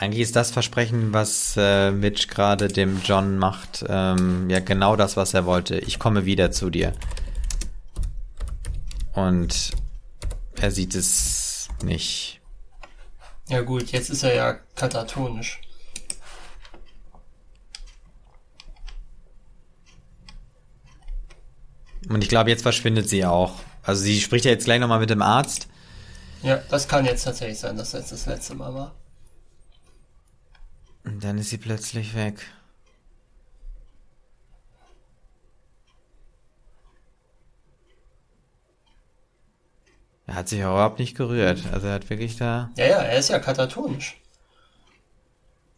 [0.04, 5.16] Eigentlich ist das Versprechen, was äh, Mitch gerade dem John macht, ähm, ja genau das,
[5.16, 5.78] was er wollte.
[5.78, 6.92] Ich komme wieder zu dir.
[9.14, 9.72] Und
[10.60, 12.42] er sieht es nicht.
[13.48, 15.62] Ja gut, jetzt ist er ja katatonisch.
[22.10, 23.54] Und ich glaube, jetzt verschwindet sie auch.
[23.84, 25.70] Also sie spricht ja jetzt gleich nochmal mit dem Arzt.
[26.42, 28.96] Ja, das kann jetzt tatsächlich sein, dass das das letzte Mal war.
[31.04, 32.40] Und dann ist sie plötzlich weg.
[40.26, 41.64] Er hat sich überhaupt nicht gerührt.
[41.72, 42.72] Also er hat wirklich da.
[42.78, 44.18] Ja, ja, er ist ja katatonisch.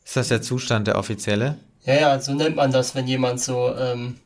[0.03, 1.57] Ist das der Zustand, der offizielle?
[1.83, 4.19] Ja, ja, so nennt man das, wenn jemand so ähm,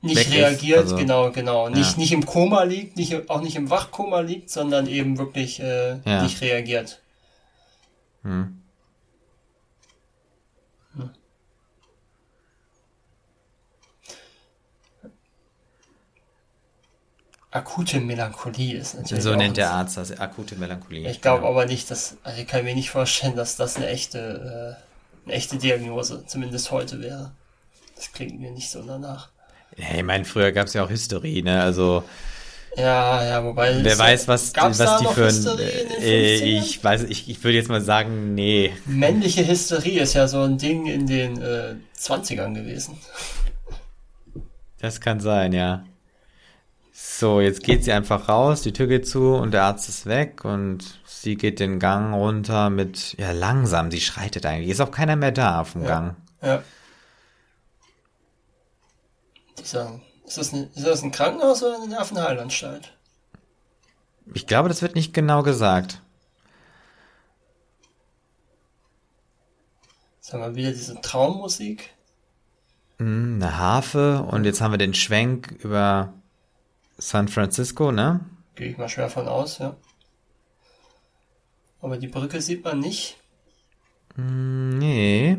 [0.00, 1.68] nicht Weg reagiert, also, genau, genau.
[1.68, 1.98] Nicht, ja.
[1.98, 6.22] nicht im Koma liegt, nicht, auch nicht im Wachkoma liegt, sondern eben wirklich äh, ja.
[6.22, 7.00] nicht reagiert.
[8.22, 8.62] Hm.
[17.58, 19.22] Akute Melancholie ist natürlich.
[19.22, 21.10] So nennt der Arzt das, akute Melancholie.
[21.10, 21.50] Ich glaube ja.
[21.50, 24.76] aber nicht, dass, also ich kann mir nicht vorstellen, dass das eine echte,
[25.26, 27.32] äh, eine echte Diagnose, zumindest heute wäre.
[27.96, 29.28] Das klingt mir nicht so danach.
[29.76, 31.62] Ja, ich meine, früher gab es ja auch Hysterie, ne?
[31.62, 32.04] Also.
[32.76, 33.82] Ja, ja, wobei.
[33.82, 35.58] Wer weiß, was, was die für ein.
[36.00, 38.72] Äh, ich weiß, ich, ich würde jetzt mal sagen, nee.
[38.86, 42.98] Männliche Hysterie ist ja so ein Ding in den äh, 20ern gewesen.
[44.80, 45.84] Das kann sein, ja.
[47.18, 50.44] So, jetzt geht sie einfach raus, die Tür geht zu und der Arzt ist weg
[50.44, 54.70] und sie geht den Gang runter mit, ja, langsam, sie schreitet eigentlich.
[54.70, 56.16] Ist auch keiner mehr da auf dem ja, Gang.
[56.42, 56.62] Ja.
[59.58, 62.96] Dieser, ist, das ein, ist das ein Krankenhaus oder eine Nervenheilanstalt?
[64.32, 66.00] Ich glaube, das wird nicht genau gesagt.
[70.20, 71.90] Jetzt haben wir wieder diese Traummusik.
[72.98, 76.12] Mm, eine Harfe und jetzt haben wir den Schwenk über
[76.98, 78.20] San Francisco, ne?
[78.56, 79.76] Gehe ich mal schwer von aus, ja.
[81.80, 83.16] Aber die Brücke sieht man nicht.
[84.16, 85.38] Mm, nee.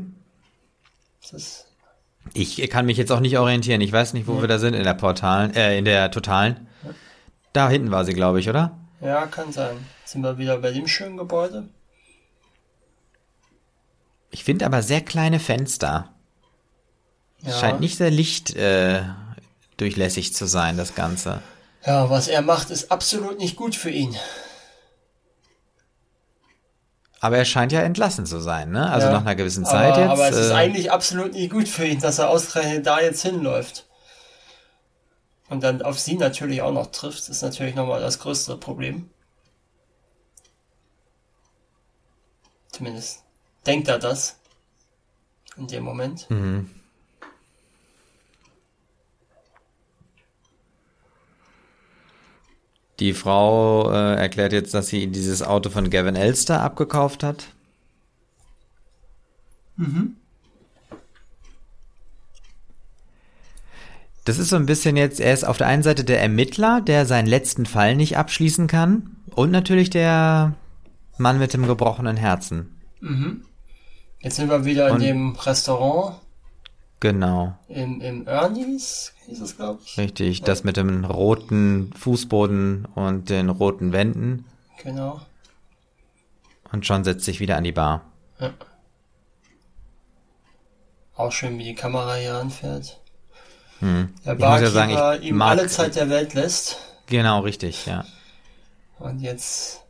[2.34, 3.81] ich kann mich jetzt auch nicht orientieren.
[3.81, 4.41] Ich weiß nicht, wo ja.
[4.41, 6.68] wir da sind in der Portalen, äh, in der Totalen.
[6.84, 6.90] Ja.
[7.52, 8.77] Da hinten war sie, glaube ich, oder?
[9.02, 9.86] Ja, kann sein.
[10.06, 11.68] Sind wir wieder bei dem schönen Gebäude?
[14.31, 16.14] Ich finde aber sehr kleine Fenster.
[17.41, 17.52] Ja.
[17.52, 19.03] Scheint nicht sehr lichtdurchlässig äh,
[20.35, 21.41] zu sein, das Ganze.
[21.85, 24.15] Ja, was er macht, ist absolut nicht gut für ihn.
[27.22, 28.89] Aber er scheint ja entlassen zu sein, ne?
[28.89, 30.11] Also ja, nach einer gewissen Zeit aber, jetzt.
[30.11, 33.22] Aber es äh, ist eigentlich absolut nicht gut für ihn, dass er ausgerechnet da jetzt
[33.22, 33.85] hinläuft.
[35.49, 39.10] Und dann auf sie natürlich auch noch trifft, ist natürlich nochmal das größere Problem.
[42.72, 43.23] Zumindest
[43.65, 44.38] denkt er das.
[45.57, 46.30] In dem Moment.
[46.30, 46.69] Mhm.
[52.99, 57.47] Die Frau äh, erklärt jetzt, dass sie dieses Auto von Gavin Elster abgekauft hat.
[59.77, 60.15] Mhm.
[64.26, 67.05] Das ist so ein bisschen jetzt, er ist auf der einen Seite der Ermittler, der
[67.05, 69.15] seinen letzten Fall nicht abschließen kann.
[69.34, 70.53] Und natürlich der
[71.17, 72.76] Mann mit dem gebrochenen Herzen.
[72.99, 73.45] Mhm.
[74.19, 76.17] Jetzt sind wir wieder und in dem Restaurant.
[76.99, 77.55] Genau.
[77.69, 79.97] Im, im Ernie's hieß es, glaube ich.
[79.97, 80.45] Richtig, ja.
[80.45, 84.45] das mit dem roten Fußboden und den roten Wänden.
[84.84, 85.21] Genau.
[86.71, 88.01] Und schon setzt sich wieder an die Bar.
[88.39, 88.51] Ja.
[91.15, 92.99] Auch schön, wie die Kamera hier anfährt.
[93.80, 94.13] Hm.
[94.26, 96.77] Der Barkeeper ja sagen, ihm mag, alle Zeit der Welt lässt.
[97.07, 98.05] Genau, richtig, ja.
[98.99, 99.81] Und jetzt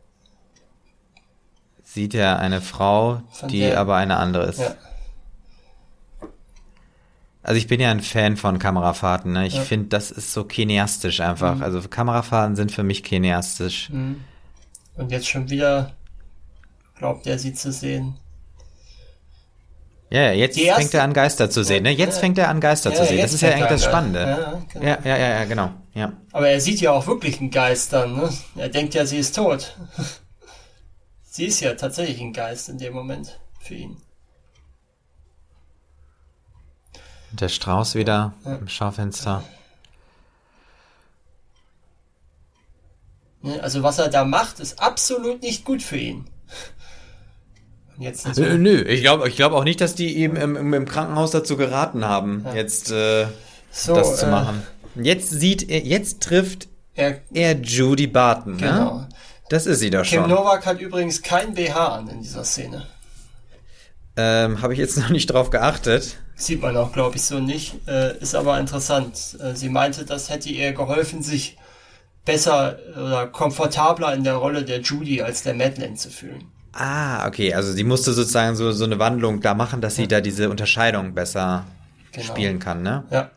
[1.82, 4.60] sieht er eine Frau, die der, aber eine andere ist.
[4.60, 4.76] Ja.
[7.42, 9.32] Also ich bin ja ein Fan von Kamerafahrten.
[9.32, 9.46] Ne?
[9.46, 9.62] Ich ja.
[9.62, 11.56] finde, das ist so kineastisch einfach.
[11.56, 11.62] Mhm.
[11.62, 13.90] Also Kamerafahrten sind für mich kineastisch.
[13.90, 14.20] Mhm.
[14.96, 15.94] Und jetzt schon wieder
[16.96, 18.16] glaubt er sie zu sehen.
[20.10, 21.84] Ja, jetzt erste, fängt er an Geister zu sehen.
[21.84, 21.92] Ne?
[21.92, 23.22] Jetzt ja, fängt er an Geister ja, zu sehen.
[23.22, 24.20] Das ist ja eigentlich das Spannende.
[24.20, 24.86] Ja, genau.
[24.86, 25.70] ja, ja, ja, genau.
[25.94, 26.12] Ja.
[26.32, 28.16] Aber er sieht ja auch wirklich einen Geist dann.
[28.16, 28.28] Ne?
[28.56, 29.76] Er denkt ja, sie ist tot.
[31.22, 33.98] sie ist ja tatsächlich ein Geist in dem Moment für ihn.
[37.32, 39.44] Der Strauß wieder im Schaufenster.
[43.62, 46.26] Also was er da macht, ist absolut nicht gut für ihn.
[47.98, 50.84] Jetzt so nö, nö, ich glaube ich glaub auch nicht, dass die ihm im, im
[50.86, 52.54] Krankenhaus dazu geraten haben, ja.
[52.54, 53.26] jetzt äh,
[53.70, 54.62] so, das zu äh, machen.
[54.94, 58.58] Jetzt sieht er, jetzt trifft er, er Judy Barton, ne?
[58.58, 58.98] genau.
[59.00, 59.08] ne?
[59.50, 60.22] Das ist sie doch schon.
[60.22, 62.86] Kim Novak hat übrigens kein BH an in dieser Szene.
[64.16, 66.18] Ähm, Habe ich jetzt noch nicht drauf geachtet.
[66.40, 67.86] Sieht man auch, glaube ich, so nicht.
[67.86, 69.36] Äh, ist aber interessant.
[69.42, 71.58] Äh, sie meinte, das hätte ihr geholfen, sich
[72.24, 76.50] besser oder komfortabler in der Rolle der Judy als der Madeleine zu fühlen.
[76.72, 77.52] Ah, okay.
[77.52, 81.12] Also sie musste sozusagen so, so eine Wandlung da machen, dass sie da diese Unterscheidung
[81.12, 81.66] besser
[82.12, 82.26] genau.
[82.26, 83.04] spielen kann, ne?
[83.10, 83.30] Ja.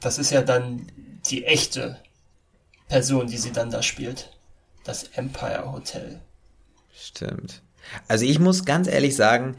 [0.00, 0.86] Das ist ja dann
[1.26, 1.98] die echte
[2.88, 4.30] Person, die sie dann da spielt.
[4.84, 6.20] Das Empire Hotel.
[6.94, 7.62] Stimmt.
[8.06, 9.56] Also ich muss ganz ehrlich sagen,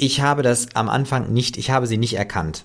[0.00, 2.64] ich habe das am Anfang nicht, ich habe sie nicht erkannt.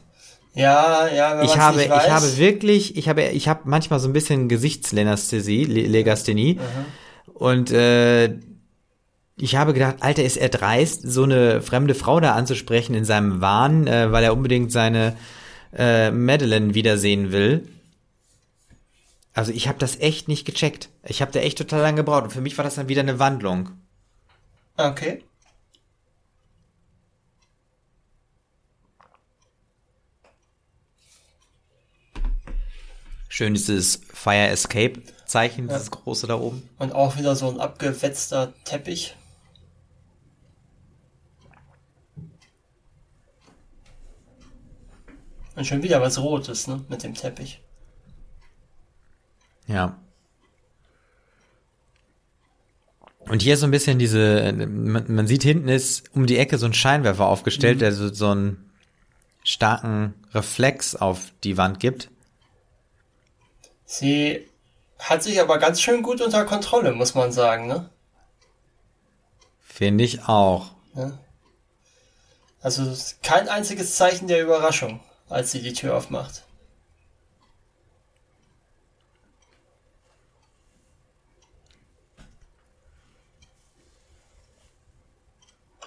[0.53, 2.05] Ja, ja, wenn ich habe, nicht weiß.
[2.05, 6.55] ich habe wirklich, ich habe, ich habe manchmal so ein bisschen Gesichtslenasthesie, Legasthenie.
[6.55, 7.33] Mhm.
[7.33, 8.35] Und äh,
[9.35, 13.41] ich habe gedacht, Alter, ist er dreist, so eine fremde Frau da anzusprechen in seinem
[13.41, 15.17] Wahn, äh, weil er unbedingt seine
[15.77, 17.67] äh, Madeline wiedersehen will.
[19.33, 20.87] Also ich habe das echt nicht gecheckt.
[21.03, 22.23] Ich habe da echt total lange gebraucht.
[22.23, 23.71] Und für mich war das dann wieder eine Wandlung.
[24.77, 25.21] Okay.
[33.35, 35.73] Schön dieses Fire Escape Zeichen, ja.
[35.73, 36.69] dieses große da oben.
[36.77, 39.13] Und auch wieder so ein abgewetzter Teppich.
[45.57, 47.61] Und schon wieder was Rotes, ne, mit dem Teppich.
[49.67, 49.99] Ja.
[53.19, 56.67] Und hier so ein bisschen diese, man, man, sieht hinten ist um die Ecke so
[56.67, 57.79] ein Scheinwerfer aufgestellt, mhm.
[57.79, 58.71] der so, so einen
[59.43, 62.09] starken Reflex auf die Wand gibt.
[63.85, 64.49] Sie
[64.99, 67.89] hat sich aber ganz schön gut unter Kontrolle, muss man sagen, ne?
[69.61, 70.71] Finde ich auch.
[70.95, 71.17] Ja.
[72.61, 74.99] Also kein einziges Zeichen der Überraschung,
[75.29, 76.43] als sie die Tür aufmacht.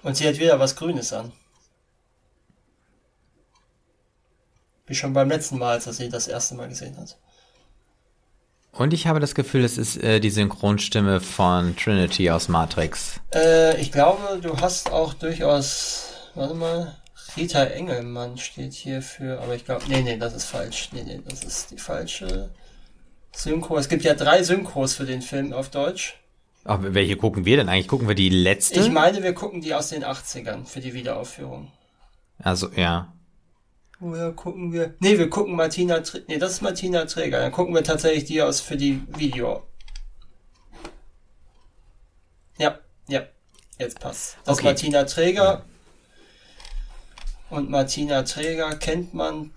[0.02, 1.32] Und sie hat wieder was Grünes an.
[4.86, 7.18] Wie schon beim letzten Mal, als er sie das erste Mal gesehen hat.
[8.78, 13.20] Und ich habe das Gefühl, es ist äh, die Synchronstimme von Trinity aus Matrix.
[13.34, 16.94] Äh, ich glaube, du hast auch durchaus, warte mal,
[17.36, 20.90] Rita Engelmann steht hier für, aber ich glaube, nee, nee, das ist falsch.
[20.92, 22.50] Nee, nee, das ist die falsche
[23.32, 23.78] Synchro.
[23.78, 26.14] Es gibt ja drei Synchros für den Film auf Deutsch.
[26.64, 27.88] Ach, welche gucken wir denn eigentlich?
[27.88, 28.78] Gucken wir die letzte?
[28.78, 31.72] Ich meine, wir gucken die aus den 80ern für die Wiederaufführung.
[32.38, 33.12] Also, ja.
[34.00, 34.94] Woher gucken wir?
[35.00, 37.40] Nee, wir gucken Martina, Tr nee, das ist Martina Träger.
[37.40, 39.64] Dann gucken wir tatsächlich die aus für die Video.
[42.58, 43.22] Ja, ja,
[43.78, 44.36] jetzt passt.
[44.44, 44.58] Das okay.
[44.58, 45.64] ist Martina Träger.
[47.50, 49.52] Und Martina Träger kennt man,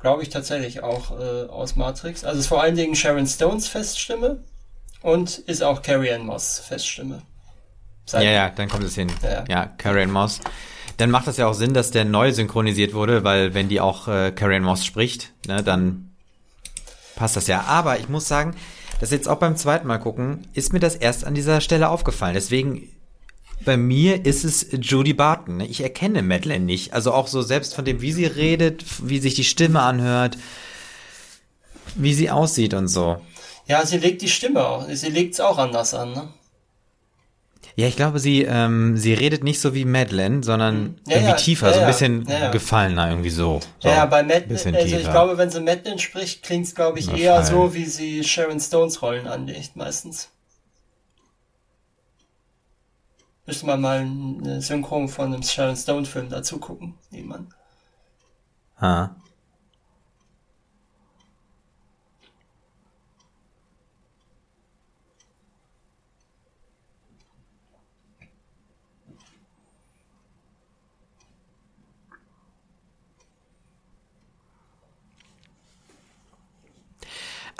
[0.00, 2.24] glaube ich, tatsächlich auch äh, aus Matrix.
[2.24, 4.42] Also ist vor allen Dingen Sharon Stones Feststimme
[5.02, 7.22] und ist auch Carrie Ann Moss Feststimme.
[8.06, 9.12] Seit ja, ja, dann kommt es hin.
[9.22, 10.40] Ja, ja Carrie Ann Moss.
[10.96, 14.08] Dann macht das ja auch Sinn, dass der neu synchronisiert wurde, weil wenn die auch
[14.08, 16.10] äh, Ann Moss spricht, ne, dann
[17.16, 17.62] passt das ja.
[17.62, 18.54] Aber ich muss sagen,
[19.00, 22.34] das jetzt auch beim zweiten Mal gucken, ist mir das erst an dieser Stelle aufgefallen.
[22.34, 22.88] Deswegen
[23.64, 25.58] bei mir ist es Judy Barton.
[25.58, 25.66] Ne?
[25.66, 26.92] Ich erkenne Madeleine nicht.
[26.92, 30.36] Also auch so selbst von dem, wie sie redet, wie sich die Stimme anhört,
[31.94, 33.20] wie sie aussieht und so.
[33.66, 34.86] Ja, sie legt die Stimme auch.
[34.88, 36.28] Sie legt es auch anders an, ne?
[37.74, 40.96] Ja, ich glaube, sie, ähm, sie redet nicht so wie Madeleine, sondern hm.
[41.06, 43.60] ja, irgendwie ja, tiefer, ja, so ein bisschen gefallener irgendwie so.
[43.78, 43.88] so.
[43.88, 47.42] Ja, bei Madeleine, also ich glaube, wenn sie Madeleine spricht, klingt es, glaube ich, eher
[47.44, 50.28] so, wie sie Sharon Stones Rollen anlegt, meistens.
[53.46, 57.48] Müsste man mal eine Synchron von einem Sharon Stone Film dazu gucken, jemand.
[58.78, 59.10] Ah.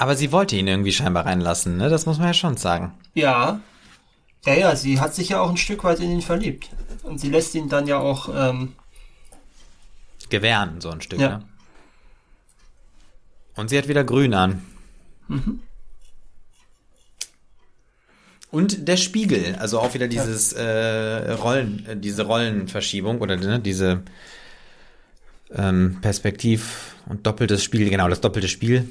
[0.03, 1.89] Aber sie wollte ihn irgendwie scheinbar reinlassen, ne?
[1.89, 2.93] Das muss man ja schon sagen.
[3.15, 3.61] Ja.
[4.45, 6.71] Ja, ja, sie hat sich ja auch ein Stück weit in ihn verliebt.
[7.05, 8.73] Und sie lässt ihn dann ja auch ähm,
[10.29, 11.39] gewähren, so ein Stück, ja.
[11.39, 11.45] ne?
[13.55, 14.67] Und sie hat wieder grün an.
[15.29, 15.61] Mhm.
[18.51, 24.03] Und der Spiegel, also auch wieder dieses äh, Rollen, äh, diese Rollenverschiebung oder ne, diese
[25.55, 28.89] ähm, Perspektiv und doppeltes Spiel, genau, das doppelte Spiel.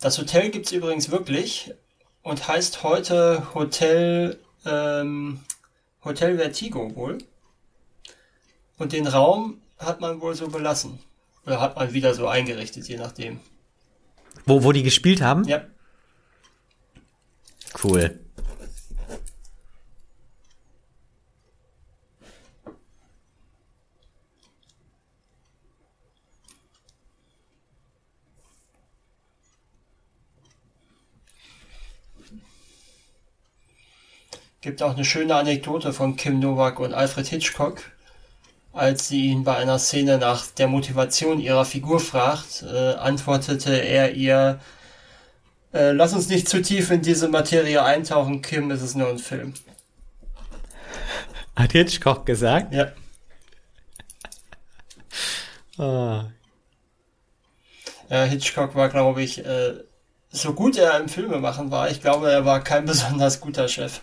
[0.00, 1.74] Das Hotel gibt es übrigens wirklich
[2.22, 5.40] und heißt heute Hotel, ähm,
[6.04, 7.18] Hotel Vertigo wohl.
[8.78, 10.98] Und den Raum hat man wohl so belassen.
[11.46, 13.40] Oder hat man wieder so eingerichtet, je nachdem.
[14.44, 15.44] Wo, wo die gespielt haben?
[15.44, 15.64] Ja.
[17.82, 18.25] Cool.
[34.66, 37.82] Gibt auch eine schöne Anekdote von Kim Novak und Alfred Hitchcock,
[38.72, 44.14] als sie ihn bei einer Szene nach der Motivation ihrer Figur fragt, äh, antwortete er
[44.14, 44.58] ihr,
[45.72, 49.20] äh, lass uns nicht zu tief in diese Materie eintauchen, Kim, es ist nur ein
[49.20, 49.54] Film.
[51.54, 52.74] Hat Hitchcock gesagt?
[52.74, 52.88] Ja.
[55.78, 56.24] oh.
[58.10, 59.74] Ja, Hitchcock war, glaube ich, äh,
[60.30, 64.00] so gut er im Filmemachen war, ich glaube, er war kein besonders guter Chef.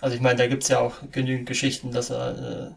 [0.00, 2.70] Also ich meine, da gibt's ja auch genügend Geschichten, dass er äh,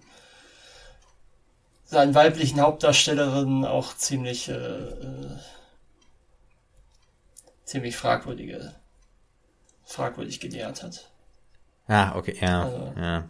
[1.85, 5.37] seinen weiblichen Hauptdarstellerinnen auch ziemlich äh, äh,
[7.65, 8.75] ziemlich fragwürdige
[9.85, 11.09] fragwürdig genährt hat.
[11.87, 12.63] Ah, okay, ja.
[12.63, 13.29] Also, ja.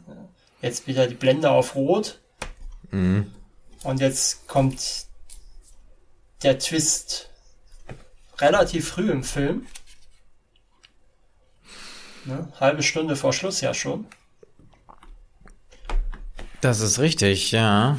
[0.62, 2.20] Jetzt wieder die Blende auf Rot.
[2.92, 3.32] Mhm.
[3.84, 5.08] Und jetzt kommt
[6.44, 7.30] der Twist
[8.40, 9.68] relativ früh im Film.
[12.26, 12.48] Ne?
[12.60, 14.06] Halbe Stunde vor Schluss ja schon.
[16.62, 17.98] Das ist richtig, ja.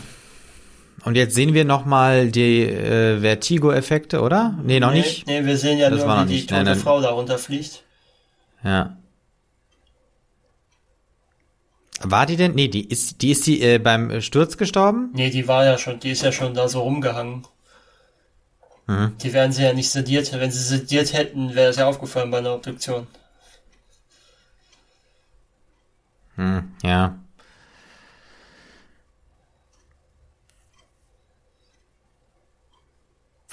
[1.05, 4.59] Und jetzt sehen wir nochmal die äh, Vertigo-Effekte, oder?
[4.62, 5.26] Nee, noch nee, nicht.
[5.26, 7.82] Nee, wir sehen ja das nur, wie die tote nein, Frau darunter fliegt.
[8.62, 8.96] Ja.
[12.01, 12.55] War die denn?
[12.55, 15.10] Nee, die ist die ist die äh, beim Sturz gestorben?
[15.14, 17.46] Nee, die war ja schon, die ist ja schon da so rumgehangen.
[18.86, 19.12] Mhm.
[19.22, 20.32] Die werden sie ja nicht sediert.
[20.32, 23.06] Wenn sie sediert hätten, wäre es ja aufgefallen bei einer Obduktion.
[26.36, 27.19] Hm, ja.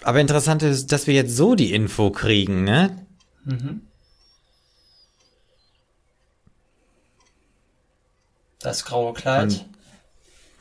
[0.04, 3.06] Aber interessant ist, dass wir jetzt so die Info kriegen, ne?
[3.44, 3.82] Mhm.
[8.60, 9.44] Das graue Kleid.
[9.44, 9.66] Und,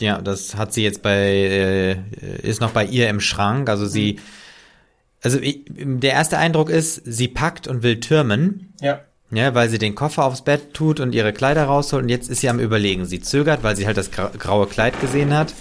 [0.01, 1.97] ja, das hat sie jetzt bei, äh,
[2.43, 3.69] ist noch bei ihr im Schrank.
[3.69, 4.19] Also sie, mhm.
[5.23, 8.75] also ich, der erste Eindruck ist, sie packt und will türmen.
[8.81, 9.05] Ja.
[9.33, 12.41] Ja, weil sie den Koffer aufs Bett tut und ihre Kleider rausholt und jetzt ist
[12.41, 13.05] sie am überlegen.
[13.07, 15.55] Sie zögert, weil sie halt das graue Kleid gesehen hat.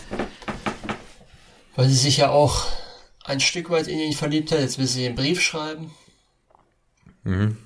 [1.75, 2.65] Weil sie sich ja auch
[3.23, 4.59] ein Stück weit in ihn verliebt hat.
[4.59, 5.91] Jetzt will sie den Brief schreiben.
[7.23, 7.57] Mhm.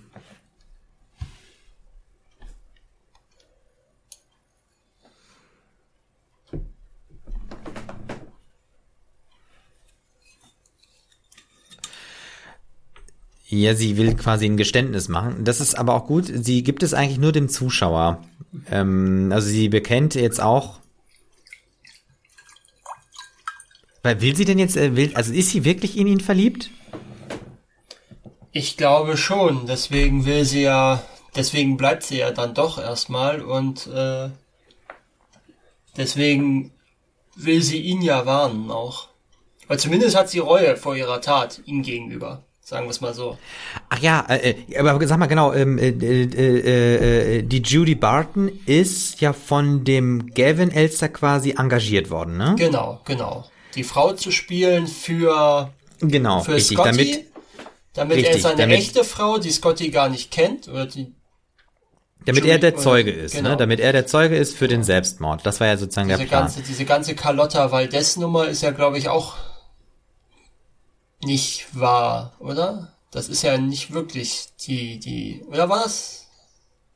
[13.55, 15.43] Ja, sie will quasi ein Geständnis machen.
[15.43, 16.25] Das ist aber auch gut.
[16.25, 18.23] Sie gibt es eigentlich nur dem Zuschauer.
[18.71, 20.80] Ähm, also sie bekennt jetzt auch.
[24.01, 26.71] Weil will sie denn jetzt, äh, will, also ist sie wirklich in ihn verliebt?
[28.51, 29.67] Ich glaube schon.
[29.67, 31.03] Deswegen will sie ja,
[31.35, 34.30] deswegen bleibt sie ja dann doch erstmal und äh,
[35.95, 36.71] deswegen
[37.35, 39.09] will sie ihn ja warnen auch.
[39.67, 42.43] Weil zumindest hat sie Reue vor ihrer Tat ihm gegenüber.
[42.65, 43.38] Sagen wir es mal so.
[43.90, 48.49] Ach ja, äh, äh, aber sag mal genau, ähm, äh, äh, äh, die Judy Barton
[48.65, 52.56] ist ja von dem Gavin Elster quasi engagiert worden, ne?
[52.57, 53.45] Genau, genau.
[53.76, 57.26] Die Frau zu spielen für, genau, für richtig, Scotty, damit,
[57.94, 61.14] damit richtig, er seine damit, echte Frau, die Scotty gar nicht kennt, oder die
[62.26, 63.40] damit Judy, er der Zeuge ist, ne?
[63.40, 63.49] genau.
[63.52, 63.57] ne?
[63.57, 65.45] Damit er der Zeuge ist für den Selbstmord.
[65.45, 66.44] Das war ja sozusagen diese der Plan.
[66.44, 69.35] Ganze, diese ganze Carlotta Valdez-Nummer ist ja, glaube ich, auch
[71.23, 72.93] nicht wahr, oder?
[73.11, 76.27] Das ist ja nicht wirklich die, die, oder war das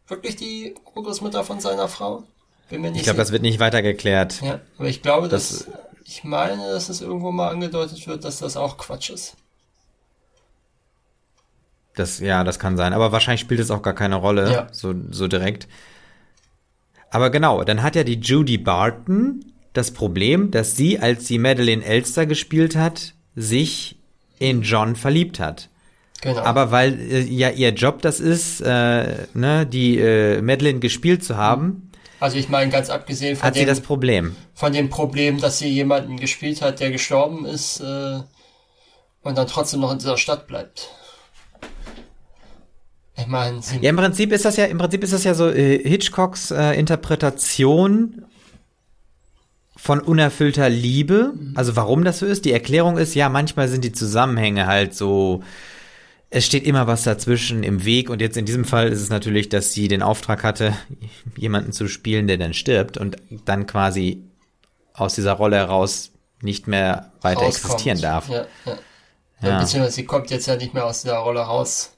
[0.07, 2.23] wirklich die Urgroßmutter von seiner Frau?
[2.69, 4.41] Bin mir nicht ich glaube, das wird nicht weiter geklärt.
[4.41, 5.67] Ja, aber ich glaube, das, dass,
[6.05, 9.37] ich meine, dass es irgendwo mal angedeutet wird, dass das auch Quatsch ist.
[11.95, 12.93] Das, ja, das kann sein.
[12.93, 14.67] Aber wahrscheinlich spielt es auch gar keine Rolle, ja.
[14.71, 15.67] so, so direkt.
[17.09, 21.83] Aber genau, dann hat ja die Judy Barton das Problem, dass sie, als sie Madeleine
[21.83, 23.96] Elster gespielt hat, sich
[24.39, 25.69] in John verliebt hat.
[26.21, 26.41] Genau.
[26.41, 31.37] Aber weil äh, ja ihr Job das ist, äh, ne, die äh, Madeline gespielt zu
[31.37, 31.91] haben.
[32.19, 34.35] Also ich meine, ganz abgesehen von hat dem, sie das Problem.
[34.55, 38.19] Von dem Problem, dass sie jemanden gespielt hat, der gestorben ist äh,
[39.21, 40.89] und dann trotzdem noch in dieser Stadt bleibt.
[43.19, 45.79] Ich meine, ja, im Prinzip ist das ja, im Prinzip ist das ja so äh,
[45.87, 48.26] Hitchcocks äh, Interpretation
[49.77, 51.33] von unerfüllter Liebe.
[51.55, 52.45] Also warum das so ist?
[52.45, 55.43] Die Erklärung ist, ja, manchmal sind die Zusammenhänge halt so,
[56.29, 59.49] es steht immer was dazwischen im Weg und jetzt in diesem Fall ist es natürlich,
[59.49, 60.73] dass sie den Auftrag hatte,
[61.37, 64.23] jemanden zu spielen, der dann stirbt und dann quasi
[64.93, 67.73] aus dieser Rolle heraus nicht mehr weiter Rauskommt.
[67.73, 68.29] existieren darf.
[68.29, 68.77] Ja, ja.
[69.41, 69.59] ja.
[69.59, 71.93] Beziehungsweise sie kommt jetzt ja nicht mehr aus dieser Rolle raus.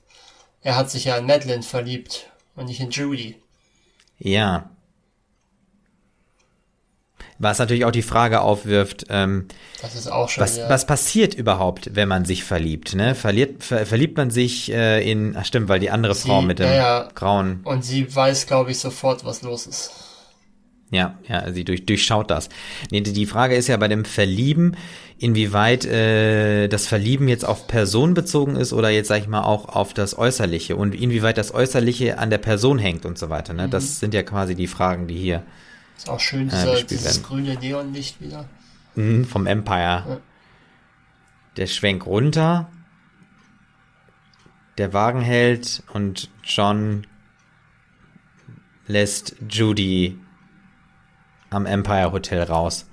[0.62, 3.38] Er hat sich ja in Madeline verliebt und nicht in Judy.
[4.18, 4.70] Ja,
[7.40, 9.48] was natürlich auch die Frage aufwirft, ähm,
[9.82, 10.70] das ist auch schon, was, ja.
[10.70, 12.96] was passiert überhaupt, wenn man sich verliebt?
[12.96, 13.16] Ne?
[13.16, 16.60] Verliert, ver, verliebt man sich äh, in, ach stimmt, weil die andere sie, Frau mit
[16.60, 17.10] dem ja, ja.
[17.16, 17.62] grauen.
[17.64, 19.92] Und sie weiß, glaube ich, sofort, was los ist.
[20.92, 22.50] Ja, ja, sie durch, durchschaut das.
[22.92, 24.76] Nee, die Frage ist ja bei dem Verlieben,
[25.18, 29.70] inwieweit äh, das Verlieben jetzt auf Person bezogen ist oder jetzt, sag ich mal, auch
[29.70, 33.54] auf das Äußerliche und inwieweit das Äußerliche an der Person hängt und so weiter.
[33.54, 33.68] Ne?
[33.68, 33.72] Mhm.
[33.72, 35.44] Das sind ja quasi die Fragen, die hier
[36.00, 38.46] ist auch schön, dieser, äh, dieses grüne Neonlicht wieder.
[38.96, 40.06] Mhm, vom Empire.
[40.08, 40.18] Ja.
[41.58, 42.70] Der Schwenk runter.
[44.78, 47.06] Der Wagen hält und John
[48.88, 50.18] lässt Judy
[51.50, 52.86] am Empire Hotel raus.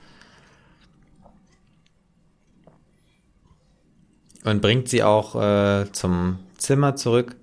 [4.42, 7.36] Und bringt sie auch äh, zum Zimmer zurück.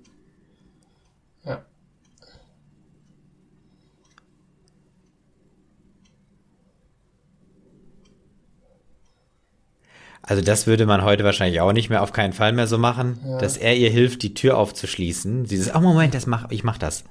[10.26, 13.20] Also das würde man heute wahrscheinlich auch nicht mehr, auf keinen Fall mehr so machen,
[13.26, 13.38] ja.
[13.38, 15.44] dass er ihr hilft, die Tür aufzuschließen.
[15.44, 17.04] Sie sagt, oh Moment, das mach, ich mach das.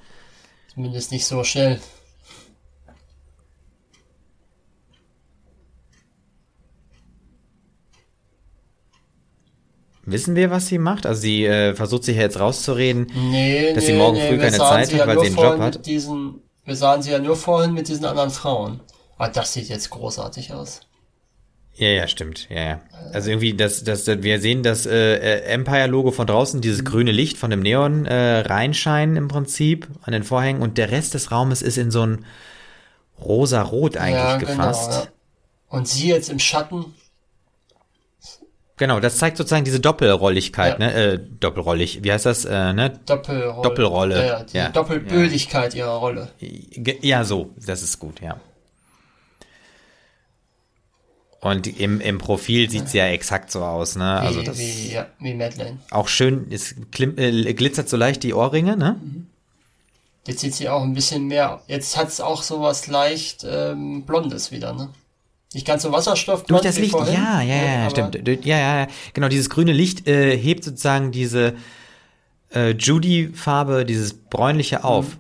[0.73, 1.80] Zumindest nicht so schnell.
[10.06, 11.06] Wissen wir, was sie macht?
[11.06, 14.57] Also sie äh, versucht sich jetzt rauszureden, nee, dass nee, sie morgen nee, früh keine
[14.57, 15.85] Zeit hat, ja weil sie einen Job hat.
[15.85, 18.81] Diesen, wir sahen sie ja nur vorhin mit diesen anderen Frauen.
[19.15, 20.81] Aber ah, das sieht jetzt großartig aus.
[21.76, 22.48] Ja, ja, stimmt.
[22.50, 22.82] Ja, ja.
[23.14, 26.86] Also irgendwie, das, das, wir sehen das äh, äh, Empire-Logo von draußen, dieses mhm.
[26.86, 31.14] grüne Licht von dem Neon äh, reinscheinen im Prinzip an den Vorhängen und der Rest
[31.14, 32.26] des Raumes ist in so ein
[33.20, 34.91] rosa-rot eigentlich ja, genau, gefasst.
[34.91, 35.12] Ja.
[35.70, 36.86] Und sie jetzt im Schatten.
[38.78, 40.86] Genau, das zeigt sozusagen diese Doppelrolligkeit, ja.
[40.88, 40.94] ne?
[40.94, 42.45] Äh, doppelrollig, wie heißt das?
[42.45, 43.00] Äh, ne?
[43.06, 43.62] Doppelrolle.
[43.64, 44.28] Doppelrolle.
[44.28, 44.74] Ja, die.
[44.74, 46.30] Doppelbödigkeit ihrer Rolle.
[47.02, 48.40] Ja, so, das ist gut, ja.
[51.44, 54.20] Und im, im Profil sieht sie ja exakt so aus, ne?
[54.22, 55.78] Wie, also das wie, ja, wie Madeleine.
[55.91, 58.95] Auch schön, es klim, äh, glitzert so leicht die Ohrringe, ne?
[59.03, 59.28] Mhm.
[60.26, 61.61] Jetzt sieht sie auch ein bisschen mehr.
[61.68, 64.88] Jetzt hat es auch so was leicht ähm, Blondes wieder, ne?
[65.53, 66.45] Nicht ganz so Wasserstoff.
[66.45, 68.15] Durch das Licht, vorhin, ja, ja, ja, ja stimmt.
[68.26, 69.28] Ja, ja, ja, genau.
[69.28, 71.56] Dieses grüne Licht äh, hebt sozusagen diese
[72.56, 75.07] äh, Judy-Farbe, dieses bräunliche auf.
[75.07, 75.20] Mhm.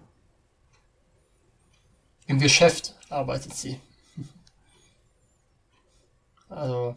[2.27, 3.77] Im Geschäft arbeitet sie.
[6.55, 6.95] Also.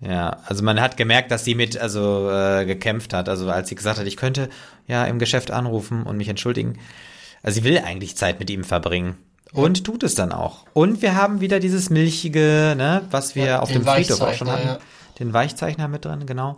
[0.00, 3.28] Ja, also man hat gemerkt, dass sie mit also äh, gekämpft hat.
[3.28, 4.48] Also als sie gesagt hat, ich könnte
[4.86, 6.78] ja im Geschäft anrufen und mich entschuldigen.
[7.42, 9.16] Also sie will eigentlich Zeit mit ihm verbringen.
[9.52, 10.64] Und tut es dann auch.
[10.72, 14.50] Und wir haben wieder dieses milchige, ne, was wir ja, auf dem Friedhof auch schon
[14.50, 14.66] hatten.
[14.66, 14.78] Ja.
[15.18, 16.56] Den Weichzeichner mit drin, genau.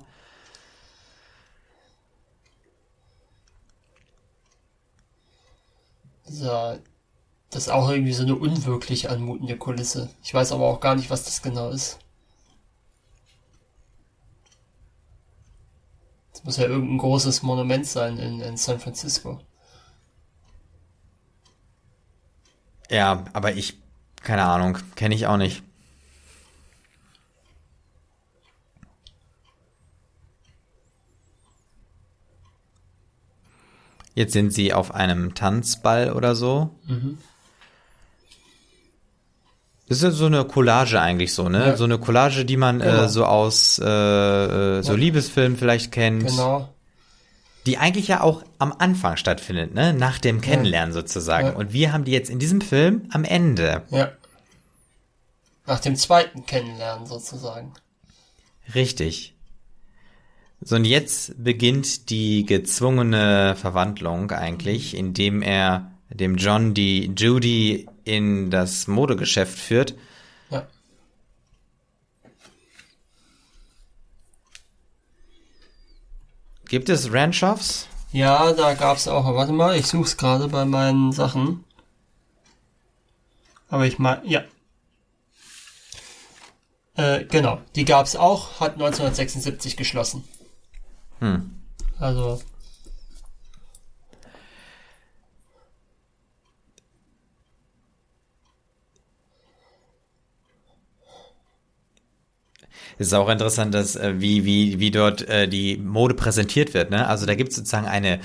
[6.29, 6.79] Dieser,
[7.55, 10.11] das ist auch irgendwie so eine unwirklich anmutende Kulisse.
[10.25, 12.01] Ich weiß aber auch gar nicht, was das genau ist.
[16.33, 19.41] Das muss ja irgendein großes Monument sein in, in San Francisco.
[22.91, 23.79] Ja, aber ich,
[24.21, 25.63] keine Ahnung, kenne ich auch nicht.
[34.17, 36.71] Jetzt sind sie auf einem Tanzball oder so.
[36.87, 37.19] Mhm.
[39.89, 41.67] Das ist ja so eine Collage eigentlich so, ne?
[41.67, 41.77] Ja.
[41.77, 43.03] So eine Collage, die man äh, genau.
[43.05, 44.99] äh, so aus äh, äh, so ja.
[44.99, 46.27] Liebesfilmen vielleicht kennt.
[46.27, 46.69] Genau
[47.67, 49.95] die eigentlich ja auch am Anfang stattfindet, ne?
[49.95, 51.01] Nach dem Kennenlernen ja.
[51.01, 51.55] sozusagen.
[51.55, 53.83] Und wir haben die jetzt in diesem Film am Ende.
[53.91, 54.13] Ja.
[55.67, 57.73] Nach dem zweiten Kennenlernen sozusagen.
[58.75, 59.35] Richtig.
[60.61, 68.51] So, und jetzt beginnt die gezwungene Verwandlung eigentlich, indem er dem John die Judy in
[68.51, 69.95] das Modegeschäft führt
[76.75, 77.87] Gibt es Ranchoffs?
[78.11, 79.33] Ja, da gab es auch.
[79.35, 81.65] Warte mal, ich suche es gerade bei meinen Sachen.
[83.69, 84.43] Aber ich meine, ja.
[86.97, 90.25] Äh, genau, die gab es auch, hat 1976 geschlossen.
[91.19, 91.63] Hm.
[91.99, 92.41] Also
[102.99, 106.91] Es ist auch interessant, dass äh, wie, wie, wie dort äh, die Mode präsentiert wird.
[106.91, 107.07] Ne?
[107.07, 108.21] Also da gibt es sozusagen eine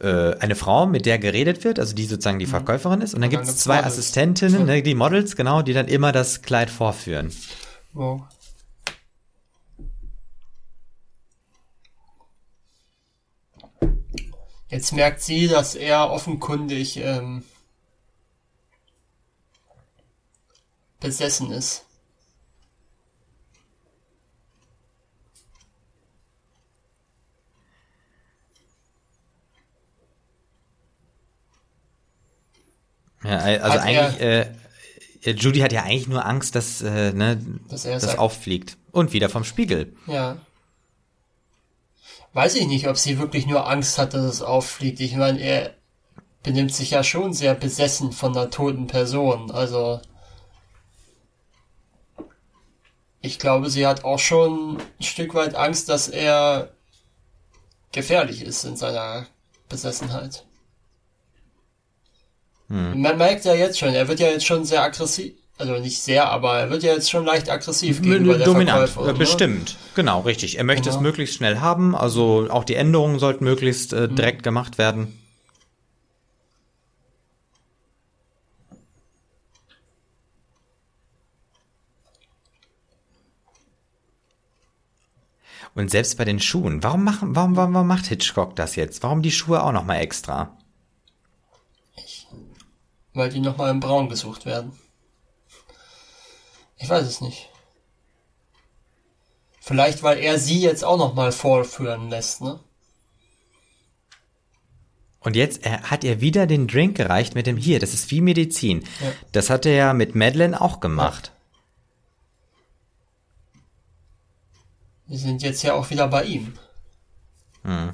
[0.00, 2.50] äh, eine Frau, mit der geredet wird, also die sozusagen die mhm.
[2.50, 3.14] Verkäuferin ist.
[3.14, 3.92] Und dann, gibt es zwei Models.
[3.92, 7.32] Assistentinnen, ne, die Models, genau, die dann immer das Kleid vorführen.
[7.92, 8.22] Wow.
[14.68, 17.44] Jetzt merkt sie, dass er offenkundig ähm,
[20.98, 21.84] besessen ist.
[33.24, 34.46] Ja, also hat eigentlich, äh,
[35.24, 37.36] Judy hat ja eigentlich nur Angst, dass, äh, ne,
[37.68, 38.76] dass das sagt, auffliegt.
[38.90, 39.94] Und wieder vom Spiegel.
[40.06, 40.36] Ja.
[42.34, 45.00] Weiß ich nicht, ob sie wirklich nur Angst hat, dass es auffliegt.
[45.00, 45.74] Ich meine, er
[46.42, 49.50] benimmt sich ja schon sehr besessen von einer toten Person.
[49.50, 50.00] Also,
[53.20, 56.72] ich glaube, sie hat auch schon ein Stück weit Angst, dass er
[57.92, 59.26] gefährlich ist in seiner
[59.68, 60.44] Besessenheit.
[62.72, 63.02] Hm.
[63.02, 65.34] Man merkt ja jetzt schon, er wird ja jetzt schon sehr aggressiv.
[65.58, 69.12] Also nicht sehr, aber er wird ja jetzt schon leicht aggressiv gegenüber der Dominant, Verkäuferin.
[69.12, 69.18] Ne?
[69.18, 70.56] Bestimmt, genau, richtig.
[70.56, 70.96] Er möchte genau.
[70.96, 74.16] es möglichst schnell haben, also auch die Änderungen sollten möglichst äh, hm.
[74.16, 74.42] direkt hm.
[74.44, 75.18] gemacht werden.
[85.74, 89.02] Und selbst bei den Schuhen, warum, machen, warum, warum, warum macht Hitchcock das jetzt?
[89.02, 90.56] Warum die Schuhe auch nochmal extra?
[93.14, 94.72] Weil die nochmal im Braun gesucht werden.
[96.76, 97.48] Ich weiß es nicht.
[99.60, 102.58] Vielleicht, weil er sie jetzt auch nochmal vorführen lässt, ne?
[105.20, 108.20] Und jetzt er, hat er wieder den Drink gereicht mit dem hier, das ist wie
[108.20, 108.82] Medizin.
[109.00, 109.12] Ja.
[109.30, 111.30] Das hat er ja mit Madeleine auch gemacht.
[115.06, 116.54] Wir sind jetzt ja auch wieder bei ihm.
[117.62, 117.92] Hm.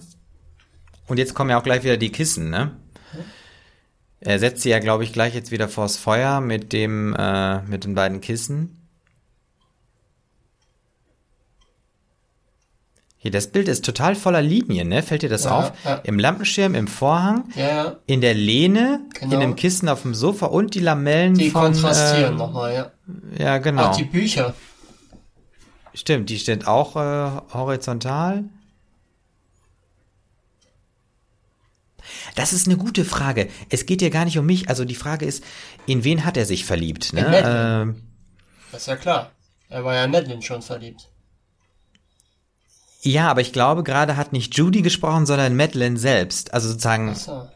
[1.06, 2.76] Und jetzt kommen ja auch gleich wieder die Kissen, ne?
[4.20, 7.84] Er setzt sie ja, glaube ich, gleich jetzt wieder vors Feuer mit dem, äh, mit
[7.84, 8.74] den beiden Kissen.
[13.20, 15.02] Hier, das Bild ist total voller Linien, ne?
[15.02, 15.72] Fällt dir das ja, auf?
[15.84, 15.96] Ja.
[16.04, 19.34] Im Lampenschirm, im Vorhang, ja, in der Lehne, genau.
[19.34, 21.72] in dem Kissen auf dem Sofa und die Lamellen die von...
[21.72, 22.92] Die kontrastieren äh, nochmal, ja.
[23.36, 23.86] Ja, genau.
[23.86, 24.54] Auch die Bücher.
[25.94, 28.44] Stimmt, die steht auch äh, horizontal.
[32.34, 33.48] Das ist eine gute Frage.
[33.68, 34.68] Es geht ja gar nicht um mich.
[34.68, 35.44] Also die Frage ist,
[35.86, 37.12] in wen hat er sich verliebt?
[37.12, 37.42] Ne?
[37.44, 38.02] Ähm,
[38.72, 39.32] das ist ja klar.
[39.68, 41.08] Er war ja in Madeline schon verliebt.
[43.00, 46.52] Ja, aber ich glaube, gerade hat nicht Judy gesprochen, sondern Madeline selbst.
[46.52, 47.48] Also sozusagen so.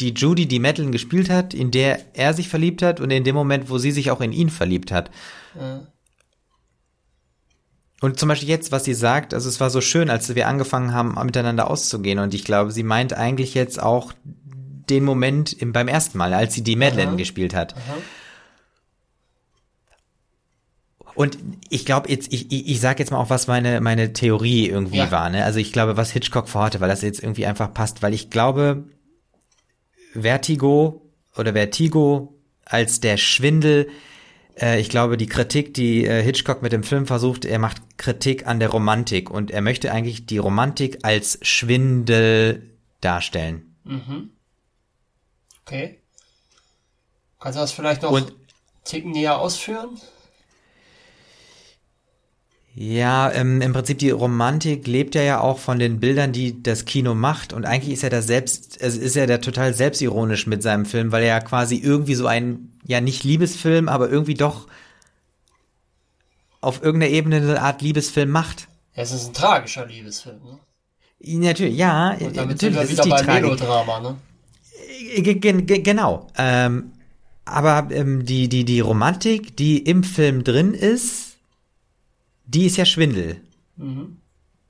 [0.00, 3.34] die Judy, die Madeline gespielt hat, in der er sich verliebt hat und in dem
[3.34, 5.10] Moment, wo sie sich auch in ihn verliebt hat.
[5.54, 5.86] Ja.
[8.00, 10.94] Und zum Beispiel jetzt, was sie sagt, also es war so schön, als wir angefangen
[10.94, 12.20] haben, miteinander auszugehen.
[12.20, 16.54] Und ich glaube, sie meint eigentlich jetzt auch den Moment im, beim ersten Mal, als
[16.54, 17.16] sie die Madeline Aha.
[17.16, 17.74] gespielt hat.
[17.74, 17.96] Aha.
[21.14, 21.36] Und
[21.68, 24.98] ich glaube jetzt, ich, ich, ich sage jetzt mal auch, was meine, meine Theorie irgendwie
[24.98, 25.10] ja.
[25.10, 25.28] war.
[25.30, 25.44] Ne?
[25.44, 28.84] Also ich glaube, was Hitchcock vorhatte, weil das jetzt irgendwie einfach passt, weil ich glaube,
[30.12, 31.02] Vertigo
[31.36, 33.88] oder Vertigo als der Schwindel,
[34.60, 38.60] ich glaube, die Kritik, die äh, Hitchcock mit dem Film versucht, er macht Kritik an
[38.60, 42.62] der Romantik und er möchte eigentlich die Romantik als Schwindel
[43.00, 43.74] darstellen.
[43.84, 44.30] Mhm.
[45.64, 45.98] Okay.
[47.40, 48.32] Kannst du das vielleicht noch und,
[48.84, 50.00] Ticken näher ausführen?
[52.80, 56.84] Ja, ähm, im Prinzip die Romantik lebt ja ja auch von den Bildern, die das
[56.84, 57.52] Kino macht.
[57.52, 61.10] Und eigentlich ist er da selbst, also ist er da total selbstironisch mit seinem Film,
[61.10, 64.66] weil er ja quasi irgendwie so ein, ja nicht Liebesfilm, aber irgendwie doch
[66.60, 68.66] auf irgendeiner Ebene eine Art Liebesfilm macht.
[68.94, 70.58] Es ist ein tragischer Liebesfilm, ne?
[71.20, 72.12] Natürlich, ja.
[72.12, 74.16] Und damit natürlich, sind wir wieder beim Melodrama, ne?
[75.22, 76.28] G genau.
[76.36, 76.92] Ähm,
[77.44, 81.36] aber ähm, die, die, die Romantik, die im Film drin ist,
[82.46, 83.40] die ist ja Schwindel.
[83.76, 84.16] Mhm.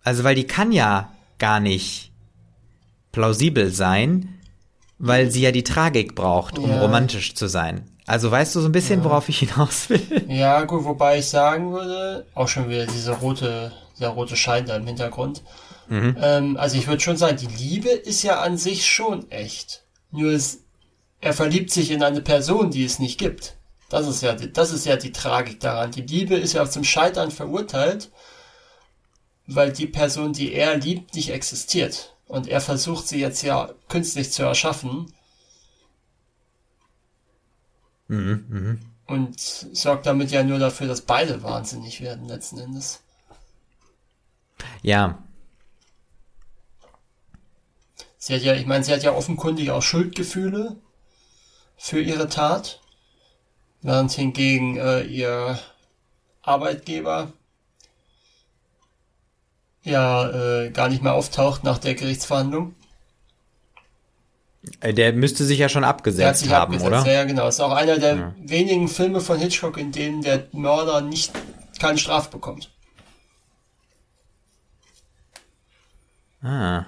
[0.02, 2.10] Also, weil die kann ja gar nicht
[3.12, 4.34] plausibel sein,
[4.98, 6.80] weil sie ja die Tragik braucht, um ja.
[6.80, 7.84] romantisch zu sein.
[8.09, 9.05] Also weißt du so ein bisschen, ja.
[9.05, 10.24] worauf ich hinaus will?
[10.28, 14.76] Ja, gut, wobei ich sagen würde, auch schon wieder diese rote, dieser rote Schein da
[14.76, 15.43] im Hintergrund.
[15.89, 16.16] Mhm.
[16.18, 19.85] Ähm, also ich würde schon sagen, die Liebe ist ja an sich schon echt.
[20.10, 20.60] Nur es,
[21.20, 23.56] er verliebt sich in eine Person, die es nicht gibt.
[23.90, 25.90] Das ist ja, das ist ja die Tragik daran.
[25.90, 28.10] Die Liebe ist ja zum Scheitern verurteilt,
[29.47, 32.14] weil die Person, die er liebt, nicht existiert.
[32.26, 35.12] Und er versucht sie jetzt ja künstlich zu erschaffen.
[38.09, 38.78] Mhm, mh.
[39.06, 43.01] Und sorgt damit ja nur dafür, dass beide wahnsinnig werden, letzten Endes.
[44.82, 45.22] Ja.
[48.18, 50.76] Sie hat ja, ich meine, sie hat ja offenkundig auch Schuldgefühle
[51.76, 52.80] für ihre Tat
[53.82, 55.59] während hingegen äh, ihr
[56.43, 57.32] Arbeitgeber
[59.82, 62.74] ja äh, gar nicht mehr auftaucht nach der Gerichtsverhandlung.
[64.80, 67.02] Äh, der müsste sich ja schon abgesetzt sich haben, abgesetzt.
[67.02, 67.12] oder?
[67.12, 67.48] Ja, genau.
[67.48, 68.34] Ist auch einer der ja.
[68.38, 71.32] wenigen Filme von Hitchcock, in denen der Mörder nicht
[71.78, 72.70] keine Strafe bekommt.
[76.42, 76.84] Ah.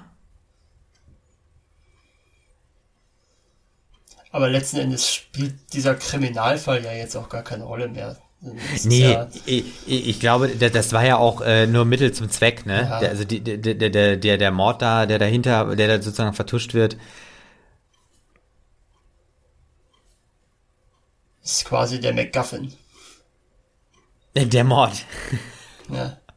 [4.32, 8.16] Aber letzten Endes spielt dieser Kriminalfall ja jetzt auch gar keine Rolle mehr.
[8.72, 12.64] Das nee, ja ich, ich, glaube, das war ja auch äh, nur Mittel zum Zweck,
[12.64, 12.86] ne?
[12.88, 13.00] Ja.
[13.00, 16.72] Der, also die, der, der, der, der Mord da, der dahinter, der da sozusagen vertuscht
[16.72, 16.96] wird.
[21.42, 22.72] Ist quasi der MacGuffin.
[24.34, 25.04] Äh, der Mord.
[25.88, 26.16] Ja.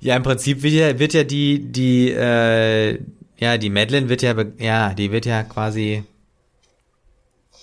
[0.00, 3.00] Ja, im Prinzip wird ja, wird ja die, die, äh,
[3.38, 6.04] ja, die Madeline wird ja, ja, die wird ja quasi,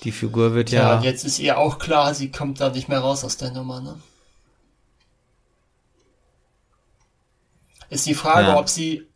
[0.04, 0.96] die Figur wird ja.
[0.96, 3.80] Ja, jetzt ist ihr auch klar, sie kommt da nicht mehr raus aus der Nummer,
[3.80, 4.00] ne?
[7.90, 8.58] Ist die Frage, ja.
[8.58, 9.08] ob sie,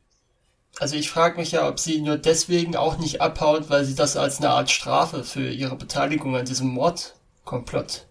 [0.80, 4.16] also ich frage mich ja, ob sie nur deswegen auch nicht abhaut, weil sie das
[4.16, 8.08] als eine Art Strafe für ihre Beteiligung an diesem Mordkomplott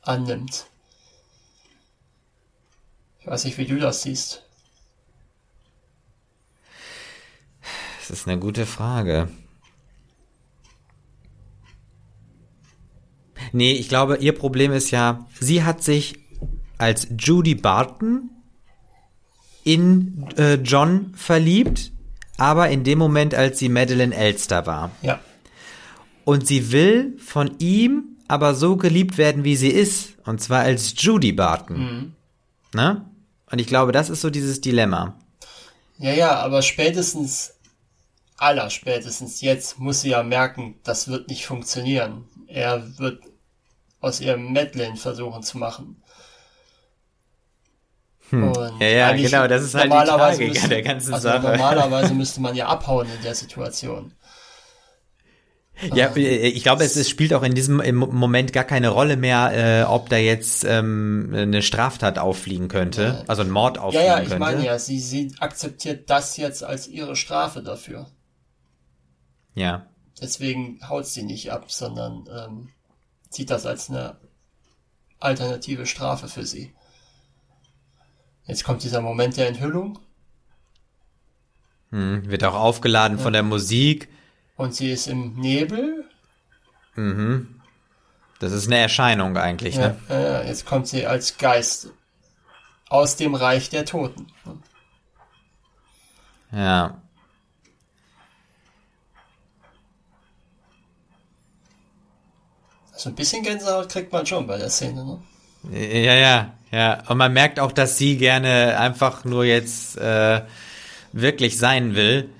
[0.00, 0.66] annimmt.
[3.20, 4.42] Ich weiß nicht, wie du das siehst.
[8.00, 9.28] Das ist eine gute Frage.
[13.52, 16.18] Nee, ich glaube, ihr Problem ist ja, sie hat sich
[16.78, 18.30] als Judy Barton
[19.64, 21.92] in äh, John verliebt,
[22.36, 24.90] aber in dem Moment, als sie Madeline Elster war.
[25.02, 25.20] Ja.
[26.24, 30.94] Und sie will von ihm aber so geliebt werden, wie sie ist, und zwar als
[30.96, 31.78] Judy Barton.
[31.78, 32.12] Mhm.
[32.74, 33.04] Ne?
[33.50, 35.16] Und ich glaube, das ist so dieses Dilemma.
[35.98, 37.54] Ja, ja, aber spätestens
[38.40, 42.24] aller spätestens jetzt muss sie ja merken, das wird nicht funktionieren.
[42.46, 43.22] Er wird
[44.00, 46.02] aus ihrem Madeline versuchen zu machen.
[48.30, 48.52] Hm.
[48.80, 51.42] ja, ja, genau, das ist halt die Tragik müsste, der ganzen also Sache.
[51.42, 54.14] Normalerweise müsste man ja abhauen in der Situation.
[55.94, 59.16] Ja, äh, ich glaube, es, es, spielt auch in diesem im Moment gar keine Rolle
[59.16, 64.08] mehr, äh, ob da jetzt ähm, eine Straftat auffliegen könnte, also ein Mord auffliegen könnte.
[64.08, 64.40] Ja, ja, ich könnte.
[64.40, 68.10] meine ja, sie, sie akzeptiert das jetzt als ihre Strafe dafür.
[69.54, 69.86] Ja.
[70.20, 72.68] Deswegen haut sie nicht ab, sondern ähm,
[73.30, 74.18] sieht das als eine
[75.18, 76.74] alternative Strafe für sie.
[78.50, 80.00] Jetzt kommt dieser Moment der Enthüllung.
[81.90, 83.22] Hm, wird auch aufgeladen ja.
[83.22, 84.08] von der Musik.
[84.56, 86.04] Und sie ist im Nebel.
[86.96, 87.60] Mhm.
[88.40, 89.96] Das ist eine Erscheinung eigentlich, ja, ne?
[90.10, 91.90] Äh, jetzt kommt sie als Geist
[92.88, 94.26] aus dem Reich der Toten.
[96.50, 97.00] Ja.
[102.96, 105.22] So ein bisschen Gänsehaut kriegt man schon bei der Szene, ne?
[105.70, 107.02] Ja, ja, ja.
[107.08, 110.42] Und man merkt auch, dass sie gerne einfach nur jetzt äh,
[111.12, 112.30] wirklich sein will.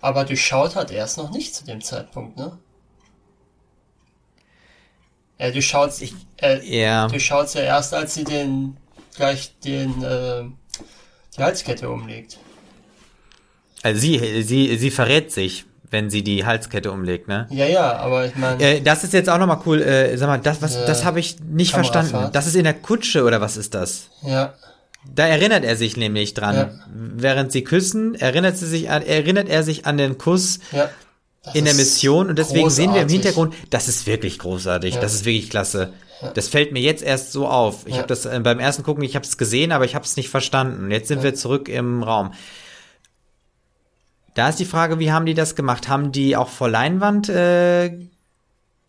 [0.00, 2.58] Aber durchschaut hat er es noch nicht zu dem Zeitpunkt, ne?
[5.38, 7.08] Er durchschaut ich, er ja.
[7.08, 8.76] durchschaut ja erst, als sie den
[9.16, 10.44] gleich den äh,
[11.36, 12.38] die Halskette umlegt.
[13.82, 15.64] Also sie, sie, sie verrät sich,
[15.94, 17.46] wenn sie die Halskette umlegt, ne?
[17.50, 18.62] Ja, ja, aber ich meine.
[18.62, 19.80] Äh, das ist jetzt auch nochmal cool.
[19.80, 22.30] Äh, sag mal, das, was, äh, das habe ich nicht verstanden.
[22.32, 24.10] Das ist in der Kutsche oder was ist das?
[24.22, 24.52] Ja.
[25.14, 26.56] Da erinnert er sich nämlich dran.
[26.56, 26.70] Ja.
[26.92, 30.90] Während sie küssen, erinnert sie sich an, erinnert er sich an den Kuss ja,
[31.52, 32.84] in der Mission und deswegen großartig.
[32.84, 35.00] sehen wir im Hintergrund, das ist wirklich großartig, ja.
[35.00, 35.92] das ist wirklich klasse.
[36.34, 37.86] Das fällt mir jetzt erst so auf.
[37.86, 40.16] Ich habe das äh, beim ersten gucken, ich habe es gesehen, aber ich habe es
[40.16, 40.90] nicht verstanden.
[40.90, 42.32] Jetzt sind wir zurück im Raum.
[44.34, 45.88] Da ist die Frage, wie haben die das gemacht?
[45.88, 47.96] Haben die auch vor Leinwand äh,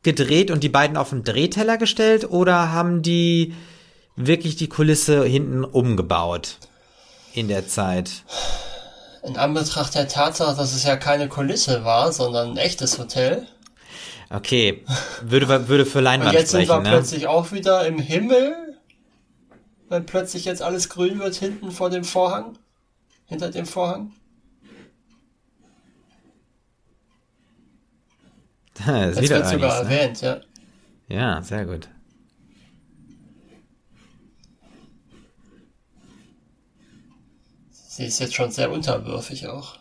[0.02, 3.54] gedreht und die beiden auf den Drehteller gestellt oder haben die
[4.16, 6.58] wirklich die Kulisse hinten umgebaut
[7.34, 8.24] in der Zeit.
[9.24, 13.48] In Anbetracht der Tatsache, dass es ja keine Kulisse war, sondern ein echtes Hotel.
[14.32, 14.84] Okay,
[15.22, 16.90] würde, würde für Leinwand Und jetzt sprechen, sind wir ne?
[16.90, 18.56] plötzlich auch wieder im Himmel,
[19.90, 22.58] wenn plötzlich jetzt alles grün wird hinten vor dem Vorhang,
[23.26, 24.12] hinter dem Vorhang.
[28.86, 29.90] Das jetzt wird sogar ne?
[29.90, 30.42] erwähnt, ja.
[31.08, 31.88] Ja, sehr gut.
[37.72, 39.78] Sie ist jetzt schon sehr unterwürfig auch.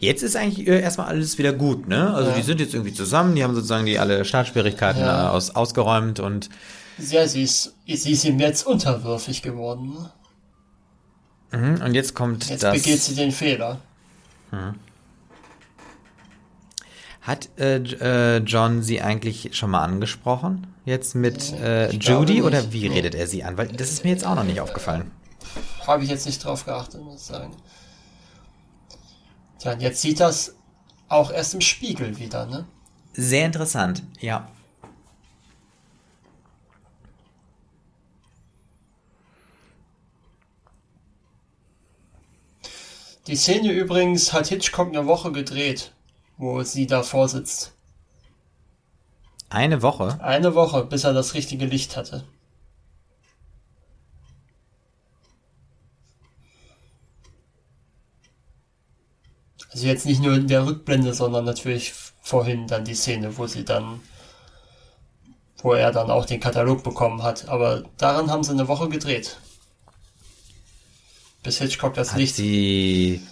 [0.00, 2.12] Jetzt ist eigentlich äh, erstmal alles wieder gut, ne?
[2.14, 2.36] Also ja.
[2.36, 5.26] die sind jetzt irgendwie zusammen, die haben sozusagen die alle Startschwierigkeiten ja.
[5.26, 6.48] Äh, aus, ausgeräumt und.
[6.98, 10.10] Ja, sie ist, sie ist ihm jetzt unterwürfig geworden.
[11.52, 12.74] Mhm, und jetzt kommt jetzt das.
[12.74, 13.80] Jetzt begeht sie den Fehler.
[14.50, 14.74] Mhm.
[17.20, 20.66] Hat äh, äh, John sie eigentlich schon mal angesprochen?
[20.86, 23.58] Jetzt mit äh, Judy oder wie redet er sie an?
[23.58, 25.10] Weil das ist mir jetzt auch noch nicht aufgefallen.
[25.86, 27.54] Habe ich jetzt nicht drauf geachtet, muss ich sagen.
[29.58, 30.54] Tja, jetzt sieht das
[31.08, 32.66] auch erst im Spiegel wieder, ne?
[33.12, 34.48] Sehr interessant, ja.
[43.28, 45.92] Die Szene übrigens hat Hitchcock eine Woche gedreht
[46.38, 47.74] wo sie davor sitzt.
[49.50, 50.18] Eine Woche?
[50.22, 52.24] Eine Woche, bis er das richtige Licht hatte.
[59.70, 61.92] Also jetzt nicht nur in der Rückblende, sondern natürlich
[62.22, 64.00] vorhin dann die Szene, wo sie dann,
[65.58, 67.48] wo er dann auch den Katalog bekommen hat.
[67.48, 69.38] Aber daran haben sie eine Woche gedreht.
[71.48, 72.36] Bis Hitchcock das hat Licht.
[72.36, 73.22] Sie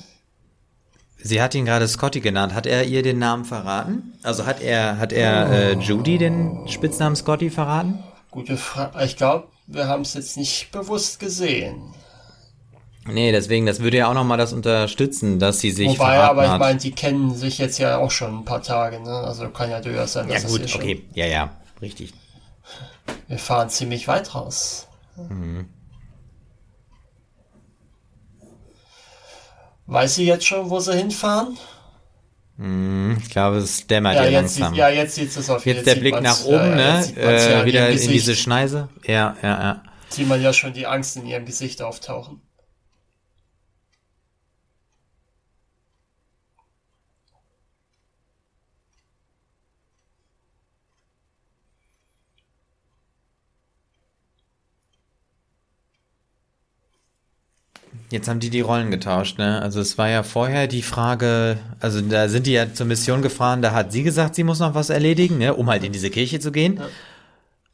[1.18, 2.54] Sie hat ihn gerade Scotty genannt.
[2.54, 4.14] Hat er ihr den Namen verraten?
[4.22, 8.02] Also hat er, hat er äh, Judy den Spitznamen Scotty verraten?
[8.30, 9.04] Gute Frage.
[9.04, 11.92] Ich glaube, wir haben es jetzt nicht bewusst gesehen.
[13.04, 16.58] Nee, deswegen, das würde ja auch nochmal das unterstützen, dass sie sich Wobei, aber ich
[16.58, 19.10] meine, die kennen sich jetzt ja auch schon ein paar Tage, ne?
[19.10, 21.50] Also kann ja durchaus sein, dass Ja gut, okay, ja, ja,
[21.82, 22.14] richtig.
[23.28, 24.88] Wir fahren ziemlich weit raus.
[25.28, 25.68] Mhm.
[29.86, 31.56] Weiß sie jetzt schon, wo sie hinfahren?
[32.58, 34.72] Hm, ich glaube, es dämmert ja, ja jetzt langsam.
[34.72, 35.86] Sieht, ja, jetzt sieht es auf jeden Fall.
[35.86, 37.04] Jetzt der Blick nach oben, ne?
[37.16, 38.88] Äh, wieder in diese Schneise.
[39.04, 39.82] Ja, ja, ja.
[40.08, 42.40] Sieht man ja schon die Angst in ihrem Gesicht auftauchen.
[58.10, 59.60] Jetzt haben die die Rollen getauscht, ne?
[59.60, 63.62] Also es war ja vorher die Frage, also da sind die ja zur Mission gefahren,
[63.62, 66.38] da hat sie gesagt, sie muss noch was erledigen, ne, um halt in diese Kirche
[66.38, 66.76] zu gehen.
[66.76, 66.88] Ja.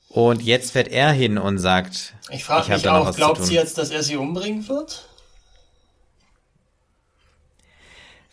[0.08, 3.90] Und jetzt fährt er hin und sagt, ich frage mich auch, glaubt sie jetzt, dass
[3.90, 5.08] er sie umbringen wird?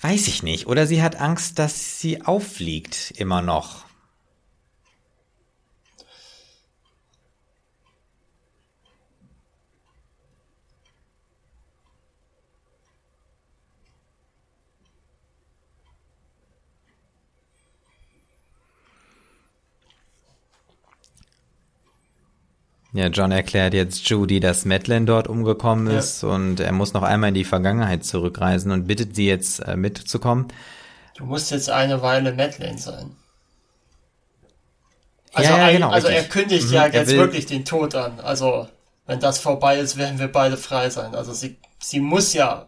[0.01, 0.67] Weiß ich nicht.
[0.67, 3.83] Oder sie hat Angst, dass sie auffliegt, immer noch.
[22.99, 25.99] Ja, John erklärt jetzt Judy, dass Madeline dort umgekommen ja.
[25.99, 29.77] ist und er muss noch einmal in die Vergangenheit zurückreisen und bittet sie jetzt äh,
[29.77, 30.49] mitzukommen.
[31.15, 33.15] Du musst jetzt eine Weile Madeline sein.
[35.31, 38.19] Also, ja, ja, genau, also er kündigt mhm, ja jetzt wirklich den Tod an.
[38.19, 38.67] Also
[39.05, 41.15] wenn das vorbei ist, werden wir beide frei sein.
[41.15, 42.67] Also sie, sie muss ja,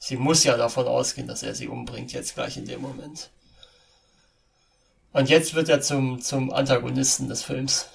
[0.00, 3.30] sie muss ja davon ausgehen, dass er sie umbringt jetzt gleich in dem Moment.
[5.12, 7.86] Und jetzt wird er zum, zum Antagonisten des Films.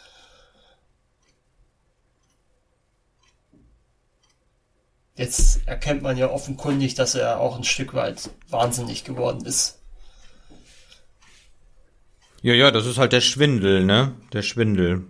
[5.16, 9.80] Jetzt erkennt man ja offenkundig, dass er auch ein Stück weit wahnsinnig geworden ist.
[12.42, 14.14] Ja, ja, das ist halt der Schwindel, ne?
[14.34, 15.06] Der Schwindel.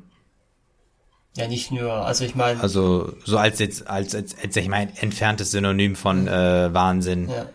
[1.36, 2.61] Ja, nicht nur, also ich meine.
[2.61, 7.27] Also so als jetzt, als, als, als ich meine, entferntes Synonym von äh, Wahnsinn.
[7.27, 7.49] Ja.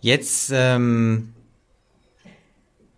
[0.00, 1.31] Jetzt ähm,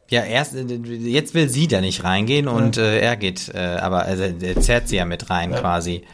[0.09, 4.23] ja, erst jetzt will sie da nicht reingehen und äh, er geht, äh, aber also,
[4.23, 5.61] er zerrt sie ja mit rein ja.
[5.61, 6.05] quasi.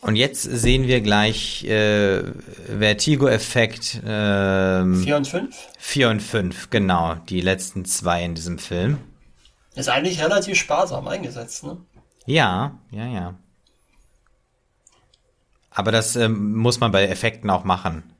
[0.00, 2.22] Und jetzt sehen wir gleich äh,
[2.78, 4.02] Vertigo-Effekt.
[4.06, 5.56] Ähm, 4 und 5?
[5.78, 7.14] 4 und 5, genau.
[7.30, 8.98] Die letzten zwei in diesem Film.
[9.74, 11.78] Ist eigentlich relativ sparsam eingesetzt, ne?
[12.26, 13.34] Ja, ja, ja.
[15.70, 18.13] Aber das ähm, muss man bei Effekten auch machen.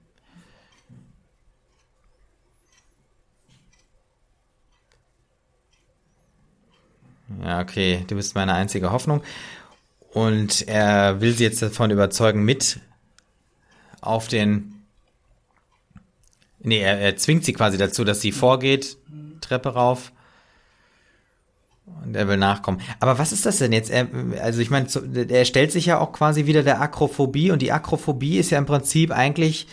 [7.42, 9.22] Ja, okay, du bist meine einzige Hoffnung.
[10.12, 12.78] Und er will sie jetzt davon überzeugen, mit
[14.00, 14.84] auf den.
[16.60, 18.96] Nee, er, er zwingt sie quasi dazu, dass sie vorgeht,
[19.40, 20.12] Treppe rauf.
[22.04, 22.80] Und er will nachkommen.
[23.00, 23.90] Aber was ist das denn jetzt?
[23.90, 24.08] Er,
[24.40, 24.86] also ich meine,
[25.28, 28.66] er stellt sich ja auch quasi wieder der Akrophobie und die Akrophobie ist ja im
[28.66, 29.66] Prinzip eigentlich.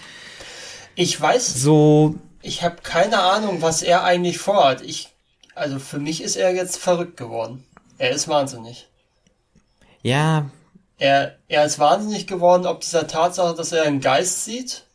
[0.96, 1.54] Ich weiß.
[1.54, 2.16] So.
[2.42, 4.82] Ich habe keine Ahnung, was er eigentlich vorhat.
[4.82, 5.11] Ich
[5.56, 7.64] also für mich ist er jetzt verrückt geworden.
[7.98, 8.88] Er ist wahnsinnig.
[10.02, 10.50] Ja.
[10.98, 14.86] Er, er ist wahnsinnig geworden, ob dieser Tatsache, dass er einen Geist sieht.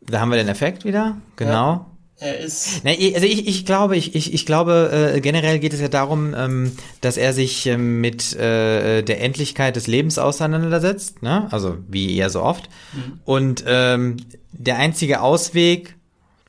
[0.00, 1.52] Da haben wir den Effekt wieder, genau.
[1.52, 1.86] Ja.
[2.18, 2.82] Er ist.
[2.84, 6.34] Na, also ich, ich glaube, ich, ich, ich glaube, äh, generell geht es ja darum,
[6.36, 11.48] ähm, dass er sich ähm, mit äh, der Endlichkeit des Lebens auseinandersetzt, ne?
[11.50, 12.68] Also wie eher so oft.
[12.92, 13.20] Mhm.
[13.24, 14.18] Und ähm,
[14.52, 15.96] der einzige Ausweg,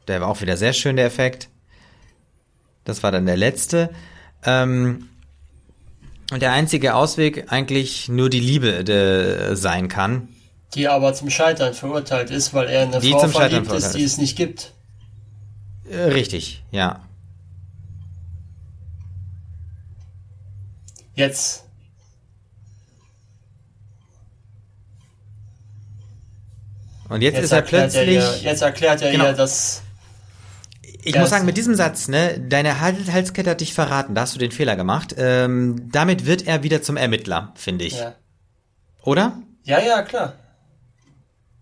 [0.08, 1.50] der war auch wieder sehr schön, der Effekt,
[2.84, 3.90] das war dann der letzte.
[4.46, 5.10] Ähm,
[6.32, 10.30] und der einzige Ausweg eigentlich nur die Liebe de, sein kann.
[10.74, 14.04] Die aber zum Scheitern verurteilt ist, weil er in eine die Frau verliebt ist, die
[14.04, 14.74] es nicht gibt.
[15.90, 17.02] Äh, richtig, ja.
[21.14, 21.66] Jetzt.
[27.10, 28.18] Und jetzt, jetzt ist er plötzlich.
[28.18, 29.26] Er ihr, jetzt erklärt er genau.
[29.26, 29.83] ihr, dass
[31.06, 34.40] ich muss sagen, mit diesem Satz, ne, deine Halskette hat dich verraten, da hast du
[34.40, 35.16] den Fehler gemacht.
[35.18, 38.00] Ähm, damit wird er wieder zum Ermittler, finde ich.
[38.00, 38.16] Ja.
[39.04, 39.38] Oder?
[39.64, 40.34] Ja, ja, klar.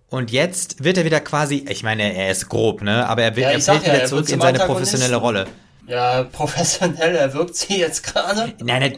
[0.09, 3.45] Und jetzt wird er wieder quasi, ich meine, er ist grob, ne, aber er, wird,
[3.45, 5.47] ja, er fällt wieder ja, zurück in seine professionelle Rolle.
[5.87, 8.53] Ja, professionell, er wirkt sie jetzt gerade.
[8.59, 8.97] Nein, nein,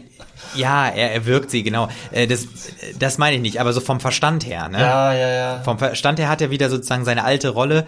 [0.55, 1.87] ja, er, er wirkt sie, genau.
[2.11, 2.47] Äh, das,
[2.97, 4.79] das meine ich nicht, aber so vom Verstand her, ne?
[4.79, 5.61] Ja, ja, ja.
[5.63, 7.85] Vom Verstand her hat er wieder sozusagen seine alte Rolle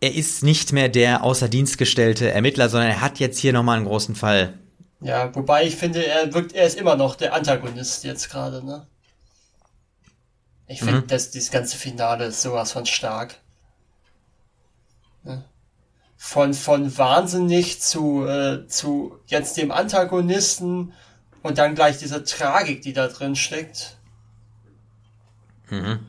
[0.00, 3.78] er ist nicht mehr der außer Dienst gestellte Ermittler, sondern er hat jetzt hier nochmal
[3.78, 4.54] einen großen Fall.
[5.00, 8.86] Ja, wobei ich finde, er wirkt, er ist immer noch der Antagonist jetzt gerade, ne?
[10.68, 11.06] Ich finde, mhm.
[11.06, 13.36] dass dieses ganze Finale ist sowas von stark.
[15.22, 15.44] Ne?
[16.16, 20.92] Von, von wahnsinnig zu, äh, zu jetzt dem Antagonisten
[21.42, 23.96] und dann gleich diese Tragik, die da drin steckt.
[25.70, 26.00] Mhm.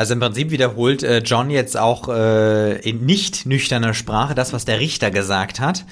[0.00, 4.64] Also im Prinzip wiederholt äh, John jetzt auch äh, in nicht nüchterner Sprache das, was
[4.64, 5.84] der Richter gesagt hat,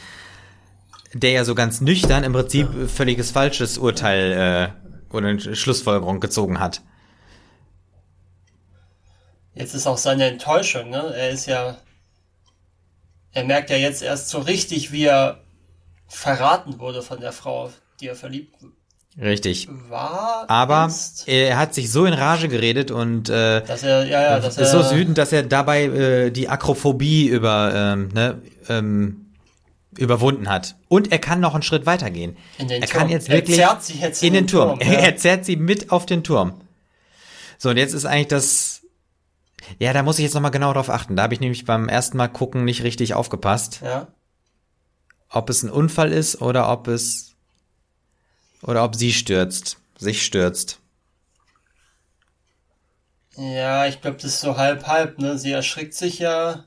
[1.12, 4.72] der ja so ganz nüchtern im Prinzip völliges falsches Urteil
[5.12, 6.80] äh, oder Schlussfolgerung gezogen hat.
[9.52, 11.12] Jetzt ist auch seine Enttäuschung, ne?
[11.14, 11.76] Er ist ja,
[13.32, 15.42] er merkt ja jetzt erst so richtig, wie er
[16.06, 17.70] verraten wurde von der Frau,
[18.00, 18.54] die er verliebt
[19.20, 19.68] Richtig.
[19.88, 20.44] war.
[20.48, 24.40] Aber ist, er hat sich so in Rage geredet und äh, dass er, ja, ja,
[24.40, 29.26] dass ist er, so wütend, dass er dabei äh, die Akrophobie über, ähm, ne, ähm,
[29.96, 30.76] überwunden hat.
[30.88, 32.36] Und er kann noch einen Schritt weitergehen.
[32.58, 33.00] in den Er Turm.
[33.00, 34.78] kann jetzt wirklich er zerrt sie jetzt in den Turm.
[34.82, 34.86] ja.
[34.92, 36.60] Er zerrt sie mit auf den Turm.
[37.58, 38.82] So, und jetzt ist eigentlich das.
[39.80, 41.16] Ja, da muss ich jetzt nochmal genau drauf achten.
[41.16, 44.06] Da habe ich nämlich beim ersten Mal gucken nicht richtig aufgepasst, ja.
[45.28, 47.27] ob es ein Unfall ist oder ob es
[48.62, 50.80] oder ob sie stürzt, sich stürzt.
[53.36, 55.38] Ja, ich glaube, das ist so halb halb, ne?
[55.38, 56.64] Sie erschrickt sich ja.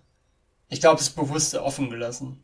[0.70, 2.42] Ich glaube, es ist bewusst offen gelassen.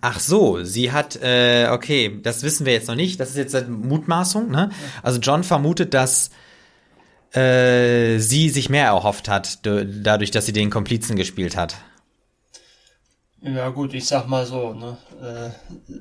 [0.00, 3.18] Ach so, sie hat, äh, okay, das wissen wir jetzt noch nicht.
[3.18, 4.70] Das ist jetzt eine Mutmaßung, ne?
[5.02, 6.30] Also John vermutet, dass
[7.32, 11.76] äh, sie sich mehr erhofft hat, dadurch, dass sie den Komplizen gespielt hat.
[13.46, 14.96] Ja gut, ich sag mal so, ne?
[15.22, 16.00] Äh,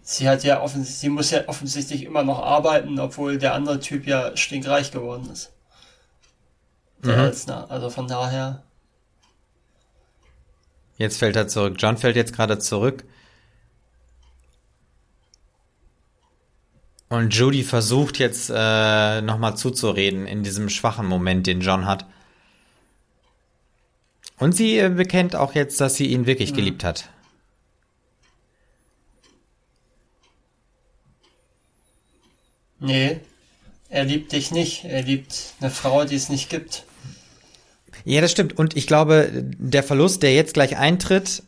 [0.00, 4.06] sie hat ja offensichtlich, sie muss ja offensichtlich immer noch arbeiten, obwohl der andere Typ
[4.06, 5.52] ja stinkreich geworden ist.
[7.04, 7.70] Der Elsner.
[7.70, 8.62] Also von daher.
[10.96, 11.74] Jetzt fällt er zurück.
[11.78, 13.04] John fällt jetzt gerade zurück.
[17.10, 22.06] Und Judy versucht jetzt äh, nochmal zuzureden in diesem schwachen Moment, den John hat.
[24.38, 27.08] Und sie äh, bekennt auch jetzt, dass sie ihn wirklich geliebt hat.
[32.80, 33.20] Nee,
[33.88, 34.84] er liebt dich nicht.
[34.84, 36.84] Er liebt eine Frau, die es nicht gibt.
[38.04, 38.58] Ja, das stimmt.
[38.58, 41.42] Und ich glaube, der Verlust, der jetzt gleich eintritt,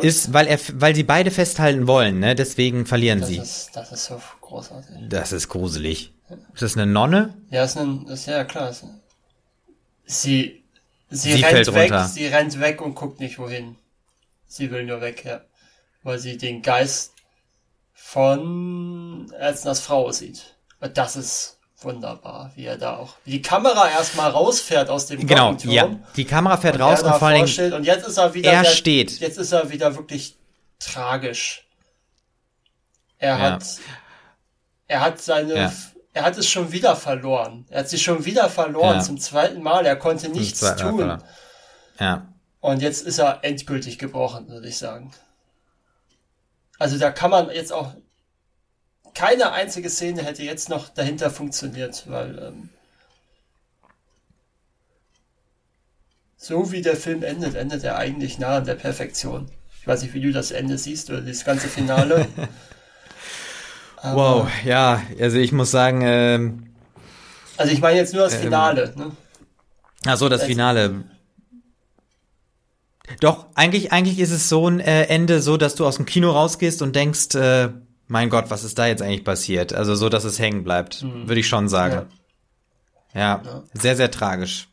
[0.00, 2.34] ist, weil er, weil sie beide festhalten wollen, ne?
[2.34, 3.36] Deswegen verlieren das, sie.
[3.38, 4.96] ist, das ist so großartig.
[5.08, 6.12] Das ist gruselig.
[6.54, 7.34] Ist das eine Nonne?
[7.50, 8.70] Ja, ist, ein, ist ja klar.
[8.70, 8.84] Ist,
[10.06, 10.59] sie,
[11.10, 12.08] sie, Sie rennt weg, runter.
[12.08, 13.76] sie rennt weg und guckt nicht wohin.
[14.46, 15.42] Sie will nur weg, ja.
[16.02, 17.12] Weil sie den Geist
[17.92, 20.56] von Elsners Frau sieht.
[20.80, 25.20] Und das ist wunderbar, wie er da auch, wie die Kamera erstmal rausfährt aus dem
[25.26, 25.72] Genau, Glockenturm.
[25.72, 25.88] ja.
[26.16, 27.72] Die Kamera fährt und raus und vor allen Dingen.
[27.72, 29.18] Und jetzt ist er wieder, er der, steht.
[29.20, 30.36] jetzt ist er wieder wirklich
[30.78, 31.66] tragisch.
[33.18, 33.40] Er Ja.
[33.52, 33.64] hat,
[34.88, 35.72] er hat seine, Ja.
[36.12, 37.66] Er hat es schon wieder verloren.
[37.70, 39.00] Er hat sich schon wieder verloren Ja.
[39.02, 39.86] zum zweiten Mal.
[39.86, 41.22] Er konnte nichts zweiten Mal tun.
[41.98, 42.26] ja.
[42.60, 45.12] Und jetzt ist er endgültig gebrochen, würde ich sagen.
[46.78, 47.94] Also da kann man jetzt auch
[49.14, 52.68] keine einzige Szene hätte jetzt noch dahinter funktioniert, weil ähm,
[56.36, 59.50] so wie der Film endet, endet er eigentlich nah an der Perfektion.
[59.80, 62.26] Ich weiß nicht, wie du das Ende siehst oder das ganze Finale.
[64.02, 66.66] Aber- Wow, ja, also ich muss sagen, ähm,
[67.56, 68.92] Also ich meine jetzt nur das Finale.
[68.96, 69.12] Ne?
[70.06, 71.04] ach so, das Finale.
[73.20, 76.30] Doch, eigentlich, eigentlich ist es so ein äh, Ende, so dass du aus dem Kino
[76.30, 77.70] rausgehst und denkst, äh,
[78.06, 79.72] mein Gott, was ist da jetzt eigentlich passiert?
[79.72, 82.06] Also so, dass es hängen bleibt, würde ich schon sagen.
[83.14, 83.40] Ja.
[83.44, 83.62] Ja.
[83.74, 84.68] sehr, sehr tragisch.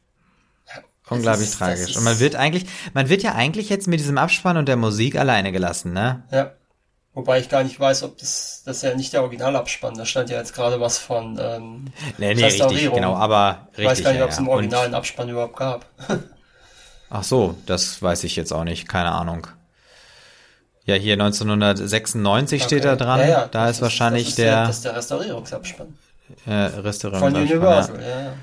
[1.10, 1.96] Unglaublich ist- tragisch.
[1.98, 5.16] Und man wird eigentlich, man wird ja eigentlich jetzt mit diesem Abspann und der Musik
[5.16, 6.24] alleine gelassen, ne?
[6.32, 6.52] Ja.
[7.18, 9.96] Wobei ich gar nicht weiß, ob das, das ist ja nicht der Originalabspann.
[9.96, 11.86] Da stand ja jetzt gerade was von ähm,
[12.20, 12.96] Nee, nee, richtig, Restaurierung.
[12.98, 13.90] genau, aber Ich richtig.
[13.90, 14.42] weiß gar nicht, ob es ja.
[14.42, 15.86] im Und- originalen Abspann überhaupt gab.
[17.10, 19.48] Ach so, das weiß ich jetzt auch nicht, keine Ahnung.
[20.86, 23.04] Ja, hier 1996 steht da Okay.
[23.04, 23.20] dran.
[23.22, 25.98] Ja, ja, da das ist wahrscheinlich ist der, Das ist der Restaurierungsabspann.
[26.46, 27.20] äh, Restaurant.
[27.20, 28.08] Von ich Universal, ja.
[28.20, 28.34] Ja.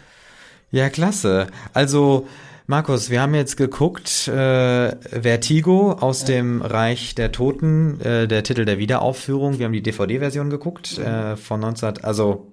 [0.72, 1.46] ja, klasse.
[1.72, 2.26] Also,
[2.66, 8.64] Markus, wir haben jetzt geguckt, äh, Vertigo aus dem Reich der Toten, äh, der Titel
[8.64, 9.58] der Wiederaufführung.
[9.58, 12.50] Wir haben die DVD-Version geguckt, äh, von 19, also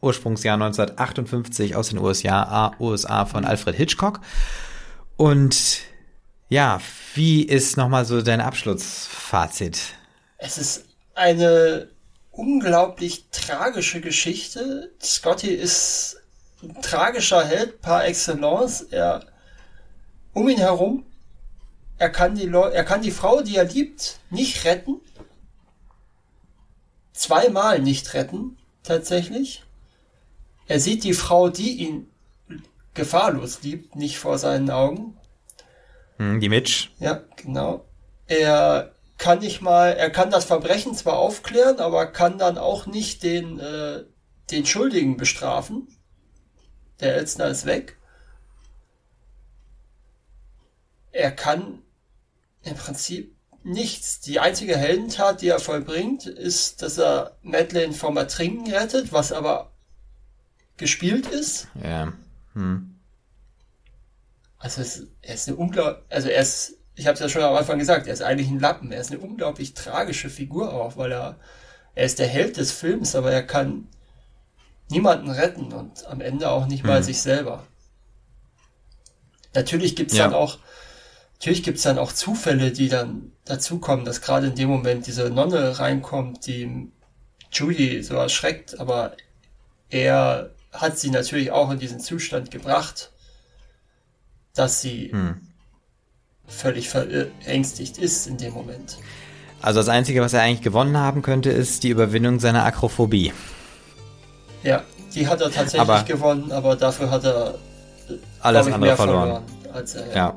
[0.00, 4.20] Ursprungsjahr 1958 aus den USA, USA von Alfred Hitchcock.
[5.18, 5.80] Und
[6.48, 6.80] ja,
[7.14, 9.78] wie ist nochmal so dein Abschlussfazit?
[10.38, 11.88] Es ist eine
[12.30, 14.90] unglaublich tragische Geschichte.
[15.02, 16.17] Scotty ist
[16.62, 18.82] ein tragischer Held par excellence.
[18.82, 19.24] Er
[20.32, 21.04] um ihn herum,
[21.98, 25.00] er kann die Leu er kann die Frau, die er liebt, nicht retten.
[27.12, 29.64] Zweimal nicht retten, tatsächlich.
[30.66, 32.10] Er sieht die Frau, die ihn
[32.94, 35.16] gefahrlos liebt, nicht vor seinen Augen.
[36.18, 36.90] Hm, die Mitch?
[36.98, 37.84] Ja, genau.
[38.26, 43.22] Er kann nicht mal, er kann das Verbrechen zwar aufklären, aber kann dann auch nicht
[43.22, 44.04] den, äh,
[44.50, 45.88] den Schuldigen bestrafen.
[47.00, 47.96] Der Elstner ist weg.
[51.12, 51.82] Er kann
[52.62, 54.20] im Prinzip nichts.
[54.20, 59.72] Die einzige Heldentat, die er vollbringt, ist, dass er Madeleine vom Ertrinken rettet, was aber
[60.76, 61.68] gespielt ist.
[61.82, 62.12] Ja.
[62.54, 62.98] Hm.
[64.58, 67.54] Also es, er ist eine unglaublich, also er ist, ich habe es ja schon am
[67.54, 68.90] Anfang gesagt, er ist eigentlich ein Lappen.
[68.90, 71.38] Er ist eine unglaublich tragische Figur auch, weil er,
[71.94, 73.86] er ist der Held des Films, aber er kann
[74.90, 77.04] niemanden retten und am Ende auch nicht mal hm.
[77.04, 77.66] sich selber.
[79.54, 80.24] Natürlich gibt's ja.
[80.24, 80.58] dann auch,
[81.34, 85.78] natürlich gibt's dann auch Zufälle, die dann dazukommen, dass gerade in dem Moment diese Nonne
[85.78, 86.90] reinkommt, die
[87.52, 89.16] Judy so erschreckt, aber
[89.88, 93.10] er hat sie natürlich auch in diesen Zustand gebracht,
[94.54, 95.40] dass sie hm.
[96.46, 98.98] völlig verängstigt ist in dem Moment.
[99.60, 103.32] Also das Einzige, was er eigentlich gewonnen haben könnte, ist die Überwindung seiner Akrophobie.
[104.68, 104.82] Ja,
[105.14, 107.54] die hat er tatsächlich aber gewonnen, aber dafür hat er
[108.40, 109.42] alles andere verloren.
[109.72, 110.14] verloren er, ja.
[110.14, 110.34] ja.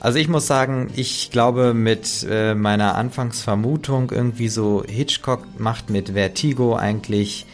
[0.00, 6.10] Also ich muss sagen, ich glaube mit äh, meiner Anfangsvermutung irgendwie so Hitchcock macht mit
[6.10, 7.46] Vertigo eigentlich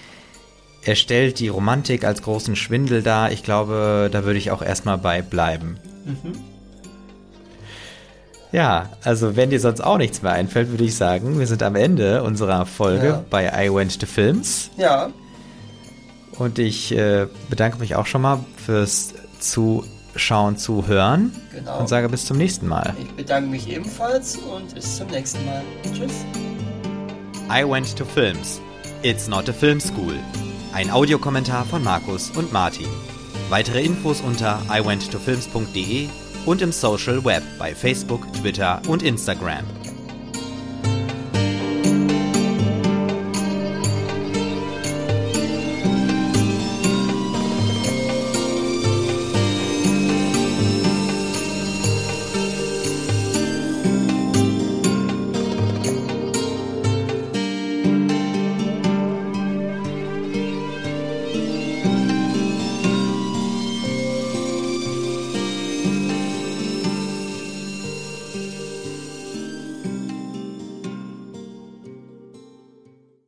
[0.87, 3.33] er stellt die Romantik als großen Schwindel dar.
[3.33, 5.79] Ich glaube, da würde ich auch erstmal bei bleiben.
[6.05, 6.35] Mhm.
[8.53, 11.75] Ja, also wenn dir sonst auch nichts mehr einfällt, würde ich sagen, wir sind am
[11.75, 13.25] Ende unserer Folge ja.
[13.29, 14.71] bei I Went to Films.
[14.77, 15.11] Ja.
[16.39, 21.33] Und ich äh, bedanke mich auch schon mal fürs Zuschauen, Zuhören.
[21.53, 21.79] Genau.
[21.79, 22.95] Und sage bis zum nächsten Mal.
[23.01, 25.63] Ich bedanke mich ebenfalls und bis zum nächsten Mal.
[25.93, 26.25] Tschüss.
[27.51, 28.61] I Went to Films.
[29.03, 30.15] It's not a film school.
[30.73, 32.89] Ein Audiokommentar von Markus und Martin.
[33.51, 36.09] Weitere Infos unter iwenttofilms.de
[36.47, 39.65] und im Social Web bei Facebook, Twitter und Instagram.